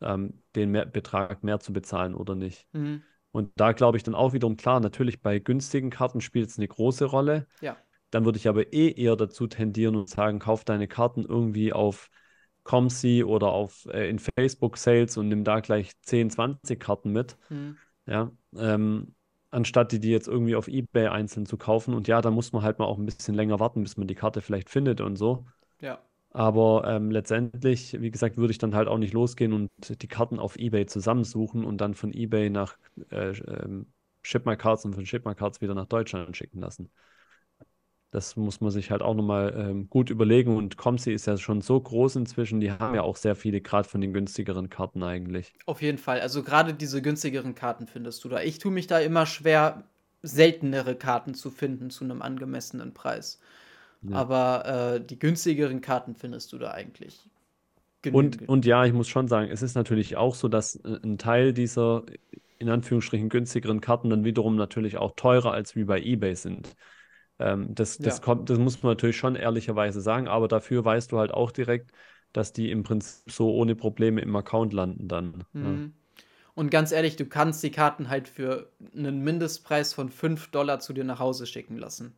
ähm, 0.00 0.42
den 0.54 0.70
mehr, 0.70 0.86
Betrag 0.86 1.42
mehr 1.42 1.60
zu 1.60 1.72
bezahlen 1.72 2.14
oder 2.14 2.34
nicht? 2.34 2.66
Mhm. 2.72 3.02
Und 3.30 3.50
da 3.56 3.72
glaube 3.72 3.96
ich 3.96 4.02
dann 4.02 4.14
auch 4.14 4.34
wiederum 4.34 4.56
klar, 4.56 4.80
natürlich 4.80 5.22
bei 5.22 5.38
günstigen 5.38 5.88
Karten 5.88 6.20
spielt 6.20 6.50
es 6.50 6.58
eine 6.58 6.68
große 6.68 7.06
Rolle. 7.06 7.46
Ja. 7.62 7.78
Dann 8.12 8.26
würde 8.26 8.38
ich 8.38 8.46
aber 8.46 8.72
eh 8.72 8.92
eher 8.92 9.16
dazu 9.16 9.46
tendieren 9.46 9.96
und 9.96 10.08
sagen, 10.08 10.38
kauf 10.38 10.64
deine 10.64 10.86
Karten 10.86 11.24
irgendwie 11.24 11.72
auf 11.72 12.10
Comsi 12.62 13.24
oder 13.24 13.48
auf 13.48 13.86
äh, 13.86 14.08
in 14.08 14.18
Facebook 14.20 14.76
Sales 14.76 15.16
und 15.16 15.28
nimm 15.28 15.44
da 15.44 15.60
gleich 15.60 15.90
10, 16.02 16.30
20 16.30 16.78
Karten 16.78 17.10
mit. 17.10 17.38
Mhm. 17.48 17.76
Ja, 18.06 18.30
ähm, 18.56 19.14
anstatt 19.50 19.92
die, 19.92 19.98
die 19.98 20.10
jetzt 20.10 20.28
irgendwie 20.28 20.54
auf 20.56 20.68
Ebay 20.68 21.08
einzeln 21.08 21.46
zu 21.46 21.56
kaufen. 21.56 21.94
Und 21.94 22.06
ja, 22.06 22.20
da 22.20 22.30
muss 22.30 22.52
man 22.52 22.62
halt 22.62 22.78
mal 22.78 22.84
auch 22.84 22.98
ein 22.98 23.06
bisschen 23.06 23.34
länger 23.34 23.58
warten, 23.60 23.82
bis 23.82 23.96
man 23.96 24.06
die 24.06 24.14
Karte 24.14 24.42
vielleicht 24.42 24.68
findet 24.68 25.00
und 25.00 25.16
so. 25.16 25.46
Ja. 25.80 25.98
Aber 26.30 26.84
ähm, 26.86 27.10
letztendlich, 27.10 27.98
wie 27.98 28.10
gesagt, 28.10 28.36
würde 28.36 28.52
ich 28.52 28.58
dann 28.58 28.74
halt 28.74 28.88
auch 28.88 28.98
nicht 28.98 29.14
losgehen 29.14 29.54
und 29.54 29.70
die 30.02 30.08
Karten 30.08 30.38
auf 30.38 30.56
Ebay 30.56 30.84
zusammensuchen 30.84 31.64
und 31.64 31.78
dann 31.78 31.94
von 31.94 32.12
Ebay 32.12 32.50
nach 32.50 32.76
äh, 33.10 33.30
ähm, 33.30 33.86
Ship 34.22 34.44
My 34.44 34.56
Cards 34.56 34.84
und 34.84 34.94
von 34.94 35.06
Ship 35.06 35.24
My 35.24 35.34
Cards 35.34 35.62
wieder 35.62 35.74
nach 35.74 35.86
Deutschland 35.86 36.36
schicken 36.36 36.60
lassen. 36.60 36.90
Das 38.12 38.36
muss 38.36 38.60
man 38.60 38.70
sich 38.70 38.90
halt 38.90 39.00
auch 39.00 39.14
nochmal 39.14 39.54
ähm, 39.56 39.88
gut 39.88 40.10
überlegen. 40.10 40.54
Und 40.54 40.76
Comsi 40.76 41.12
ist 41.12 41.26
ja 41.26 41.38
schon 41.38 41.62
so 41.62 41.80
groß 41.80 42.16
inzwischen, 42.16 42.60
die 42.60 42.70
haben 42.70 42.94
ja 42.94 43.00
auch 43.00 43.16
sehr 43.16 43.34
viele, 43.34 43.62
gerade 43.62 43.88
von 43.88 44.02
den 44.02 44.12
günstigeren 44.12 44.68
Karten 44.68 45.02
eigentlich. 45.02 45.54
Auf 45.64 45.80
jeden 45.80 45.96
Fall. 45.96 46.20
Also 46.20 46.42
gerade 46.42 46.74
diese 46.74 47.00
günstigeren 47.00 47.54
Karten 47.54 47.86
findest 47.86 48.22
du 48.22 48.28
da. 48.28 48.42
Ich 48.42 48.58
tue 48.58 48.70
mich 48.70 48.86
da 48.86 48.98
immer 48.98 49.24
schwer, 49.24 49.84
seltenere 50.20 50.94
Karten 50.94 51.32
zu 51.32 51.50
finden 51.50 51.88
zu 51.88 52.04
einem 52.04 52.20
angemessenen 52.20 52.92
Preis. 52.92 53.40
Ja. 54.02 54.14
Aber 54.14 54.66
äh, 54.96 55.00
die 55.00 55.18
günstigeren 55.18 55.80
Karten 55.80 56.14
findest 56.14 56.52
du 56.52 56.58
da 56.58 56.72
eigentlich. 56.72 57.18
Und, 58.12 58.46
und 58.46 58.66
ja, 58.66 58.84
ich 58.84 58.92
muss 58.92 59.08
schon 59.08 59.26
sagen, 59.26 59.48
es 59.50 59.62
ist 59.62 59.74
natürlich 59.74 60.18
auch 60.18 60.34
so, 60.34 60.48
dass 60.48 60.76
äh, 60.76 60.98
ein 61.02 61.16
Teil 61.16 61.54
dieser 61.54 62.04
in 62.58 62.68
Anführungsstrichen 62.68 63.30
günstigeren 63.30 63.80
Karten 63.80 64.10
dann 64.10 64.24
wiederum 64.24 64.54
natürlich 64.56 64.98
auch 64.98 65.12
teurer 65.16 65.52
als 65.52 65.74
wie 65.76 65.84
bei 65.84 66.00
eBay 66.00 66.34
sind. 66.34 66.76
Ähm, 67.42 67.74
das, 67.74 67.98
das, 67.98 68.18
ja. 68.18 68.22
kommt, 68.22 68.48
das 68.50 68.58
muss 68.58 68.82
man 68.82 68.92
natürlich 68.92 69.16
schon 69.16 69.34
ehrlicherweise 69.34 70.00
sagen, 70.00 70.28
aber 70.28 70.48
dafür 70.48 70.84
weißt 70.84 71.10
du 71.10 71.18
halt 71.18 71.32
auch 71.32 71.50
direkt, 71.50 71.90
dass 72.32 72.52
die 72.52 72.70
im 72.70 72.82
Prinzip 72.82 73.30
so 73.30 73.52
ohne 73.52 73.74
Probleme 73.74 74.20
im 74.20 74.34
Account 74.36 74.72
landen 74.72 75.08
dann. 75.08 75.44
Mhm. 75.52 75.64
Ja. 75.64 76.24
Und 76.54 76.70
ganz 76.70 76.92
ehrlich, 76.92 77.16
du 77.16 77.26
kannst 77.26 77.62
die 77.62 77.70
Karten 77.70 78.08
halt 78.08 78.28
für 78.28 78.70
einen 78.94 79.22
Mindestpreis 79.22 79.92
von 79.94 80.10
5 80.10 80.50
Dollar 80.50 80.80
zu 80.80 80.92
dir 80.92 81.04
nach 81.04 81.18
Hause 81.18 81.46
schicken 81.46 81.78
lassen. 81.78 82.14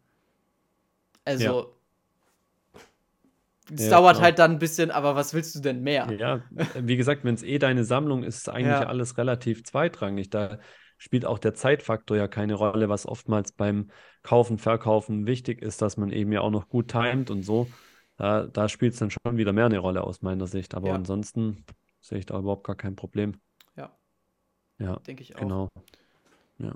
Also, 1.25 1.45
ja. 1.45 1.67
Es 3.73 3.85
ja, 3.85 3.91
dauert 3.93 4.17
klar. 4.17 4.25
halt 4.25 4.39
dann 4.39 4.53
ein 4.53 4.59
bisschen, 4.59 4.91
aber 4.91 5.17
was 5.17 5.33
willst 5.33 5.55
du 5.55 5.61
denn 5.61 5.83
mehr? 5.83 6.13
Ja, 6.19 6.43
wie 6.75 6.97
gesagt, 6.99 7.25
wenn 7.25 7.35
es 7.35 7.43
eh 7.43 7.59
deine 7.59 7.85
Sammlung 7.85 8.23
ist, 8.23 8.37
ist 8.37 8.49
eigentlich 8.51 8.67
ja. 8.67 8.87
alles 8.87 9.17
relativ 9.17 9.65
zweitrangig. 9.65 10.29
Da 10.29 10.59
spielt 11.05 11.27
auch 11.27 11.39
der 11.39 11.53
Zeitfaktor 11.53 12.17
ja 12.17 12.29
keine 12.29 12.55
Rolle, 12.55 12.89
was 12.89 13.05
oftmals 13.05 13.53
beim 13.53 13.91
Kaufen, 14.23 14.57
Verkaufen 14.57 15.27
wichtig 15.27 15.61
ist, 15.61 15.83
dass 15.83 15.99
man 15.99 16.11
eben 16.11 16.33
ja 16.33 16.41
auch 16.41 16.51
noch 16.51 16.71
gut 16.71 16.89
timet 16.89 17.31
und 17.31 17.43
so. 17.43 17.69
Da, 18.17 18.47
da 18.47 18.71
spielt 18.71 18.95
es 18.95 19.01
dann 19.01 19.11
schon 19.11 19.37
wieder 19.37 19.53
mehr 19.53 19.67
eine 19.67 19.81
Rolle 19.81 20.03
aus 20.03 20.23
meiner 20.23 20.47
Sicht. 20.47 20.75
Aber 20.75 20.89
ja. 20.89 20.95
ansonsten 20.95 21.63
sehe 22.01 22.19
ich 22.19 22.25
da 22.25 22.39
überhaupt 22.39 22.65
gar 22.65 22.75
kein 22.75 22.97
Problem. 22.97 23.35
Ja. 23.77 23.95
Ja. 24.79 24.97
Denke 25.01 25.23
ich 25.23 25.37
auch. 25.37 25.41
Genau. 25.41 25.69
Ja. 26.59 26.75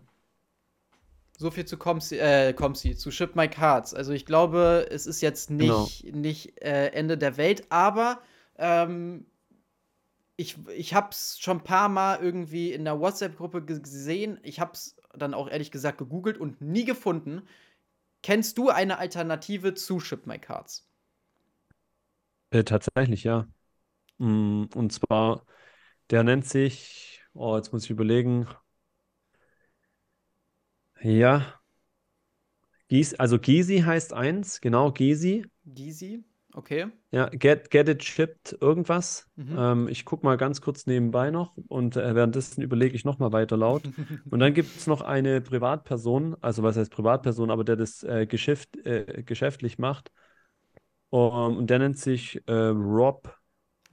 So 1.39 1.51
viel 1.51 1.65
zu 1.65 1.79
Comsi, 1.79 2.19
äh, 2.19 2.53
Comsi, 2.53 2.97
zu 2.97 3.11
Ship 3.11 3.35
My 3.35 3.49
Cards. 3.49 3.95
Also 3.95 4.13
ich 4.13 4.27
glaube, 4.27 4.89
es 4.91 5.07
ist 5.07 5.23
jetzt 5.23 5.51
nicht, 5.51 6.03
genau. 6.03 6.19
nicht 6.19 6.61
äh, 6.61 6.89
Ende 6.89 7.17
der 7.17 7.39
Welt, 7.39 7.65
aber 7.71 8.21
ähm, 8.59 9.25
ich, 10.39 10.57
ich 10.69 10.95
habe 10.95 11.09
es 11.11 11.41
schon 11.41 11.59
ein 11.59 11.65
paar 11.65 11.89
Mal 11.89 12.21
irgendwie 12.21 12.73
in 12.73 12.85
der 12.85 13.01
WhatsApp-Gruppe 13.01 13.65
gesehen. 13.65 14.39
Ich 14.45 14.61
habe 14.61 14.71
es 14.73 14.97
dann 15.13 15.35
auch 15.35 15.49
ehrlich 15.51 15.73
gesagt 15.73 15.99
gegoogelt 15.99 16.39
und 16.39 16.61
nie 16.61 16.85
gefunden. 16.85 17.43
Kennst 18.23 18.57
du 18.57 18.69
eine 18.71 18.99
Alternative 18.99 19.75
zu 19.75 19.99
Ship 19.99 20.27
My 20.29 20.39
Cards? 20.39 20.89
Äh, 22.51 22.63
tatsächlich, 22.63 23.25
ja. 23.25 23.49
Mm, 24.19 24.67
und 24.75 24.93
zwar, 24.93 25.45
der 26.11 26.25
nennt 26.25 26.47
sich, 26.47 27.23
oh, 27.35 27.57
jetzt 27.57 27.73
muss 27.73 27.85
ich 27.85 27.91
überlegen. 27.91 28.47
Ja, 31.03 31.61
Gies, 32.89 33.15
also 33.15 33.39
Gizi 33.39 33.81
heißt 33.81 34.13
eins, 34.13 34.61
genau, 34.61 34.93
Gizi. 34.93 35.45
Gizi? 35.67 36.25
Okay. 36.59 36.87
Ja, 37.13 37.29
Get, 37.29 37.71
get 37.71 37.89
It 37.89 38.03
Shipped 38.03 38.59
irgendwas. 38.61 39.31
Mhm. 39.37 39.57
Ähm, 39.57 39.89
ich 39.89 40.05
gucke 40.05 40.27
mal 40.27 40.37
ganz 40.37 40.61
kurz 40.61 40.87
nebenbei 40.87 41.31
noch 41.31 41.57
und 41.69 41.97
äh, 41.97 42.17
währenddessen 42.17 42.63
überlege 42.63 42.97
ich 42.97 43.05
nochmal 43.05 43.31
weiter 43.31 43.57
laut. 43.57 43.83
und 44.31 44.41
dann 44.41 44.55
gibt 44.55 44.77
es 44.77 44.89
noch 44.89 45.01
eine 45.01 45.41
Privatperson, 45.41 46.37
also 46.41 46.65
was 46.65 46.77
heißt 46.77 46.91
Privatperson, 46.91 47.53
aber 47.53 47.63
der 47.63 47.77
das 47.77 48.03
äh, 48.03 48.27
Geschäft, 48.27 48.77
äh, 48.85 49.23
geschäftlich 49.23 49.79
macht. 49.79 50.11
Um, 51.11 51.57
und 51.59 51.71
der 51.71 51.79
nennt 51.79 51.97
sich 51.97 52.43
äh, 52.49 52.53
Rob. 52.53 53.33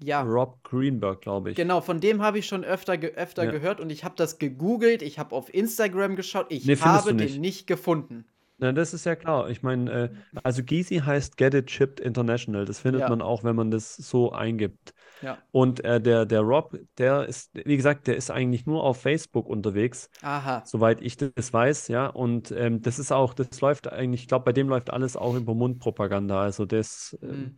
Ja. 0.04 0.24
Rob 0.24 0.64
Greenberg, 0.64 1.22
glaube 1.22 1.52
ich. 1.52 1.56
Genau, 1.56 1.82
von 1.82 2.00
dem 2.00 2.24
habe 2.24 2.40
ich 2.40 2.48
schon 2.48 2.66
öfter, 2.66 2.98
ge 2.98 3.14
öfter 3.14 3.46
ja. 3.46 3.52
gehört 3.52 3.80
und 3.80 3.92
ich 3.92 4.04
habe 4.04 4.16
das 4.18 4.40
gegoogelt, 4.40 5.04
ich 5.04 5.20
habe 5.20 5.36
auf 5.36 5.54
Instagram 5.54 6.16
geschaut, 6.16 6.48
ich 6.50 6.66
nee, 6.66 6.76
habe 6.78 7.14
den 7.14 7.40
nicht 7.40 7.68
gefunden. 7.68 8.26
Na, 8.58 8.72
das 8.72 8.94
ist 8.94 9.06
ja 9.06 9.16
klar. 9.16 9.50
Ich 9.50 9.64
meine, 9.64 9.92
äh, 9.92 10.10
also 10.44 10.64
Gizi 10.64 10.98
heißt 10.98 11.36
Get 11.36 11.54
It 11.54 11.70
Shipped 11.70 12.00
International. 12.00 12.64
Das 12.64 12.80
findet 12.80 13.02
ja. 13.02 13.10
man 13.10 13.22
auch, 13.22 13.44
wenn 13.44 13.56
man 13.56 13.70
das 13.70 13.96
so 13.96 14.32
eingibt. 14.32 14.94
Ja. 15.22 15.38
Und 15.52 15.84
äh, 15.84 16.00
der, 16.00 16.26
der 16.26 16.42
Rob, 16.42 16.78
der 16.98 17.26
ist, 17.26 17.52
wie 17.54 17.76
gesagt, 17.76 18.08
der 18.08 18.16
ist 18.16 18.32
eigentlich 18.32 18.66
nur 18.66 18.84
auf 18.84 19.02
Facebook 19.02 19.48
unterwegs. 19.48 20.10
Aha. 20.22 20.64
Soweit 20.66 21.02
ich 21.02 21.18
das 21.18 21.52
weiß, 21.52 21.90
ja. 21.90 22.08
Und 22.08 22.52
ähm, 22.52 22.82
das 22.82 22.98
ist 22.98 23.12
auch, 23.12 23.34
das 23.34 23.60
läuft 23.60 23.92
eigentlich, 23.92 24.22
ich 24.22 24.28
glaube, 24.28 24.46
bei 24.46 24.54
dem 24.54 24.70
läuft 24.70 24.90
alles 24.92 25.18
auch 25.18 25.36
über 25.36 25.54
Mundpropaganda. 25.54 26.42
Also 26.42 26.66
das, 26.66 27.18
mhm. 27.22 27.30
ähm, 27.30 27.58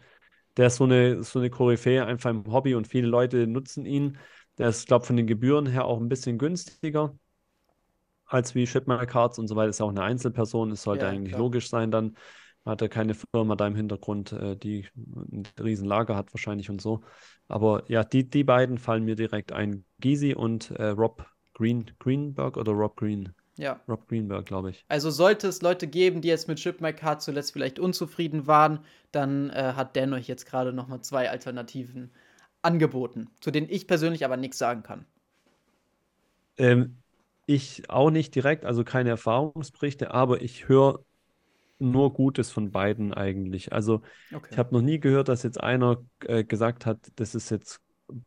der 0.58 0.68
ist 0.68 0.78
so 0.78 0.86
eine, 0.86 1.24
so 1.24 1.38
eine 1.38 1.52
Koryphäe 1.52 2.06
einfach 2.06 2.32
im 2.32 2.52
Hobby 2.52 2.74
und 2.74 2.88
viele 2.88 3.08
Leute 3.08 3.46
nutzen 3.46 3.86
ihn. 3.86 4.18
Der 4.58 4.70
ist, 4.70 4.88
glaube 4.88 5.04
ich, 5.04 5.08
von 5.08 5.18
den 5.18 5.28
Gebühren 5.28 5.68
her 5.68 5.86
auch 5.86 6.00
ein 6.00 6.10
bisschen 6.10 6.40
günstiger 6.40 7.16
als 8.28 8.56
wie 8.56 8.68
Shipman 8.68 9.06
Cards 9.08 9.40
und 9.40 9.48
so 9.48 9.56
weiter. 9.56 9.70
Ist 9.70 9.80
ja 9.80 9.86
auch 9.86 9.90
eine 9.90 10.04
Einzelperson, 10.04 10.72
es 10.72 10.84
sollte 10.84 11.06
ja, 11.06 11.12
eigentlich 11.12 11.30
klar. 11.30 11.42
logisch 11.42 11.70
sein 11.70 11.92
dann. 11.92 12.16
Hat 12.66 12.82
er 12.82 12.90
keine 12.90 13.14
Firma 13.14 13.56
da 13.56 13.66
im 13.66 13.76
Hintergrund, 13.76 14.34
äh, 14.34 14.58
die 14.58 14.86
ein 15.16 15.44
Riesenlager 15.58 16.18
hat 16.18 16.34
wahrscheinlich 16.34 16.70
und 16.70 16.82
so. 16.82 17.02
Aber 17.48 17.84
ja, 17.88 18.04
die, 18.04 18.30
die 18.30 18.44
beiden 18.44 18.78
fallen 18.78 19.06
mir 19.06 19.16
direkt 19.16 19.54
ein. 19.54 19.86
Gizi 20.00 20.36
und 20.36 20.72
äh, 20.72 20.88
Rob 20.88 21.26
Green, 21.54 21.90
Greenberg 22.00 22.58
oder 22.58 22.74
Rob 22.74 22.98
Green? 22.98 23.34
Ja. 23.58 23.80
Rob 23.88 24.08
Greenberg, 24.08 24.46
glaube 24.46 24.70
ich. 24.70 24.86
Also 24.90 25.10
sollte 25.10 25.48
es 25.48 25.62
Leute 25.62 25.88
geben, 25.88 26.22
die 26.22 26.28
jetzt 26.28 26.48
mit 26.48 26.60
Ship 26.60 26.80
My 26.82 26.94
Card 26.94 27.22
zuletzt 27.22 27.54
vielleicht 27.54 27.80
unzufrieden 27.80 28.48
waren, 28.48 28.80
dann 29.12 29.50
äh, 29.50 29.74
hat 29.76 29.96
Dan 29.96 30.14
euch 30.14 30.28
jetzt 30.28 30.46
gerade 30.46 30.74
nochmal 30.74 31.02
zwei 31.02 31.30
Alternativen 31.30 32.12
angeboten, 32.62 33.30
zu 33.40 33.50
denen 33.50 33.68
ich 33.70 33.88
persönlich 33.88 34.26
aber 34.26 34.38
nichts 34.38 34.58
sagen 34.58 34.84
kann. 34.84 35.06
Ähm, 36.58 36.98
ich 37.48 37.90
auch 37.90 38.12
nicht 38.12 38.36
direkt, 38.36 38.66
also 38.66 38.84
keine 38.84 39.10
Erfahrungsberichte, 39.10 40.14
aber 40.14 40.42
ich 40.42 40.68
höre 40.68 41.04
nur 41.80 42.14
Gutes 42.14 42.52
von 42.52 42.72
beiden 42.72 43.14
eigentlich. 43.14 43.72
Also 43.72 44.02
okay. 44.34 44.50
ich 44.52 44.58
habe 44.58 44.76
noch 44.76 44.82
nie 44.82 45.00
gehört, 45.00 45.30
dass 45.30 45.44
jetzt 45.44 45.62
einer 45.62 46.04
äh, 46.26 46.44
gesagt 46.44 46.86
hat, 46.86 47.00
das 47.16 47.36
ist 47.36 47.50
jetzt 47.50 47.80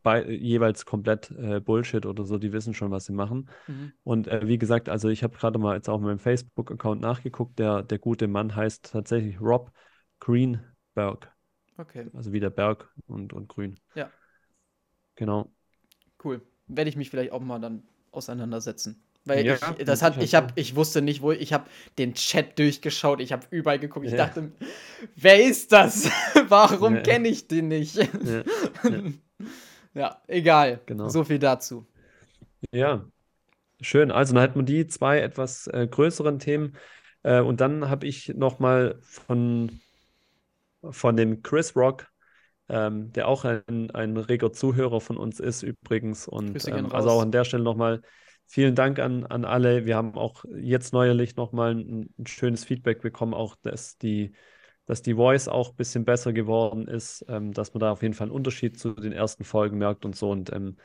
bei, 0.02 0.26
jeweils 0.26 0.86
komplett 0.86 1.30
äh, 1.32 1.60
Bullshit 1.60 2.06
oder 2.06 2.24
so, 2.24 2.38
die 2.38 2.52
wissen 2.52 2.74
schon, 2.74 2.90
was 2.90 3.04
sie 3.04 3.12
machen. 3.12 3.48
Mhm. 3.66 3.92
Und 4.04 4.28
äh, 4.28 4.46
wie 4.46 4.58
gesagt, 4.58 4.88
also 4.88 5.08
ich 5.08 5.22
habe 5.22 5.36
gerade 5.36 5.58
mal 5.58 5.76
jetzt 5.76 5.88
auf 5.88 6.00
meinem 6.00 6.18
Facebook-Account 6.18 7.00
nachgeguckt, 7.00 7.58
der, 7.58 7.82
der 7.82 7.98
gute 7.98 8.26
Mann 8.26 8.56
heißt 8.56 8.90
tatsächlich 8.92 9.40
Rob 9.40 9.70
Greenberg. 10.20 11.30
Okay. 11.76 12.08
Also 12.14 12.32
wie 12.32 12.40
der 12.40 12.50
Berg 12.50 12.90
und, 13.06 13.32
und 13.32 13.48
Grün. 13.48 13.78
Ja. 13.94 14.10
Genau. 15.16 15.50
Cool. 16.22 16.40
Werde 16.68 16.88
ich 16.88 16.96
mich 16.96 17.10
vielleicht 17.10 17.32
auch 17.32 17.40
mal 17.40 17.58
dann 17.58 17.82
auseinandersetzen. 18.12 19.02
Weil 19.24 19.44
ja, 19.44 19.54
ich, 19.54 19.84
das 19.84 20.02
hat, 20.02 20.22
ich 20.22 20.34
habe, 20.34 20.52
ich 20.54 20.74
wusste 20.76 21.02
nicht, 21.02 21.20
wo, 21.20 21.30
ich 21.30 21.52
habe 21.52 21.68
den 21.98 22.14
Chat 22.14 22.58
durchgeschaut, 22.58 23.20
ich 23.20 23.32
habe 23.32 23.46
überall 23.50 23.78
geguckt, 23.78 24.06
ich 24.06 24.12
ja. 24.12 24.18
dachte, 24.18 24.52
wer 25.14 25.44
ist 25.44 25.72
das? 25.72 26.10
Warum 26.48 26.96
ja. 26.96 27.02
kenne 27.02 27.28
ich 27.28 27.48
den 27.48 27.68
nicht? 27.68 27.98
Ja, 29.92 30.22
egal. 30.28 30.78
Genau. 30.86 31.08
So 31.08 31.24
viel 31.24 31.40
dazu. 31.40 31.84
Ja, 32.70 33.04
schön. 33.80 34.12
Also 34.12 34.34
dann 34.34 34.42
hätten 34.42 34.60
wir 34.60 34.64
die 34.64 34.86
zwei 34.86 35.18
etwas 35.18 35.66
äh, 35.66 35.88
größeren 35.90 36.38
Themen. 36.38 36.76
Äh, 37.24 37.40
und 37.40 37.60
dann 37.60 37.90
habe 37.90 38.06
ich 38.06 38.28
noch 38.28 38.60
mal 38.60 39.00
von, 39.02 39.80
von 40.88 41.16
dem 41.16 41.42
Chris 41.42 41.74
Rock 41.74 42.06
ähm, 42.70 43.12
der 43.12 43.26
auch 43.26 43.44
ein, 43.44 43.90
ein 43.90 44.16
reger 44.16 44.52
Zuhörer 44.52 45.00
von 45.00 45.16
uns 45.16 45.40
ist 45.40 45.62
übrigens. 45.62 46.28
Und 46.28 46.66
ähm, 46.68 46.92
also 46.92 47.10
auch 47.10 47.20
an 47.20 47.32
der 47.32 47.44
Stelle 47.44 47.64
nochmal 47.64 48.00
vielen 48.50 48.74
Dank 48.74 48.98
an, 48.98 49.24
an 49.26 49.44
alle. 49.44 49.86
Wir 49.86 49.96
haben 49.96 50.14
auch 50.16 50.44
jetzt 50.54 50.92
neuerlich 50.92 51.36
nochmal 51.36 51.74
ein, 51.74 52.10
ein 52.18 52.26
schönes 52.26 52.64
Feedback 52.64 53.00
bekommen, 53.00 53.32
auch 53.32 53.56
dass 53.62 53.96
die, 53.96 54.32
dass 54.86 55.02
die 55.02 55.14
Voice 55.14 55.48
auch 55.48 55.70
ein 55.70 55.76
bisschen 55.76 56.04
besser 56.04 56.32
geworden 56.32 56.88
ist, 56.88 57.24
ähm, 57.28 57.52
dass 57.52 57.72
man 57.74 57.80
da 57.80 57.92
auf 57.92 58.02
jeden 58.02 58.14
Fall 58.14 58.26
einen 58.26 58.34
Unterschied 58.34 58.78
zu 58.78 58.92
den 58.94 59.12
ersten 59.12 59.44
Folgen 59.44 59.78
merkt 59.78 60.04
und 60.04 60.16
so. 60.16 60.30
Und 60.30 60.52
ähm, 60.52 60.76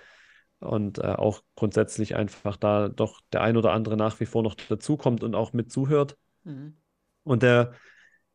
und 0.60 1.00
äh, 1.00 1.08
auch 1.08 1.42
grundsätzlich 1.56 2.16
einfach 2.16 2.56
da 2.56 2.88
doch 2.88 3.22
der 3.34 3.42
ein 3.42 3.58
oder 3.58 3.74
andere 3.74 3.98
nach 3.98 4.20
wie 4.20 4.26
vor 4.26 4.44
noch 4.44 4.56
dazukommt 4.56 5.24
und 5.24 5.36
auch 5.36 5.54
mit 5.54 5.72
zuhört. 5.72 6.18
Mhm. 6.44 6.78
Und 7.24 7.44
der 7.44 7.74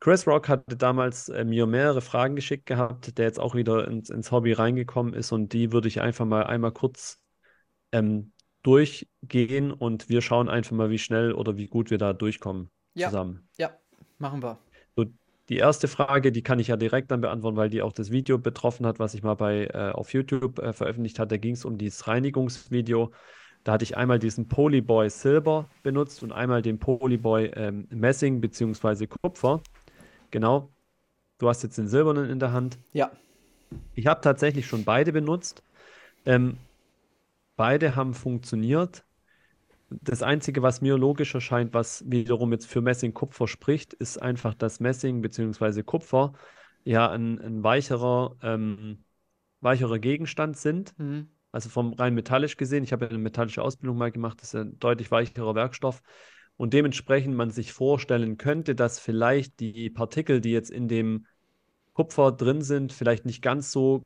Chris 0.00 0.26
Rock 0.26 0.48
hatte 0.48 0.76
damals 0.76 1.28
äh, 1.28 1.44
mir 1.44 1.66
mehrere 1.66 2.00
Fragen 2.00 2.36
geschickt 2.36 2.66
gehabt, 2.66 3.16
der 3.18 3.26
jetzt 3.26 3.40
auch 3.40 3.54
wieder 3.54 3.86
ins, 3.86 4.10
ins 4.10 4.32
Hobby 4.32 4.52
reingekommen 4.52 5.14
ist 5.14 5.32
und 5.32 5.52
die 5.52 5.72
würde 5.72 5.88
ich 5.88 6.00
einfach 6.00 6.26
mal 6.26 6.44
einmal 6.44 6.72
kurz 6.72 7.20
ähm, 7.92 8.32
durchgehen 8.62 9.72
und 9.72 10.08
wir 10.08 10.20
schauen 10.20 10.48
einfach 10.48 10.72
mal, 10.72 10.90
wie 10.90 10.98
schnell 10.98 11.32
oder 11.32 11.56
wie 11.56 11.66
gut 11.66 11.90
wir 11.90 11.98
da 11.98 12.12
durchkommen 12.12 12.70
ja. 12.94 13.08
zusammen. 13.08 13.48
Ja, 13.58 13.70
machen 14.18 14.42
wir. 14.42 14.58
So, 14.96 15.06
die 15.48 15.56
erste 15.56 15.88
Frage, 15.88 16.32
die 16.32 16.42
kann 16.42 16.58
ich 16.58 16.68
ja 16.68 16.76
direkt 16.76 17.10
dann 17.10 17.20
beantworten, 17.20 17.56
weil 17.56 17.70
die 17.70 17.82
auch 17.82 17.92
das 17.92 18.10
Video 18.10 18.38
betroffen 18.38 18.86
hat, 18.86 18.98
was 18.98 19.14
ich 19.14 19.22
mal 19.22 19.34
bei 19.34 19.66
äh, 19.66 19.90
auf 19.92 20.12
YouTube 20.12 20.58
äh, 20.58 20.72
veröffentlicht 20.72 21.18
hatte. 21.18 21.30
Da 21.30 21.36
ging 21.38 21.54
es 21.54 21.64
um 21.64 21.78
dieses 21.78 22.06
Reinigungsvideo. 22.06 23.10
Da 23.64 23.72
hatte 23.72 23.84
ich 23.84 23.96
einmal 23.96 24.18
diesen 24.18 24.48
Polyboy 24.48 25.10
Silber 25.10 25.68
benutzt 25.82 26.22
und 26.22 26.32
einmal 26.32 26.62
den 26.62 26.78
Polyboy 26.78 27.46
ähm, 27.54 27.86
Messing 27.90 28.40
bzw. 28.40 29.06
Kupfer. 29.06 29.60
Genau. 30.30 30.70
Du 31.38 31.48
hast 31.48 31.62
jetzt 31.62 31.78
den 31.78 31.88
silbernen 31.88 32.30
in 32.30 32.38
der 32.38 32.52
Hand. 32.52 32.78
Ja. 32.92 33.10
Ich 33.94 34.06
habe 34.06 34.20
tatsächlich 34.20 34.66
schon 34.66 34.84
beide 34.84 35.12
benutzt. 35.12 35.62
Ähm, 36.26 36.56
beide 37.60 37.94
haben 37.94 38.14
funktioniert 38.14 39.04
das 39.90 40.22
Einzige, 40.22 40.62
was 40.62 40.80
mir 40.80 40.96
logisch 40.96 41.34
erscheint, 41.34 41.74
was 41.74 42.02
wiederum 42.10 42.52
jetzt 42.52 42.64
für 42.64 42.80
Messing-Kupfer 42.80 43.46
spricht, 43.46 43.92
ist 43.92 44.16
einfach, 44.16 44.54
dass 44.54 44.80
Messing 44.80 45.20
bzw. 45.20 45.82
Kupfer 45.82 46.32
ja 46.84 47.10
ein, 47.10 47.38
ein 47.38 47.62
weicherer, 47.62 48.34
ähm, 48.42 49.04
weicherer 49.60 49.98
Gegenstand 49.98 50.56
sind. 50.56 50.98
Mhm. 50.98 51.28
Also 51.52 51.68
vom 51.68 51.92
rein 51.92 52.14
metallisch 52.14 52.56
gesehen, 52.56 52.82
ich 52.82 52.94
habe 52.94 53.04
ja 53.04 53.10
eine 53.10 53.18
metallische 53.18 53.60
Ausbildung 53.60 53.98
mal 53.98 54.10
gemacht, 54.10 54.40
das 54.40 54.54
ist 54.54 54.60
ein 54.60 54.78
deutlich 54.78 55.10
weicherer 55.10 55.54
Werkstoff. 55.54 56.00
Und 56.56 56.72
dementsprechend 56.72 57.34
man 57.34 57.50
sich 57.50 57.74
vorstellen 57.74 58.38
könnte, 58.38 58.74
dass 58.74 58.98
vielleicht 58.98 59.60
die 59.60 59.90
Partikel, 59.90 60.40
die 60.40 60.52
jetzt 60.52 60.70
in 60.70 60.88
dem 60.88 61.26
Kupfer 61.92 62.32
drin 62.32 62.62
sind, 62.62 62.94
vielleicht 62.94 63.26
nicht 63.26 63.42
ganz 63.42 63.70
so 63.70 64.02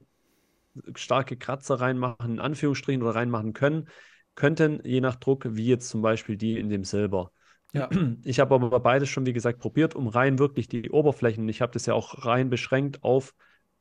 starke 0.96 1.36
Kratzer 1.36 1.80
reinmachen, 1.80 2.32
in 2.32 2.40
Anführungsstrichen, 2.40 3.02
oder 3.02 3.14
reinmachen 3.14 3.52
können, 3.52 3.88
könnten, 4.34 4.80
je 4.84 5.00
nach 5.00 5.16
Druck, 5.16 5.46
wie 5.48 5.66
jetzt 5.66 5.88
zum 5.88 6.02
Beispiel 6.02 6.36
die 6.36 6.58
in 6.58 6.68
dem 6.68 6.84
Silber. 6.84 7.30
Ja. 7.72 7.88
Ich 8.24 8.40
habe 8.40 8.54
aber 8.54 8.80
beides 8.80 9.08
schon, 9.08 9.26
wie 9.26 9.32
gesagt, 9.32 9.58
probiert, 9.58 9.94
um 9.94 10.08
rein 10.08 10.38
wirklich 10.38 10.68
die 10.68 10.90
Oberflächen, 10.90 11.48
ich 11.48 11.60
habe 11.60 11.72
das 11.72 11.86
ja 11.86 11.94
auch 11.94 12.24
rein 12.24 12.50
beschränkt 12.50 13.02
auf 13.02 13.34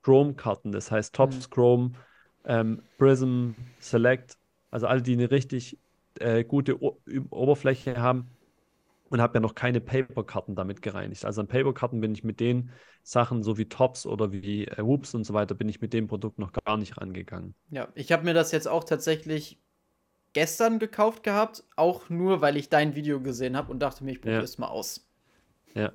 Chrome-Karten, 0.03 0.71
das 0.71 0.91
heißt 0.91 1.15
Tops, 1.15 1.47
mhm. 1.47 1.53
Chrome, 1.53 1.91
ähm, 2.45 2.81
Prism, 2.97 3.51
Select, 3.79 4.37
also 4.69 4.87
alle, 4.87 5.01
die 5.01 5.13
eine 5.13 5.31
richtig 5.31 5.77
äh, 6.19 6.43
gute 6.43 6.81
o 6.81 6.99
Oberfläche 7.29 7.97
haben 7.97 8.29
und 9.13 9.21
habe 9.21 9.35
ja 9.35 9.39
noch 9.41 9.53
keine 9.53 9.79
Paper-Karten 9.79 10.55
damit 10.55 10.81
gereinigt. 10.81 11.23
Also 11.23 11.41
an 11.41 11.47
Paper-Karten 11.47 12.01
bin 12.01 12.13
ich 12.13 12.23
mit 12.23 12.39
den 12.39 12.71
Sachen, 13.03 13.43
so 13.43 13.59
wie 13.59 13.65
Tops 13.65 14.07
oder 14.07 14.31
wie 14.31 14.65
äh, 14.65 14.83
Whoops 14.83 15.13
und 15.13 15.23
so 15.23 15.35
weiter, 15.35 15.53
bin 15.53 15.69
ich 15.69 15.81
mit 15.81 15.93
dem 15.93 16.07
Produkt 16.07 16.39
noch 16.39 16.51
gar 16.51 16.77
nicht 16.77 16.97
rangegangen. 16.97 17.53
Ja, 17.69 17.89
ich 17.93 18.11
habe 18.11 18.23
mir 18.23 18.33
das 18.33 18.51
jetzt 18.51 18.67
auch 18.67 18.83
tatsächlich 18.83 19.61
gestern 20.33 20.79
gekauft 20.79 21.21
gehabt, 21.21 21.63
auch 21.75 22.09
nur, 22.09 22.41
weil 22.41 22.57
ich 22.57 22.69
dein 22.69 22.95
Video 22.95 23.21
gesehen 23.21 23.55
habe 23.55 23.71
und 23.71 23.81
dachte 23.83 24.03
mir, 24.03 24.13
ich 24.13 24.21
probiere 24.21 24.41
es 24.41 24.57
mal 24.57 24.69
aus. 24.69 25.07
Ja, 25.75 25.91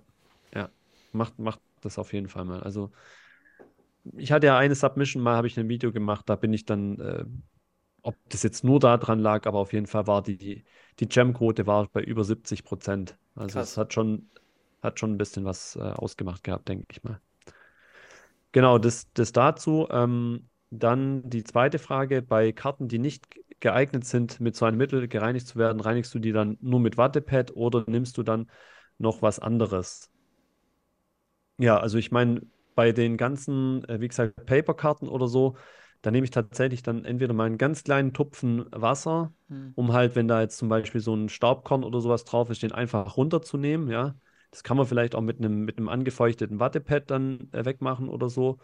ja. 0.54 0.70
Macht, 1.12 1.40
macht 1.40 1.58
das 1.80 1.98
auf 1.98 2.12
jeden 2.12 2.28
Fall 2.28 2.44
mal. 2.44 2.62
Also, 2.62 2.92
ich 4.16 4.30
hatte 4.30 4.46
ja 4.46 4.56
eine 4.56 4.76
Submission 4.76 5.24
mal, 5.24 5.34
habe 5.34 5.48
ich 5.48 5.58
ein 5.58 5.68
Video 5.68 5.90
gemacht, 5.90 6.28
da 6.28 6.36
bin 6.36 6.52
ich 6.52 6.66
dann, 6.66 7.00
äh, 7.00 7.24
ob 8.08 8.16
das 8.30 8.42
jetzt 8.42 8.64
nur 8.64 8.80
daran 8.80 9.18
lag, 9.18 9.46
aber 9.46 9.58
auf 9.58 9.74
jeden 9.74 9.86
Fall 9.86 10.06
war 10.06 10.22
die, 10.22 10.38
die, 10.38 10.64
die 10.98 11.08
Gem-Quote 11.08 11.66
war 11.66 11.88
bei 11.92 12.02
über 12.02 12.24
70 12.24 12.64
Prozent. 12.64 13.18
Also 13.34 13.60
es 13.60 13.76
hat 13.76 13.92
schon, 13.92 14.30
hat 14.82 14.98
schon 14.98 15.12
ein 15.12 15.18
bisschen 15.18 15.44
was 15.44 15.76
äh, 15.76 15.80
ausgemacht 15.80 16.42
gehabt, 16.42 16.70
denke 16.70 16.86
ich 16.90 17.04
mal. 17.04 17.20
Genau, 18.52 18.78
das, 18.78 19.12
das 19.12 19.32
dazu. 19.32 19.86
Ähm, 19.90 20.48
dann 20.70 21.28
die 21.28 21.44
zweite 21.44 21.78
Frage, 21.78 22.22
bei 22.22 22.52
Karten, 22.52 22.88
die 22.88 22.98
nicht 22.98 23.26
geeignet 23.60 24.06
sind, 24.06 24.40
mit 24.40 24.56
so 24.56 24.64
einem 24.64 24.78
Mittel 24.78 25.06
gereinigt 25.06 25.46
zu 25.46 25.58
werden, 25.58 25.80
reinigst 25.80 26.14
du 26.14 26.18
die 26.18 26.32
dann 26.32 26.56
nur 26.62 26.80
mit 26.80 26.96
Wattepad 26.96 27.54
oder 27.54 27.84
nimmst 27.88 28.16
du 28.16 28.22
dann 28.22 28.50
noch 28.96 29.20
was 29.20 29.38
anderes? 29.38 30.10
Ja, 31.58 31.78
also 31.78 31.98
ich 31.98 32.10
meine, 32.10 32.40
bei 32.74 32.92
den 32.92 33.18
ganzen, 33.18 33.84
äh, 33.84 34.00
wie 34.00 34.08
gesagt, 34.08 34.46
Paperkarten 34.46 35.08
oder 35.08 35.28
so, 35.28 35.56
da 36.02 36.10
nehme 36.10 36.24
ich 36.24 36.30
tatsächlich 36.30 36.82
dann 36.82 37.04
entweder 37.04 37.34
mal 37.34 37.44
einen 37.44 37.58
ganz 37.58 37.84
kleinen 37.84 38.12
Tupfen 38.12 38.66
Wasser, 38.70 39.32
hm. 39.48 39.72
um 39.74 39.92
halt, 39.92 40.14
wenn 40.14 40.28
da 40.28 40.40
jetzt 40.40 40.58
zum 40.58 40.68
Beispiel 40.68 41.00
so 41.00 41.14
ein 41.14 41.28
Staubkorn 41.28 41.84
oder 41.84 42.00
sowas 42.00 42.24
drauf 42.24 42.50
ist, 42.50 42.62
den 42.62 42.72
einfach 42.72 43.16
runterzunehmen, 43.16 43.88
ja. 43.88 44.14
Das 44.50 44.62
kann 44.62 44.78
man 44.78 44.86
vielleicht 44.86 45.14
auch 45.14 45.20
mit 45.20 45.38
einem, 45.38 45.64
mit 45.64 45.76
einem 45.76 45.88
angefeuchteten 45.88 46.58
Wattepad 46.58 47.10
dann 47.10 47.48
äh, 47.52 47.64
wegmachen 47.64 48.08
oder 48.08 48.30
so. 48.30 48.58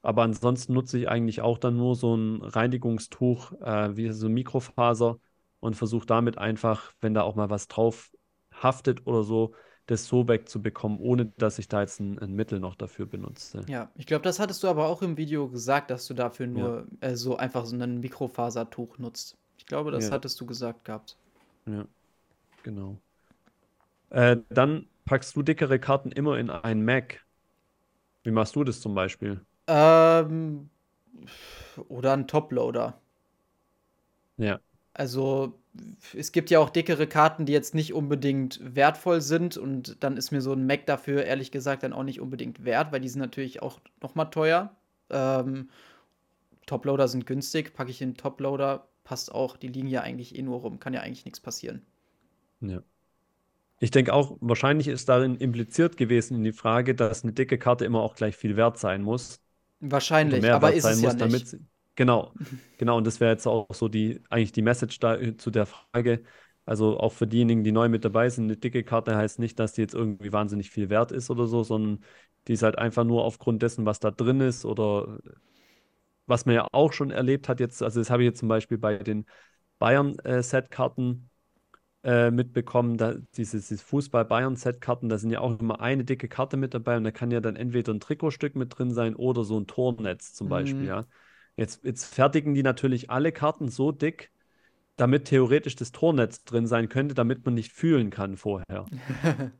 Aber 0.00 0.22
ansonsten 0.22 0.72
nutze 0.72 0.98
ich 0.98 1.08
eigentlich 1.08 1.42
auch 1.42 1.58
dann 1.58 1.76
nur 1.76 1.96
so 1.96 2.14
ein 2.16 2.40
Reinigungstuch, 2.42 3.52
äh, 3.60 3.96
wie 3.96 4.10
so 4.12 4.28
Mikrofaser 4.28 5.18
und 5.60 5.74
versuche 5.74 6.06
damit 6.06 6.38
einfach, 6.38 6.92
wenn 7.00 7.14
da 7.14 7.22
auch 7.22 7.34
mal 7.34 7.50
was 7.50 7.68
drauf 7.68 8.10
haftet 8.52 9.06
oder 9.06 9.22
so, 9.22 9.54
das 9.88 10.06
so 10.06 10.28
wegzubekommen, 10.28 11.00
ohne 11.00 11.32
dass 11.38 11.58
ich 11.58 11.66
da 11.66 11.80
jetzt 11.80 11.98
ein, 11.98 12.18
ein 12.18 12.34
Mittel 12.34 12.60
noch 12.60 12.74
dafür 12.74 13.06
benutze. 13.06 13.62
Ja, 13.68 13.90
ich 13.96 14.06
glaube, 14.06 14.22
das 14.22 14.38
hattest 14.38 14.62
du 14.62 14.68
aber 14.68 14.86
auch 14.86 15.00
im 15.00 15.16
Video 15.16 15.48
gesagt, 15.48 15.90
dass 15.90 16.06
du 16.06 16.14
dafür 16.14 16.46
nur 16.46 16.86
ja. 17.00 17.08
äh, 17.08 17.16
so 17.16 17.36
einfach 17.36 17.64
so 17.64 17.74
ein 17.74 17.98
Mikrofasertuch 17.98 18.98
nutzt. 18.98 19.36
Ich 19.56 19.64
glaube, 19.64 19.90
das 19.90 20.08
ja. 20.08 20.12
hattest 20.12 20.38
du 20.40 20.46
gesagt 20.46 20.84
gehabt. 20.84 21.16
Ja, 21.64 21.86
genau. 22.62 22.98
Äh, 24.10 24.36
dann 24.50 24.86
packst 25.06 25.34
du 25.34 25.42
dickere 25.42 25.78
Karten 25.78 26.12
immer 26.12 26.38
in 26.38 26.50
ein 26.50 26.84
Mac. 26.84 27.24
Wie 28.24 28.30
machst 28.30 28.56
du 28.56 28.64
das 28.64 28.82
zum 28.82 28.94
Beispiel? 28.94 29.40
Ähm, 29.68 30.68
oder 31.88 32.12
ein 32.12 32.28
Toploader. 32.28 33.00
Ja. 34.36 34.60
Also, 34.92 35.58
es 36.16 36.32
gibt 36.32 36.50
ja 36.50 36.58
auch 36.60 36.70
dickere 36.70 37.06
Karten, 37.06 37.46
die 37.46 37.52
jetzt 37.52 37.74
nicht 37.74 37.92
unbedingt 37.92 38.60
wertvoll 38.62 39.20
sind 39.20 39.56
und 39.56 40.02
dann 40.02 40.16
ist 40.16 40.30
mir 40.30 40.40
so 40.40 40.52
ein 40.52 40.66
Mac 40.66 40.86
dafür 40.86 41.24
ehrlich 41.24 41.50
gesagt 41.50 41.82
dann 41.82 41.92
auch 41.92 42.02
nicht 42.02 42.20
unbedingt 42.20 42.64
wert, 42.64 42.92
weil 42.92 43.00
die 43.00 43.08
sind 43.08 43.20
natürlich 43.20 43.62
auch 43.62 43.80
nochmal 44.00 44.30
teuer. 44.30 44.74
Ähm, 45.10 45.68
Toploader 46.66 47.08
sind 47.08 47.26
günstig, 47.26 47.74
packe 47.74 47.90
ich 47.90 48.02
in 48.02 48.14
Toploader, 48.14 48.88
passt 49.04 49.32
auch, 49.32 49.56
die 49.56 49.68
liegen 49.68 49.88
ja 49.88 50.02
eigentlich 50.02 50.36
eh 50.36 50.42
nur 50.42 50.60
rum, 50.60 50.78
kann 50.78 50.92
ja 50.92 51.00
eigentlich 51.00 51.24
nichts 51.24 51.40
passieren. 51.40 51.82
Ja. 52.60 52.82
Ich 53.80 53.90
denke 53.90 54.12
auch, 54.12 54.36
wahrscheinlich 54.40 54.88
ist 54.88 55.08
darin 55.08 55.36
impliziert 55.36 55.96
gewesen 55.96 56.36
in 56.36 56.44
die 56.44 56.52
Frage, 56.52 56.94
dass 56.94 57.22
eine 57.22 57.32
dicke 57.32 57.58
Karte 57.58 57.84
immer 57.84 58.02
auch 58.02 58.16
gleich 58.16 58.36
viel 58.36 58.56
wert 58.56 58.78
sein 58.78 59.02
muss. 59.02 59.40
Wahrscheinlich, 59.80 60.44
aber 60.50 60.72
ist 60.72 60.84
es 60.84 61.00
muss, 61.00 61.14
ja 61.14 61.26
nicht. 61.26 61.56
Genau, 61.98 62.32
genau. 62.76 62.96
Und 62.96 63.08
das 63.08 63.18
wäre 63.18 63.32
jetzt 63.32 63.48
auch 63.48 63.66
so 63.74 63.88
die, 63.88 64.22
eigentlich 64.30 64.52
die 64.52 64.62
Message 64.62 65.00
da 65.00 65.16
äh, 65.16 65.36
zu 65.36 65.50
der 65.50 65.66
Frage. 65.66 66.22
Also 66.64 66.96
auch 66.96 67.12
für 67.12 67.26
diejenigen, 67.26 67.64
die 67.64 67.72
neu 67.72 67.88
mit 67.88 68.04
dabei 68.04 68.28
sind, 68.28 68.44
eine 68.44 68.56
dicke 68.56 68.84
Karte 68.84 69.16
heißt 69.16 69.40
nicht, 69.40 69.58
dass 69.58 69.72
die 69.72 69.80
jetzt 69.80 69.94
irgendwie 69.94 70.32
wahnsinnig 70.32 70.70
viel 70.70 70.90
wert 70.90 71.10
ist 71.10 71.28
oder 71.28 71.48
so, 71.48 71.64
sondern 71.64 72.04
die 72.46 72.52
ist 72.52 72.62
halt 72.62 72.78
einfach 72.78 73.02
nur 73.02 73.24
aufgrund 73.24 73.62
dessen, 73.62 73.84
was 73.84 73.98
da 73.98 74.12
drin 74.12 74.40
ist 74.40 74.64
oder 74.64 75.18
was 76.26 76.46
man 76.46 76.54
ja 76.54 76.68
auch 76.70 76.92
schon 76.92 77.10
erlebt 77.10 77.48
hat 77.48 77.58
jetzt. 77.58 77.82
Also 77.82 77.98
das 77.98 78.10
habe 78.10 78.22
ich 78.22 78.28
jetzt 78.28 78.38
zum 78.38 78.48
Beispiel 78.48 78.78
bei 78.78 78.98
den 78.98 79.26
Bayern-Set-Karten 79.80 81.28
äh, 82.04 82.30
mitbekommen, 82.30 82.96
da 82.96 83.14
diese, 83.36 83.56
diese 83.56 83.78
Fußball-Bayern-Set-Karten, 83.78 85.08
da 85.08 85.18
sind 85.18 85.32
ja 85.32 85.40
auch 85.40 85.58
immer 85.58 85.80
eine 85.80 86.04
dicke 86.04 86.28
Karte 86.28 86.56
mit 86.56 86.74
dabei 86.74 86.96
und 86.96 87.02
da 87.02 87.10
kann 87.10 87.32
ja 87.32 87.40
dann 87.40 87.56
entweder 87.56 87.92
ein 87.92 87.98
Trikotstück 87.98 88.54
mit 88.54 88.78
drin 88.78 88.92
sein 88.92 89.16
oder 89.16 89.42
so 89.42 89.58
ein 89.58 89.66
Tornetz 89.66 90.32
zum 90.32 90.46
mhm. 90.46 90.50
Beispiel, 90.50 90.84
ja. 90.84 91.04
Jetzt, 91.58 91.84
jetzt 91.84 92.04
fertigen 92.04 92.54
die 92.54 92.62
natürlich 92.62 93.10
alle 93.10 93.32
Karten 93.32 93.68
so 93.68 93.90
dick, 93.90 94.30
damit 94.96 95.24
theoretisch 95.24 95.74
das 95.74 95.90
Tornetz 95.90 96.44
drin 96.44 96.68
sein 96.68 96.88
könnte, 96.88 97.16
damit 97.16 97.44
man 97.44 97.54
nicht 97.54 97.72
fühlen 97.72 98.10
kann 98.10 98.36
vorher. 98.36 98.86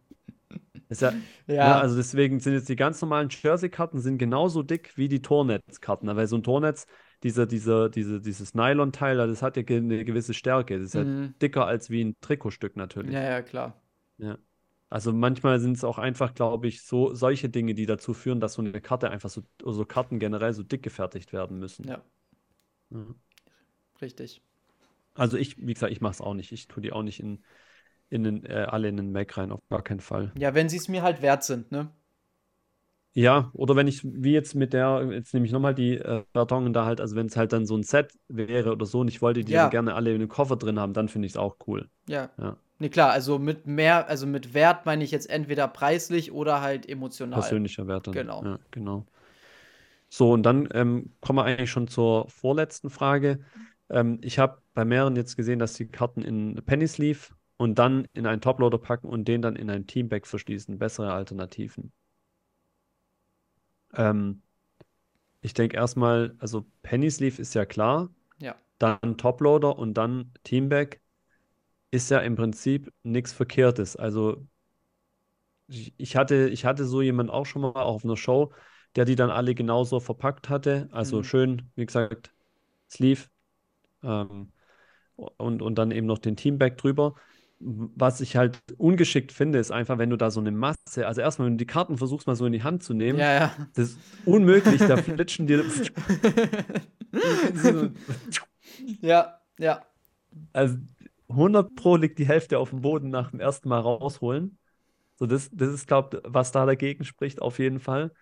ja, 0.88 0.96
ja, 1.00 1.12
ja, 1.46 1.68
ne, 1.68 1.76
also 1.76 1.96
deswegen 1.96 2.38
sind 2.38 2.52
jetzt 2.54 2.68
die 2.68 2.76
ganz 2.76 3.00
normalen 3.02 3.28
Jersey-Karten 3.30 3.98
sind 3.98 4.18
genauso 4.18 4.62
dick 4.62 4.96
wie 4.96 5.08
die 5.08 5.22
Tornetzkarten. 5.22 6.08
Weil 6.14 6.28
so 6.28 6.36
ein 6.36 6.44
Tornetz, 6.44 6.86
dieser, 7.24 7.46
dieser, 7.46 7.88
diese, 7.88 8.20
dieses 8.20 8.54
Nylon-Teil, 8.54 9.16
das 9.16 9.42
hat 9.42 9.56
ja 9.56 9.64
eine 9.66 10.04
gewisse 10.04 10.34
Stärke. 10.34 10.78
Das 10.78 10.94
ist 10.94 11.04
mhm. 11.04 11.22
ja 11.22 11.28
dicker 11.42 11.66
als 11.66 11.90
wie 11.90 12.04
ein 12.04 12.16
Trikotstück 12.20 12.76
natürlich. 12.76 13.12
Ja, 13.12 13.22
ja, 13.22 13.42
klar. 13.42 13.82
Ja. 14.18 14.38
Also 14.90 15.12
manchmal 15.12 15.60
sind 15.60 15.76
es 15.76 15.84
auch 15.84 15.98
einfach, 15.98 16.34
glaube 16.34 16.66
ich, 16.66 16.82
so 16.82 17.12
solche 17.14 17.50
Dinge, 17.50 17.74
die 17.74 17.84
dazu 17.84 18.14
führen, 18.14 18.40
dass 18.40 18.54
so 18.54 18.62
eine 18.62 18.80
Karte 18.80 19.10
einfach 19.10 19.28
so, 19.28 19.42
so 19.62 19.84
Karten 19.84 20.18
generell 20.18 20.54
so 20.54 20.62
dick 20.62 20.82
gefertigt 20.82 21.32
werden 21.32 21.58
müssen. 21.58 21.86
Ja. 21.86 22.02
ja. 22.90 23.06
Richtig. 24.00 24.42
Also 25.14 25.36
ich, 25.36 25.58
wie 25.58 25.74
gesagt, 25.74 25.92
ich 25.92 26.00
mache 26.00 26.12
es 26.12 26.20
auch 26.20 26.34
nicht. 26.34 26.52
Ich 26.52 26.68
tue 26.68 26.82
die 26.82 26.92
auch 26.92 27.02
nicht 27.02 27.20
in, 27.20 27.44
in 28.08 28.22
den, 28.22 28.46
äh, 28.46 28.66
alle 28.68 28.88
in 28.88 28.96
den 28.96 29.12
Mac 29.12 29.36
rein, 29.36 29.52
auf 29.52 29.60
gar 29.68 29.82
keinen 29.82 30.00
Fall. 30.00 30.32
Ja, 30.38 30.54
wenn 30.54 30.68
sie 30.68 30.76
es 30.78 30.88
mir 30.88 31.02
halt 31.02 31.20
wert 31.20 31.44
sind, 31.44 31.70
ne? 31.70 31.90
Ja, 33.12 33.50
oder 33.52 33.74
wenn 33.74 33.88
ich, 33.88 34.04
wie 34.04 34.32
jetzt 34.32 34.54
mit 34.54 34.72
der, 34.72 35.08
jetzt 35.10 35.34
nehme 35.34 35.44
ich 35.44 35.52
nochmal 35.52 35.74
die 35.74 35.96
äh, 35.96 36.22
Karton 36.32 36.72
da 36.72 36.84
halt, 36.84 37.00
also 37.00 37.16
wenn 37.16 37.26
es 37.26 37.36
halt 37.36 37.52
dann 37.52 37.66
so 37.66 37.76
ein 37.76 37.82
Set 37.82 38.12
wäre 38.28 38.70
oder 38.70 38.86
so 38.86 39.00
und 39.00 39.08
ich 39.08 39.20
wollte 39.20 39.44
die 39.44 39.52
ja. 39.52 39.68
gerne 39.68 39.94
alle 39.94 40.12
in 40.12 40.20
den 40.20 40.28
Koffer 40.28 40.56
drin 40.56 40.78
haben, 40.78 40.92
dann 40.92 41.08
finde 41.08 41.26
ich 41.26 41.32
es 41.32 41.36
auch 41.36 41.56
cool. 41.66 41.88
Ja. 42.06 42.30
ja. 42.38 42.56
Nee, 42.80 42.90
klar, 42.90 43.10
also 43.10 43.38
mit 43.38 43.66
mehr, 43.66 44.08
also 44.08 44.26
mit 44.26 44.54
Wert 44.54 44.86
meine 44.86 45.02
ich 45.02 45.10
jetzt 45.10 45.28
entweder 45.28 45.66
preislich 45.66 46.30
oder 46.30 46.60
halt 46.60 46.88
emotional. 46.88 47.40
Persönlicher 47.40 47.88
Wert 47.88 48.06
dann. 48.06 48.14
Genau. 48.14 48.44
Ja, 48.44 48.58
genau. 48.70 49.06
So, 50.08 50.32
und 50.32 50.44
dann 50.44 50.68
ähm, 50.72 51.12
kommen 51.20 51.38
wir 51.38 51.44
eigentlich 51.44 51.70
schon 51.70 51.88
zur 51.88 52.28
vorletzten 52.28 52.88
Frage. 52.88 53.40
Ähm, 53.90 54.18
ich 54.22 54.38
habe 54.38 54.62
bei 54.74 54.84
mehreren 54.84 55.16
jetzt 55.16 55.36
gesehen, 55.36 55.58
dass 55.58 55.74
die 55.74 55.86
Karten 55.86 56.22
in 56.22 56.54
Penny 56.64 56.86
Sleeve 56.86 57.18
und 57.56 57.78
dann 57.78 58.06
in 58.14 58.26
einen 58.26 58.40
Toploader 58.40 58.78
packen 58.78 59.08
und 59.08 59.26
den 59.26 59.42
dann 59.42 59.56
in 59.56 59.68
ein 59.70 59.86
Teambag 59.86 60.26
verschließen. 60.26 60.78
Bessere 60.78 61.12
Alternativen. 61.12 61.92
Ähm, 63.94 64.42
ich 65.40 65.52
denke 65.52 65.76
erstmal, 65.76 66.36
also 66.38 66.64
Penny 66.82 67.10
Sleeve 67.10 67.40
ist 67.42 67.54
ja 67.54 67.66
klar. 67.66 68.08
Ja. 68.40 68.54
Dann 68.78 69.16
Toploader 69.16 69.76
und 69.78 69.94
dann 69.94 70.32
Teambag 70.44 71.00
ist 71.90 72.10
ja 72.10 72.18
im 72.20 72.36
Prinzip 72.36 72.92
nichts 73.02 73.32
Verkehrtes. 73.32 73.96
Also 73.96 74.46
ich 75.68 76.16
hatte, 76.16 76.48
ich 76.48 76.64
hatte 76.64 76.84
so 76.84 77.02
jemanden 77.02 77.30
auch 77.30 77.46
schon 77.46 77.62
mal 77.62 77.72
auf 77.72 78.04
einer 78.04 78.16
Show, 78.16 78.52
der 78.96 79.04
die 79.04 79.16
dann 79.16 79.30
alle 79.30 79.54
genauso 79.54 80.00
verpackt 80.00 80.48
hatte. 80.48 80.88
Also 80.92 81.18
mhm. 81.18 81.24
schön, 81.24 81.70
wie 81.76 81.86
gesagt, 81.86 82.32
Sleeve 82.90 83.24
ähm, 84.02 84.52
und, 85.16 85.62
und 85.62 85.74
dann 85.76 85.90
eben 85.90 86.06
noch 86.06 86.18
den 86.18 86.36
Teambag 86.36 86.76
drüber 86.76 87.14
was 87.60 88.20
ich 88.20 88.36
halt 88.36 88.60
ungeschickt 88.76 89.32
finde, 89.32 89.58
ist 89.58 89.72
einfach, 89.72 89.98
wenn 89.98 90.10
du 90.10 90.16
da 90.16 90.30
so 90.30 90.40
eine 90.40 90.52
Masse, 90.52 91.06
also 91.06 91.20
erstmal, 91.20 91.46
wenn 91.46 91.54
du 91.54 91.58
die 91.58 91.66
Karten 91.66 91.98
versuchst, 91.98 92.26
mal 92.26 92.36
so 92.36 92.46
in 92.46 92.52
die 92.52 92.62
Hand 92.62 92.82
zu 92.82 92.94
nehmen, 92.94 93.18
ja, 93.18 93.34
ja. 93.34 93.52
das 93.74 93.90
ist 93.90 93.98
unmöglich, 94.24 94.78
da 94.78 94.96
flitschen 94.96 95.46
dir. 95.46 95.64
ja, 99.00 99.40
ja. 99.58 99.82
Also 100.52 100.76
100 101.28 101.74
Pro 101.74 101.96
liegt 101.96 102.18
die 102.18 102.26
Hälfte 102.26 102.58
auf 102.58 102.70
dem 102.70 102.80
Boden 102.80 103.10
nach 103.10 103.30
dem 103.30 103.40
ersten 103.40 103.68
Mal 103.68 103.80
rausholen. 103.80 104.58
So, 105.16 105.26
das, 105.26 105.50
das 105.52 105.68
ist, 105.72 105.86
glaube 105.86 106.18
ich, 106.18 106.30
was 106.32 106.52
da 106.52 106.64
dagegen 106.64 107.04
spricht, 107.04 107.42
auf 107.42 107.58
jeden 107.58 107.80
Fall. 107.80 108.12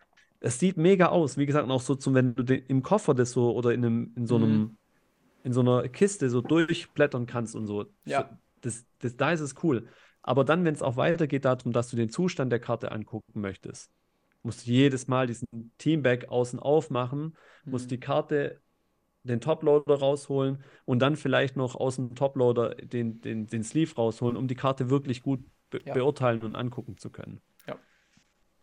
Es 0.40 0.58
sieht 0.58 0.76
mega 0.76 1.06
aus, 1.06 1.36
wie 1.36 1.46
gesagt, 1.46 1.68
auch 1.70 1.80
so 1.80 1.94
zum, 1.94 2.14
wenn 2.14 2.34
du 2.34 2.42
den, 2.42 2.64
im 2.66 2.82
Koffer 2.82 3.14
das 3.14 3.32
so 3.32 3.54
oder 3.54 3.72
in, 3.72 3.84
einem, 3.84 4.12
in 4.16 4.26
so 4.26 4.36
einem, 4.36 4.58
mhm. 4.58 4.76
in 5.44 5.52
so 5.52 5.60
einer 5.60 5.88
Kiste 5.88 6.30
so 6.30 6.40
durchblättern 6.40 7.26
kannst 7.26 7.54
und 7.54 7.66
so. 7.66 7.86
Ja 8.04 8.38
das, 8.66 8.84
das, 8.98 9.16
da 9.16 9.32
ist 9.32 9.40
es 9.40 9.54
cool. 9.62 9.88
Aber 10.22 10.44
dann, 10.44 10.64
wenn 10.64 10.74
es 10.74 10.82
auch 10.82 10.96
weitergeht 10.96 11.44
darum, 11.44 11.72
dass 11.72 11.88
du 11.88 11.96
den 11.96 12.10
Zustand 12.10 12.50
der 12.50 12.60
Karte 12.60 12.92
angucken 12.92 13.40
möchtest, 13.40 13.90
musst 14.42 14.66
du 14.66 14.70
jedes 14.70 15.06
Mal 15.08 15.26
diesen 15.26 15.72
Teamback 15.78 16.28
außen 16.28 16.58
aufmachen, 16.58 17.36
mhm. 17.64 17.70
musst 17.70 17.90
die 17.90 18.00
Karte, 18.00 18.60
den 19.26 19.40
Toploader 19.40 19.98
rausholen 19.98 20.62
und 20.84 21.00
dann 21.00 21.16
vielleicht 21.16 21.56
noch 21.56 21.74
aus 21.74 21.96
dem 21.96 22.14
Toploader 22.14 22.74
den, 22.76 23.20
den, 23.20 23.46
den 23.46 23.62
Sleeve 23.62 23.94
rausholen, 23.94 24.36
um 24.36 24.48
die 24.48 24.54
Karte 24.54 24.90
wirklich 24.90 25.22
gut 25.22 25.40
be 25.70 25.80
ja. 25.84 25.94
beurteilen 25.94 26.42
und 26.42 26.54
angucken 26.54 26.96
zu 26.96 27.10
können. 27.10 27.40
Ja. 27.66 27.76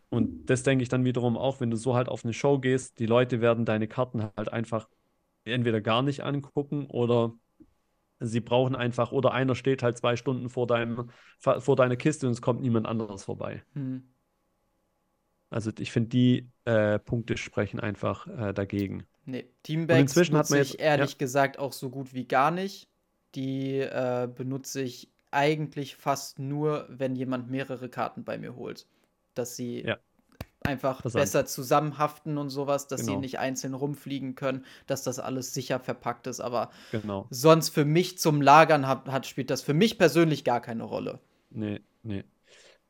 Und 0.08 0.46
das 0.46 0.62
denke 0.62 0.82
ich 0.82 0.88
dann 0.88 1.04
wiederum 1.04 1.36
auch, 1.36 1.60
wenn 1.60 1.70
du 1.70 1.76
so 1.76 1.94
halt 1.94 2.08
auf 2.08 2.24
eine 2.24 2.32
Show 2.32 2.58
gehst, 2.58 2.98
die 2.98 3.06
Leute 3.06 3.40
werden 3.40 3.64
deine 3.64 3.88
Karten 3.88 4.30
halt 4.36 4.52
einfach 4.52 4.88
entweder 5.44 5.80
gar 5.80 6.02
nicht 6.02 6.22
angucken 6.22 6.86
oder 6.86 7.34
Sie 8.20 8.40
brauchen 8.40 8.74
einfach, 8.76 9.12
oder 9.12 9.32
einer 9.32 9.54
steht 9.54 9.82
halt 9.82 9.98
zwei 9.98 10.16
Stunden 10.16 10.48
vor, 10.48 10.66
deinem, 10.66 11.10
vor 11.38 11.76
deiner 11.76 11.96
Kiste 11.96 12.26
und 12.26 12.32
es 12.32 12.42
kommt 12.42 12.62
niemand 12.62 12.86
anderes 12.86 13.24
vorbei. 13.24 13.62
Mhm. 13.74 14.14
Also 15.50 15.70
ich 15.78 15.92
finde, 15.92 16.08
die 16.08 16.50
äh, 16.64 16.98
Punkte 16.98 17.36
sprechen 17.36 17.80
einfach 17.80 18.26
äh, 18.26 18.52
dagegen. 18.52 19.04
Nee, 19.26 19.48
Teambags 19.62 20.14
benutze 20.14 20.60
ich 20.60 20.80
ehrlich 20.80 21.12
ja. 21.12 21.18
gesagt 21.18 21.58
auch 21.58 21.72
so 21.72 21.90
gut 21.90 22.14
wie 22.14 22.26
gar 22.26 22.50
nicht. 22.50 22.88
Die 23.34 23.78
äh, 23.78 24.28
benutze 24.32 24.82
ich 24.82 25.10
eigentlich 25.30 25.96
fast 25.96 26.38
nur, 26.38 26.86
wenn 26.88 27.16
jemand 27.16 27.50
mehrere 27.50 27.88
Karten 27.88 28.24
bei 28.24 28.38
mir 28.38 28.54
holt. 28.54 28.86
Dass 29.34 29.56
sie 29.56 29.82
ja 29.82 29.98
einfach 30.64 31.02
Versand. 31.02 31.22
besser 31.22 31.46
zusammenhaften 31.46 32.38
und 32.38 32.48
sowas, 32.48 32.88
dass 32.88 33.02
genau. 33.02 33.12
sie 33.12 33.18
nicht 33.18 33.38
einzeln 33.38 33.74
rumfliegen 33.74 34.34
können, 34.34 34.64
dass 34.86 35.02
das 35.02 35.18
alles 35.18 35.52
sicher 35.52 35.78
verpackt 35.78 36.26
ist. 36.26 36.40
Aber 36.40 36.70
genau. 36.90 37.26
sonst 37.30 37.68
für 37.68 37.84
mich 37.84 38.18
zum 38.18 38.40
Lagern 38.40 38.88
hat, 38.88 39.06
hat, 39.08 39.26
spielt 39.26 39.50
das 39.50 39.62
für 39.62 39.74
mich 39.74 39.98
persönlich 39.98 40.42
gar 40.42 40.60
keine 40.60 40.84
Rolle. 40.84 41.20
Nee, 41.50 41.80
nee. 42.02 42.24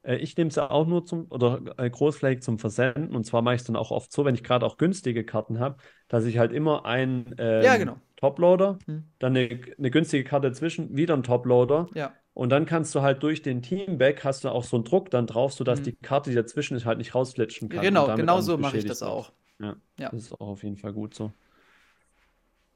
Äh, 0.04 0.16
ich 0.16 0.36
nehme 0.36 0.48
es 0.48 0.56
ja 0.56 0.70
auch 0.70 0.86
nur 0.86 1.04
zum, 1.04 1.26
oder 1.30 1.60
äh, 1.78 1.90
großflächig 1.90 2.42
zum 2.42 2.58
Versenden. 2.58 3.14
Und 3.14 3.24
zwar 3.24 3.42
mache 3.42 3.56
ich 3.56 3.62
es 3.62 3.66
dann 3.66 3.76
auch 3.76 3.90
oft 3.90 4.12
so, 4.12 4.24
wenn 4.24 4.34
ich 4.34 4.44
gerade 4.44 4.64
auch 4.64 4.76
günstige 4.76 5.24
Karten 5.24 5.58
habe, 5.58 5.76
dass 6.08 6.24
ich 6.24 6.38
halt 6.38 6.52
immer 6.52 6.84
ein 6.86 7.34
ähm, 7.38 7.62
ja, 7.62 7.76
genau. 7.76 7.96
Toploader, 8.16 8.78
hm. 8.86 9.04
dann 9.18 9.36
eine, 9.36 9.60
eine 9.76 9.90
günstige 9.90 10.24
Karte 10.24 10.48
dazwischen, 10.48 10.96
wieder 10.96 11.14
ein 11.14 11.22
Toploader. 11.22 11.88
Ja. 11.94 12.12
Und 12.32 12.50
dann 12.50 12.66
kannst 12.66 12.94
du 12.94 13.02
halt 13.02 13.22
durch 13.22 13.42
den 13.42 13.62
Teamback 13.62 14.24
hast 14.24 14.44
du 14.44 14.48
auch 14.48 14.64
so 14.64 14.76
einen 14.76 14.84
Druck 14.84 15.10
dann 15.10 15.26
drauf, 15.26 15.52
sodass 15.52 15.80
mhm. 15.80 15.84
die 15.84 15.92
Karte, 15.92 16.30
die 16.30 16.36
dazwischen 16.36 16.76
ist, 16.76 16.84
halt 16.84 16.98
nicht 16.98 17.14
rausflitschen 17.14 17.68
kann. 17.68 17.80
Genau, 17.80 18.12
genau 18.16 18.40
so 18.40 18.58
mache 18.58 18.76
ich 18.76 18.84
das 18.84 19.02
auch. 19.02 19.30
Ja, 19.60 19.76
ja, 19.98 20.10
das 20.10 20.22
ist 20.24 20.32
auch 20.32 20.48
auf 20.48 20.64
jeden 20.64 20.76
Fall 20.76 20.92
gut 20.92 21.14
so. 21.14 21.30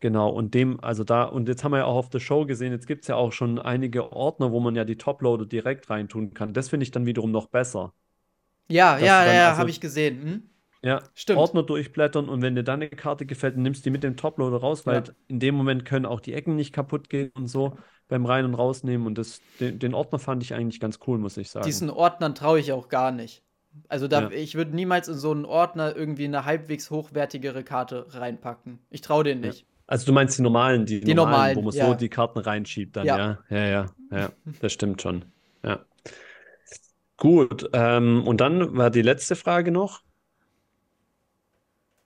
Genau, 0.01 0.31
und 0.31 0.55
dem, 0.55 0.79
also 0.81 1.03
da, 1.03 1.25
und 1.25 1.49
jetzt 1.49 1.65
haben 1.65 1.73
wir 1.73 1.79
ja 1.79 1.85
auch 1.85 1.97
auf 1.97 2.09
der 2.09 2.21
Show 2.21 2.47
gesehen, 2.47 2.73
jetzt 2.73 2.87
gibt 2.87 3.03
es 3.03 3.09
ja 3.09 3.17
auch 3.17 3.33
schon 3.33 3.59
einige 3.59 4.13
Ordner, 4.13 4.53
wo 4.53 4.61
man 4.61 4.77
ja 4.77 4.85
die 4.85 4.97
Toploader 4.97 5.45
direkt 5.45 5.91
reintun 5.91 6.35
kann. 6.35 6.53
Das 6.53 6.69
finde 6.69 6.85
ich 6.85 6.93
dann 6.93 7.05
wiederum 7.05 7.33
noch 7.33 7.49
besser. 7.49 7.93
Ja, 8.69 8.99
ja, 8.99 9.25
ja, 9.27 9.49
also, 9.49 9.61
habe 9.61 9.71
ich 9.71 9.81
gesehen. 9.81 10.23
Hm? 10.23 10.43
Ja, 10.83 11.03
Stimmt. 11.15 11.41
Ordner 11.41 11.65
durchblättern 11.65 12.29
und 12.29 12.43
wenn 12.43 12.55
dir 12.55 12.63
dann 12.63 12.81
eine 12.81 12.91
Karte 12.91 13.27
gefällt, 13.27 13.57
dann 13.57 13.63
nimmst 13.63 13.81
du 13.81 13.85
die 13.85 13.91
mit 13.91 14.05
dem 14.05 14.17
Toploader 14.17 14.59
raus, 14.59 14.87
weil 14.87 15.03
ja. 15.05 15.13
in 15.27 15.41
dem 15.41 15.57
Moment 15.57 15.85
können 15.85 16.07
auch 16.07 16.21
die 16.21 16.35
Ecken 16.35 16.55
nicht 16.55 16.73
kaputt 16.73 17.11
gehen 17.11 17.33
und 17.35 17.49
so 17.49 17.77
beim 18.07 18.25
Rein- 18.25 18.45
und 18.45 18.55
Rausnehmen. 18.55 19.07
Und 19.07 19.19
das, 19.19 19.41
den, 19.59 19.81
den, 19.81 19.95
Ordner 19.95 20.21
fand 20.21 20.45
ich 20.45 20.55
eigentlich 20.55 20.79
ganz 20.79 21.01
cool, 21.07 21.19
muss 21.19 21.37
ich 21.37 21.51
sagen. 21.51 21.67
Diesen 21.67 21.91
Ordnern 21.91 22.37
traue 22.37 22.61
ich 22.61 22.73
auch 22.73 22.89
gar 22.89 23.11
nicht. 23.11 23.43
Also 23.89 24.07
da, 24.09 24.23
ja. 24.23 24.31
ich 24.31 24.55
würde 24.55 24.75
niemals 24.75 25.09
in 25.09 25.15
so 25.15 25.33
einen 25.33 25.45
Ordner 25.45 25.97
irgendwie 25.97 26.25
eine 26.25 26.45
halbwegs 26.45 26.91
hochwertigere 26.91 27.65
Karte 27.65 28.07
reinpacken. 28.11 28.79
Ich 28.91 29.01
traue 29.01 29.25
den 29.25 29.41
nicht. 29.41 29.61
Ja. 29.61 29.67
Also 29.89 30.05
du 30.05 30.13
meinst 30.13 30.37
die 30.37 30.43
normalen, 30.43 30.85
die, 30.85 31.01
die 31.01 31.15
normalen, 31.15 31.33
normalen, 31.33 31.57
wo 31.57 31.63
man 31.63 31.75
ja. 31.75 31.87
so 31.87 31.95
die 31.95 32.11
Karten 32.11 32.39
reinschiebt 32.39 32.95
dann, 32.95 33.07
ja. 33.07 33.39
Ja, 33.49 33.67
ja, 33.67 33.87
ja, 34.13 34.31
das 34.61 34.75
stimmt 34.75 35.01
schon. 35.01 35.25
Ja. 35.65 35.81
Gut, 37.17 37.71
ähm, 37.73 38.23
und 38.27 38.43
dann 38.43 38.77
war 38.77 38.91
die 38.91 39.01
letzte 39.01 39.35
Frage 39.35 39.73
noch. 39.73 40.03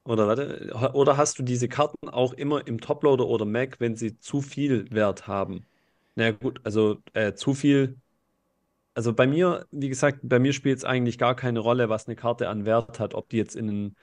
Oder 0.05 0.29
warte, 0.29 0.73
oder 0.95 1.17
hast 1.17 1.41
du 1.41 1.43
diese 1.43 1.69
Karten 1.69 2.09
auch 2.09 2.33
immer 2.33 2.67
im 2.69 2.81
Toploader 2.81 3.27
oder 3.27 3.45
Mac, 3.45 3.81
wenn 3.81 3.97
sie 3.97 4.17
zu 4.17 4.41
viel 4.41 4.89
Wert 4.93 5.27
haben? 5.27 5.67
Na 6.15 6.25
naja, 6.25 6.37
gut, 6.41 6.61
also 6.63 6.99
äh, 7.15 7.35
zu 7.35 7.53
viel. 7.53 7.97
Also 8.95 9.13
bei 9.13 9.27
mir, 9.27 9.67
wie 9.73 9.89
gesagt, 9.89 10.21
bei 10.23 10.39
mir 10.39 10.53
spielt 10.53 10.79
es 10.79 10.85
eigentlich 10.85 11.19
gar 11.19 11.35
keine 11.35 11.59
Rolle, 11.59 11.89
was 11.89 12.07
eine 12.07 12.15
Karte 12.15 12.49
an 12.49 12.65
Wert 12.65 13.01
hat, 13.01 13.15
ob 13.15 13.29
die 13.29 13.39
jetzt 13.39 13.57
in 13.57 13.69
einen 13.69 13.97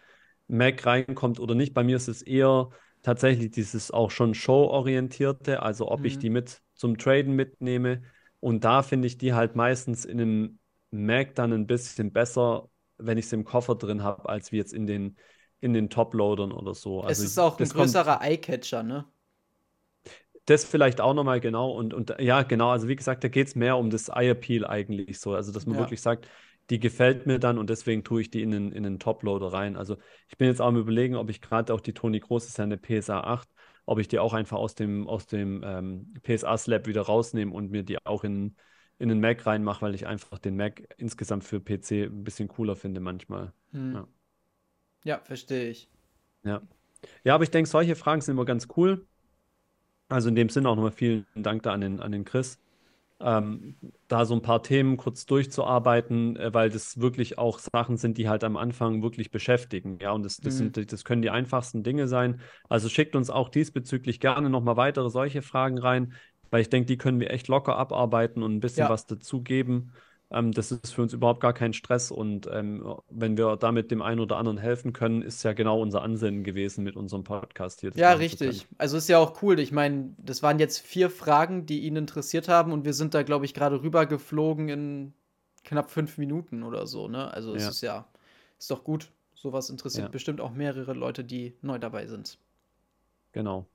Mac 0.49 0.85
reinkommt 0.85 1.39
oder 1.39 1.55
nicht. 1.55 1.73
Bei 1.73 1.83
mir 1.83 1.95
ist 1.95 2.09
es 2.09 2.21
eher 2.21 2.71
tatsächlich 3.01 3.51
dieses 3.51 3.91
auch 3.91 4.11
schon 4.11 4.33
Show-orientierte, 4.33 5.61
also 5.63 5.89
ob 5.89 6.01
mhm. 6.01 6.05
ich 6.05 6.19
die 6.19 6.29
mit 6.29 6.61
zum 6.73 6.97
Traden 6.97 7.33
mitnehme. 7.33 8.03
Und 8.39 8.63
da 8.63 8.83
finde 8.83 9.07
ich 9.07 9.17
die 9.17 9.33
halt 9.33 9.55
meistens 9.55 10.05
in 10.05 10.19
einem 10.19 10.59
Mac 10.91 11.35
dann 11.35 11.53
ein 11.53 11.67
bisschen 11.67 12.11
besser, 12.11 12.69
wenn 12.97 13.17
ich 13.17 13.27
sie 13.27 13.35
im 13.35 13.45
Koffer 13.45 13.75
drin 13.75 14.03
habe, 14.03 14.27
als 14.27 14.51
wie 14.51 14.57
jetzt 14.57 14.73
in 14.73 14.87
den, 14.87 15.17
in 15.59 15.73
den 15.73 15.89
Top-Loadern 15.89 16.51
oder 16.51 16.73
so. 16.73 17.01
Also 17.01 17.23
es 17.23 17.31
ist 17.31 17.37
auch 17.37 17.59
ein 17.59 17.67
größerer 17.67 18.21
Eyecatcher, 18.21 18.83
ne? 18.83 19.05
Das 20.45 20.65
vielleicht 20.65 20.99
auch 20.99 21.13
nochmal 21.13 21.39
genau. 21.39 21.71
Und, 21.71 21.93
und 21.93 22.15
ja, 22.19 22.41
genau, 22.41 22.71
also 22.71 22.87
wie 22.87 22.95
gesagt, 22.95 23.23
da 23.23 23.27
geht 23.27 23.47
es 23.47 23.55
mehr 23.55 23.77
um 23.77 23.91
das 23.91 24.09
Eye-Appeal 24.09 24.65
eigentlich 24.65 25.19
so. 25.19 25.33
Also, 25.33 25.51
dass 25.51 25.67
man 25.67 25.75
ja. 25.75 25.81
wirklich 25.81 26.01
sagt, 26.01 26.27
die 26.69 26.79
gefällt 26.79 27.25
mir 27.25 27.39
dann 27.39 27.57
und 27.57 27.69
deswegen 27.69 28.03
tue 28.03 28.21
ich 28.21 28.29
die 28.29 28.41
in 28.41 28.51
den, 28.51 28.71
in 28.71 28.83
den 28.83 28.99
Top-Loader 28.99 29.51
rein. 29.53 29.75
Also 29.75 29.97
ich 30.27 30.37
bin 30.37 30.47
jetzt 30.47 30.61
auch 30.61 30.67
am 30.67 30.77
überlegen, 30.77 31.15
ob 31.15 31.29
ich 31.29 31.41
gerade 31.41 31.73
auch 31.73 31.81
die 31.81 31.93
Toni 31.93 32.19
Groß 32.19 32.47
ist 32.47 32.57
ja 32.57 32.63
eine 32.63 32.77
PSA 32.77 33.21
8, 33.21 33.49
ob 33.85 33.99
ich 33.99 34.07
die 34.07 34.19
auch 34.19 34.33
einfach 34.33 34.57
aus 34.57 34.75
dem, 34.75 35.07
aus 35.07 35.25
dem 35.25 35.63
ähm, 35.65 36.13
PSA-Slab 36.23 36.85
wieder 36.85 37.01
rausnehme 37.01 37.51
und 37.51 37.71
mir 37.71 37.83
die 37.83 37.97
auch 38.05 38.23
in, 38.23 38.55
in 38.99 39.09
den 39.09 39.19
Mac 39.19 39.45
reinmache, 39.45 39.81
weil 39.81 39.95
ich 39.95 40.05
einfach 40.05 40.37
den 40.37 40.55
Mac 40.55 40.83
insgesamt 40.97 41.43
für 41.43 41.59
PC 41.59 42.05
ein 42.05 42.23
bisschen 42.23 42.47
cooler 42.47 42.75
finde 42.75 42.99
manchmal. 42.99 43.51
Hm. 43.71 43.93
Ja. 43.93 44.07
ja, 45.03 45.19
verstehe 45.23 45.69
ich. 45.69 45.89
Ja. 46.43 46.61
Ja, 47.23 47.33
aber 47.33 47.45
ich 47.45 47.51
denke, 47.51 47.69
solche 47.69 47.95
Fragen 47.95 48.21
sind 48.21 48.33
immer 48.33 48.45
ganz 48.45 48.67
cool. 48.77 49.07
Also 50.09 50.29
in 50.29 50.35
dem 50.35 50.49
Sinne 50.49 50.69
auch 50.69 50.75
nochmal 50.75 50.91
vielen 50.91 51.25
Dank 51.35 51.63
da 51.63 51.73
an 51.73 51.81
den, 51.81 51.99
an 51.99 52.11
den 52.11 52.25
Chris. 52.25 52.59
Ähm, 53.21 53.75
da 54.07 54.25
so 54.25 54.33
ein 54.33 54.41
paar 54.41 54.63
Themen 54.63 54.97
kurz 54.97 55.25
durchzuarbeiten, 55.25 56.37
äh, 56.37 56.53
weil 56.53 56.69
das 56.69 56.99
wirklich 56.99 57.37
auch 57.37 57.59
Sachen 57.59 57.97
sind, 57.97 58.17
die 58.17 58.29
halt 58.29 58.43
am 58.43 58.55
Anfang 58.55 59.01
wirklich 59.03 59.29
beschäftigen. 59.29 59.99
Ja, 60.01 60.11
und 60.11 60.23
das, 60.23 60.37
das, 60.37 60.55
mhm. 60.55 60.73
sind, 60.73 60.91
das 60.93 61.03
können 61.03 61.21
die 61.21 61.29
einfachsten 61.29 61.83
Dinge 61.83 62.07
sein. 62.07 62.39
Also 62.69 62.87
schickt 62.87 63.15
uns 63.15 63.29
auch 63.29 63.49
diesbezüglich 63.49 64.19
gerne 64.19 64.49
nochmal 64.49 64.77
weitere 64.77 65.09
solche 65.09 65.41
Fragen 65.41 65.77
rein, 65.77 66.13
weil 66.49 66.61
ich 66.61 66.69
denke, 66.69 66.87
die 66.87 66.97
können 66.97 67.19
wir 67.19 67.31
echt 67.31 67.47
locker 67.47 67.75
abarbeiten 67.75 68.41
und 68.41 68.55
ein 68.55 68.61
bisschen 68.61 68.85
ja. 68.85 68.89
was 68.89 69.05
dazugeben. 69.05 69.91
Ähm, 70.31 70.51
das 70.51 70.71
ist 70.71 70.93
für 70.93 71.01
uns 71.01 71.13
überhaupt 71.13 71.39
gar 71.39 71.53
kein 71.53 71.73
Stress 71.73 72.11
und 72.11 72.47
ähm, 72.51 72.95
wenn 73.09 73.37
wir 73.37 73.55
damit 73.55 73.89
dem 73.89 74.01
einen 74.03 74.19
oder 74.19 74.37
anderen 74.37 74.59
helfen 74.59 74.93
können, 74.93 75.23
ist 75.23 75.41
ja 75.43 75.53
genau 75.53 75.81
unser 75.81 76.03
Ansinnen 76.03 76.43
gewesen 76.43 76.83
mit 76.83 76.95
unserem 76.95 77.23
Podcast 77.23 77.81
hier. 77.81 77.91
Ja, 77.95 78.13
richtig. 78.13 78.67
Also 78.77 78.97
ist 78.97 79.09
ja 79.09 79.17
auch 79.17 79.41
cool. 79.41 79.59
Ich 79.59 79.71
meine, 79.71 80.13
das 80.17 80.43
waren 80.43 80.59
jetzt 80.59 80.79
vier 80.79 81.09
Fragen, 81.09 81.65
die 81.65 81.79
ihn 81.79 81.95
interessiert 81.95 82.47
haben 82.47 82.71
und 82.71 82.85
wir 82.85 82.93
sind 82.93 83.15
da, 83.15 83.23
glaube 83.23 83.45
ich, 83.45 83.55
gerade 83.55 83.81
rüber 83.81 84.05
geflogen 84.05 84.69
in 84.69 85.13
knapp 85.63 85.89
fünf 85.89 86.19
Minuten 86.19 86.61
oder 86.61 86.85
so. 86.85 87.07
Ne? 87.07 87.33
Also 87.33 87.55
es 87.55 87.63
ja. 87.63 87.69
ist 87.69 87.81
ja, 87.81 88.07
ist 88.59 88.69
doch 88.69 88.83
gut. 88.83 89.11
Sowas 89.33 89.69
interessiert 89.69 90.07
ja. 90.07 90.11
bestimmt 90.11 90.41
auch 90.41 90.51
mehrere 90.51 90.93
Leute, 90.93 91.23
die 91.23 91.55
neu 91.61 91.79
dabei 91.79 92.05
sind. 92.05 92.37
Genau. 93.31 93.65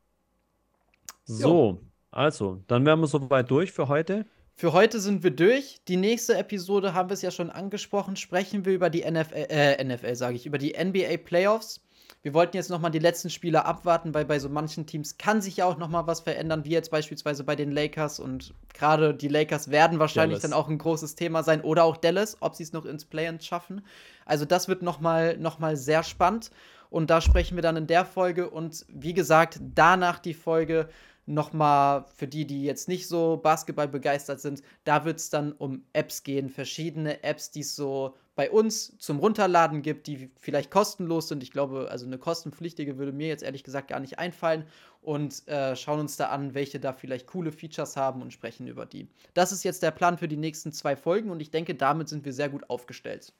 So, 1.24 1.48
jo. 1.48 1.80
also, 2.10 2.62
dann 2.66 2.84
wären 2.84 3.00
wir 3.00 3.06
soweit 3.06 3.50
durch 3.50 3.72
für 3.72 3.88
heute. 3.88 4.26
Für 4.56 4.72
heute 4.72 5.00
sind 5.00 5.24
wir 5.24 5.32
durch. 5.32 5.80
Die 5.88 5.96
nächste 5.96 6.36
Episode 6.36 6.94
haben 6.94 7.08
wir 7.08 7.14
es 7.14 7.22
ja 7.22 7.32
schon 7.32 7.50
angesprochen. 7.50 8.14
Sprechen 8.14 8.64
wir 8.64 8.72
über 8.72 8.88
die 8.88 9.04
NFL, 9.08 9.46
äh, 9.48 9.84
NFL 9.84 10.14
sage 10.14 10.36
ich, 10.36 10.46
über 10.46 10.58
die 10.58 10.74
NBA 10.74 11.16
Playoffs. 11.16 11.80
Wir 12.22 12.34
wollten 12.34 12.56
jetzt 12.56 12.70
noch 12.70 12.80
mal 12.80 12.90
die 12.90 13.00
letzten 13.00 13.30
Spiele 13.30 13.64
abwarten, 13.66 14.14
weil 14.14 14.24
bei 14.24 14.38
so 14.38 14.48
manchen 14.48 14.86
Teams 14.86 15.18
kann 15.18 15.42
sich 15.42 15.58
ja 15.58 15.66
auch 15.66 15.76
noch 15.76 15.88
mal 15.88 16.06
was 16.06 16.20
verändern, 16.20 16.64
wie 16.64 16.70
jetzt 16.70 16.90
beispielsweise 16.90 17.42
bei 17.42 17.56
den 17.56 17.72
Lakers. 17.72 18.20
Und 18.20 18.54
gerade 18.72 19.12
die 19.12 19.28
Lakers 19.28 19.70
werden 19.70 19.98
wahrscheinlich 19.98 20.38
Dallas. 20.38 20.50
dann 20.50 20.58
auch 20.58 20.68
ein 20.68 20.78
großes 20.78 21.16
Thema 21.16 21.42
sein 21.42 21.60
oder 21.60 21.84
auch 21.84 21.96
Dallas, 21.96 22.36
ob 22.40 22.54
sie 22.54 22.62
es 22.62 22.72
noch 22.72 22.86
ins 22.86 23.04
Play-in 23.04 23.40
schaffen. 23.40 23.84
Also 24.24 24.44
das 24.44 24.68
wird 24.68 24.82
noch 24.82 25.00
mal, 25.00 25.36
noch 25.36 25.58
mal 25.58 25.76
sehr 25.76 26.02
spannend. 26.04 26.50
Und 26.88 27.10
da 27.10 27.20
sprechen 27.20 27.56
wir 27.56 27.62
dann 27.62 27.76
in 27.76 27.88
der 27.88 28.04
Folge. 28.04 28.48
Und 28.48 28.86
wie 28.88 29.14
gesagt, 29.14 29.58
danach 29.74 30.20
die 30.20 30.32
Folge 30.32 30.88
nochmal 31.26 32.04
für 32.14 32.26
die, 32.26 32.46
die 32.46 32.64
jetzt 32.64 32.88
nicht 32.88 33.08
so 33.08 33.38
Basketball 33.42 33.88
begeistert 33.88 34.40
sind, 34.40 34.62
da 34.84 35.04
wird 35.04 35.18
es 35.18 35.30
dann 35.30 35.52
um 35.52 35.84
Apps 35.92 36.22
gehen, 36.22 36.48
verschiedene 36.48 37.22
Apps, 37.22 37.50
die 37.50 37.60
es 37.60 37.74
so 37.74 38.14
bei 38.36 38.50
uns 38.50 38.98
zum 38.98 39.20
Runterladen 39.20 39.82
gibt, 39.82 40.06
die 40.06 40.30
vielleicht 40.38 40.70
kostenlos 40.70 41.28
sind. 41.28 41.42
Ich 41.42 41.52
glaube, 41.52 41.88
also 41.90 42.04
eine 42.04 42.18
kostenpflichtige 42.18 42.98
würde 42.98 43.12
mir 43.12 43.28
jetzt 43.28 43.44
ehrlich 43.44 43.62
gesagt 43.62 43.88
gar 43.88 44.00
nicht 44.00 44.18
einfallen 44.18 44.66
und 45.02 45.46
äh, 45.46 45.76
schauen 45.76 46.00
uns 46.00 46.16
da 46.16 46.26
an, 46.26 46.54
welche 46.54 46.80
da 46.80 46.92
vielleicht 46.92 47.26
coole 47.28 47.52
Features 47.52 47.96
haben 47.96 48.22
und 48.22 48.32
sprechen 48.32 48.66
über 48.66 48.86
die. 48.86 49.08
Das 49.34 49.52
ist 49.52 49.62
jetzt 49.62 49.82
der 49.82 49.92
Plan 49.92 50.18
für 50.18 50.28
die 50.28 50.36
nächsten 50.36 50.72
zwei 50.72 50.96
Folgen 50.96 51.30
und 51.30 51.40
ich 51.40 51.50
denke, 51.50 51.74
damit 51.74 52.08
sind 52.08 52.24
wir 52.24 52.32
sehr 52.32 52.48
gut 52.48 52.68
aufgestellt. 52.68 53.32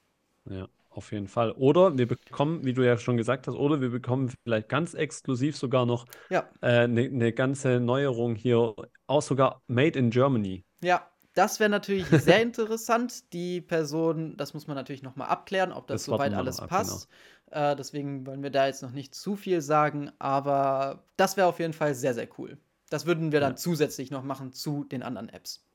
Ja. 0.48 0.68
Auf 0.94 1.10
jeden 1.10 1.26
Fall. 1.26 1.50
Oder 1.52 1.98
wir 1.98 2.06
bekommen, 2.06 2.64
wie 2.64 2.72
du 2.72 2.86
ja 2.86 2.96
schon 2.96 3.16
gesagt 3.16 3.48
hast, 3.48 3.56
oder 3.56 3.80
wir 3.80 3.90
bekommen 3.90 4.32
vielleicht 4.44 4.68
ganz 4.68 4.94
exklusiv 4.94 5.56
sogar 5.56 5.86
noch 5.86 6.06
eine 6.30 6.36
ja. 6.36 6.48
äh, 6.62 6.86
ne, 6.86 7.08
ne 7.08 7.32
ganze 7.32 7.80
Neuerung 7.80 8.36
hier, 8.36 8.76
auch 9.08 9.22
sogar 9.22 9.60
Made 9.66 9.98
in 9.98 10.10
Germany. 10.10 10.64
Ja, 10.84 11.10
das 11.34 11.58
wäre 11.58 11.68
natürlich 11.68 12.06
sehr 12.22 12.40
interessant. 12.40 13.32
Die 13.32 13.60
Person, 13.60 14.36
das 14.36 14.54
muss 14.54 14.68
man 14.68 14.76
natürlich 14.76 15.02
nochmal 15.02 15.28
abklären, 15.28 15.72
ob 15.72 15.88
das, 15.88 16.02
das 16.02 16.04
soweit 16.04 16.32
alles 16.32 16.60
ab, 16.60 16.68
passt. 16.68 17.08
Genau. 17.50 17.72
Äh, 17.72 17.76
deswegen 17.76 18.24
wollen 18.24 18.44
wir 18.44 18.50
da 18.50 18.68
jetzt 18.68 18.82
noch 18.82 18.92
nicht 18.92 19.16
zu 19.16 19.34
viel 19.34 19.60
sagen, 19.62 20.12
aber 20.20 21.02
das 21.16 21.36
wäre 21.36 21.48
auf 21.48 21.58
jeden 21.58 21.72
Fall 21.72 21.96
sehr, 21.96 22.14
sehr 22.14 22.28
cool. 22.38 22.56
Das 22.88 23.04
würden 23.04 23.32
wir 23.32 23.40
dann 23.40 23.52
ja. 23.52 23.56
zusätzlich 23.56 24.12
noch 24.12 24.22
machen 24.22 24.52
zu 24.52 24.84
den 24.84 25.02
anderen 25.02 25.28
Apps. 25.28 25.66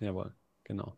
Jawohl, 0.00 0.34
genau. 0.64 0.96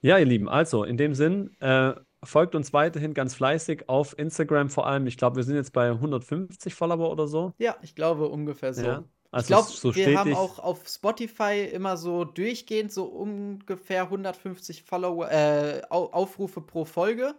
Ja, 0.00 0.16
ihr 0.16 0.24
Lieben, 0.24 0.48
also 0.48 0.84
in 0.84 0.96
dem 0.96 1.14
Sinn, 1.14 1.54
äh, 1.60 1.92
folgt 2.22 2.54
uns 2.54 2.72
weiterhin 2.72 3.14
ganz 3.14 3.34
fleißig 3.34 3.88
auf 3.88 4.18
Instagram 4.18 4.70
vor 4.70 4.86
allem. 4.86 5.06
Ich 5.06 5.16
glaube, 5.16 5.36
wir 5.36 5.42
sind 5.42 5.56
jetzt 5.56 5.72
bei 5.72 5.90
150 5.90 6.74
Follower 6.74 7.10
oder 7.10 7.26
so. 7.26 7.52
Ja, 7.58 7.76
ich 7.82 7.94
glaube 7.94 8.28
ungefähr 8.28 8.74
so. 8.74 8.82
Ja, 8.82 9.04
also 9.30 9.44
ich 9.44 9.46
glaube, 9.46 9.68
so 9.70 9.94
wir 9.94 10.18
haben 10.18 10.34
auch 10.34 10.58
auf 10.58 10.88
Spotify 10.88 11.68
immer 11.72 11.96
so 11.96 12.24
durchgehend 12.24 12.92
so 12.92 13.04
ungefähr 13.04 14.02
150 14.02 14.82
Follower, 14.82 15.30
äh, 15.30 15.82
Aufrufe 15.88 16.60
pro 16.60 16.84
Folge. 16.84 17.34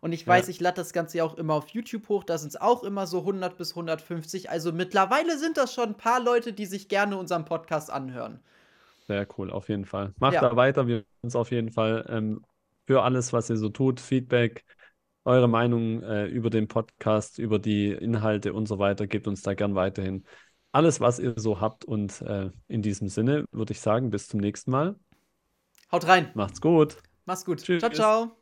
Und 0.00 0.12
ich 0.12 0.26
weiß, 0.26 0.46
ja. 0.46 0.50
ich 0.50 0.60
lade 0.60 0.76
das 0.76 0.92
Ganze 0.92 1.18
ja 1.18 1.24
auch 1.24 1.36
immer 1.36 1.54
auf 1.54 1.68
YouTube 1.68 2.08
hoch. 2.08 2.24
Da 2.24 2.36
sind 2.36 2.50
es 2.50 2.60
auch 2.60 2.84
immer 2.84 3.06
so 3.06 3.20
100 3.20 3.56
bis 3.56 3.70
150. 3.70 4.50
Also 4.50 4.72
mittlerweile 4.72 5.38
sind 5.38 5.56
das 5.56 5.72
schon 5.72 5.90
ein 5.90 5.96
paar 5.96 6.20
Leute, 6.20 6.52
die 6.52 6.66
sich 6.66 6.88
gerne 6.88 7.16
unseren 7.16 7.44
Podcast 7.44 7.90
anhören. 7.90 8.40
Sehr 9.06 9.26
cool, 9.38 9.50
auf 9.50 9.68
jeden 9.68 9.84
Fall. 9.84 10.12
Macht 10.18 10.34
ja. 10.34 10.40
da 10.40 10.54
weiter. 10.56 10.86
Wir 10.86 11.04
uns 11.22 11.34
auf 11.34 11.50
jeden 11.50 11.70
Fall 11.70 12.04
ähm, 12.08 12.44
für 12.86 13.02
alles, 13.02 13.32
was 13.32 13.50
ihr 13.50 13.56
so 13.56 13.68
tut, 13.68 14.00
Feedback, 14.00 14.64
eure 15.24 15.48
Meinung 15.48 16.02
äh, 16.02 16.26
über 16.26 16.50
den 16.50 16.68
Podcast, 16.68 17.38
über 17.38 17.58
die 17.58 17.90
Inhalte 17.90 18.52
und 18.52 18.66
so 18.66 18.78
weiter. 18.78 19.06
Gebt 19.06 19.26
uns 19.26 19.42
da 19.42 19.54
gern 19.54 19.74
weiterhin 19.74 20.24
alles, 20.72 21.00
was 21.00 21.18
ihr 21.18 21.34
so 21.36 21.60
habt. 21.60 21.84
Und 21.84 22.22
äh, 22.22 22.50
in 22.68 22.82
diesem 22.82 23.08
Sinne 23.08 23.44
würde 23.50 23.72
ich 23.72 23.80
sagen, 23.80 24.10
bis 24.10 24.28
zum 24.28 24.40
nächsten 24.40 24.70
Mal. 24.70 24.96
Haut 25.90 26.06
rein. 26.06 26.30
Macht's 26.34 26.60
gut. 26.60 26.98
Macht's 27.24 27.44
gut. 27.44 27.62
Tschüss. 27.62 27.80
Ciao, 27.80 27.92
ciao. 27.92 28.32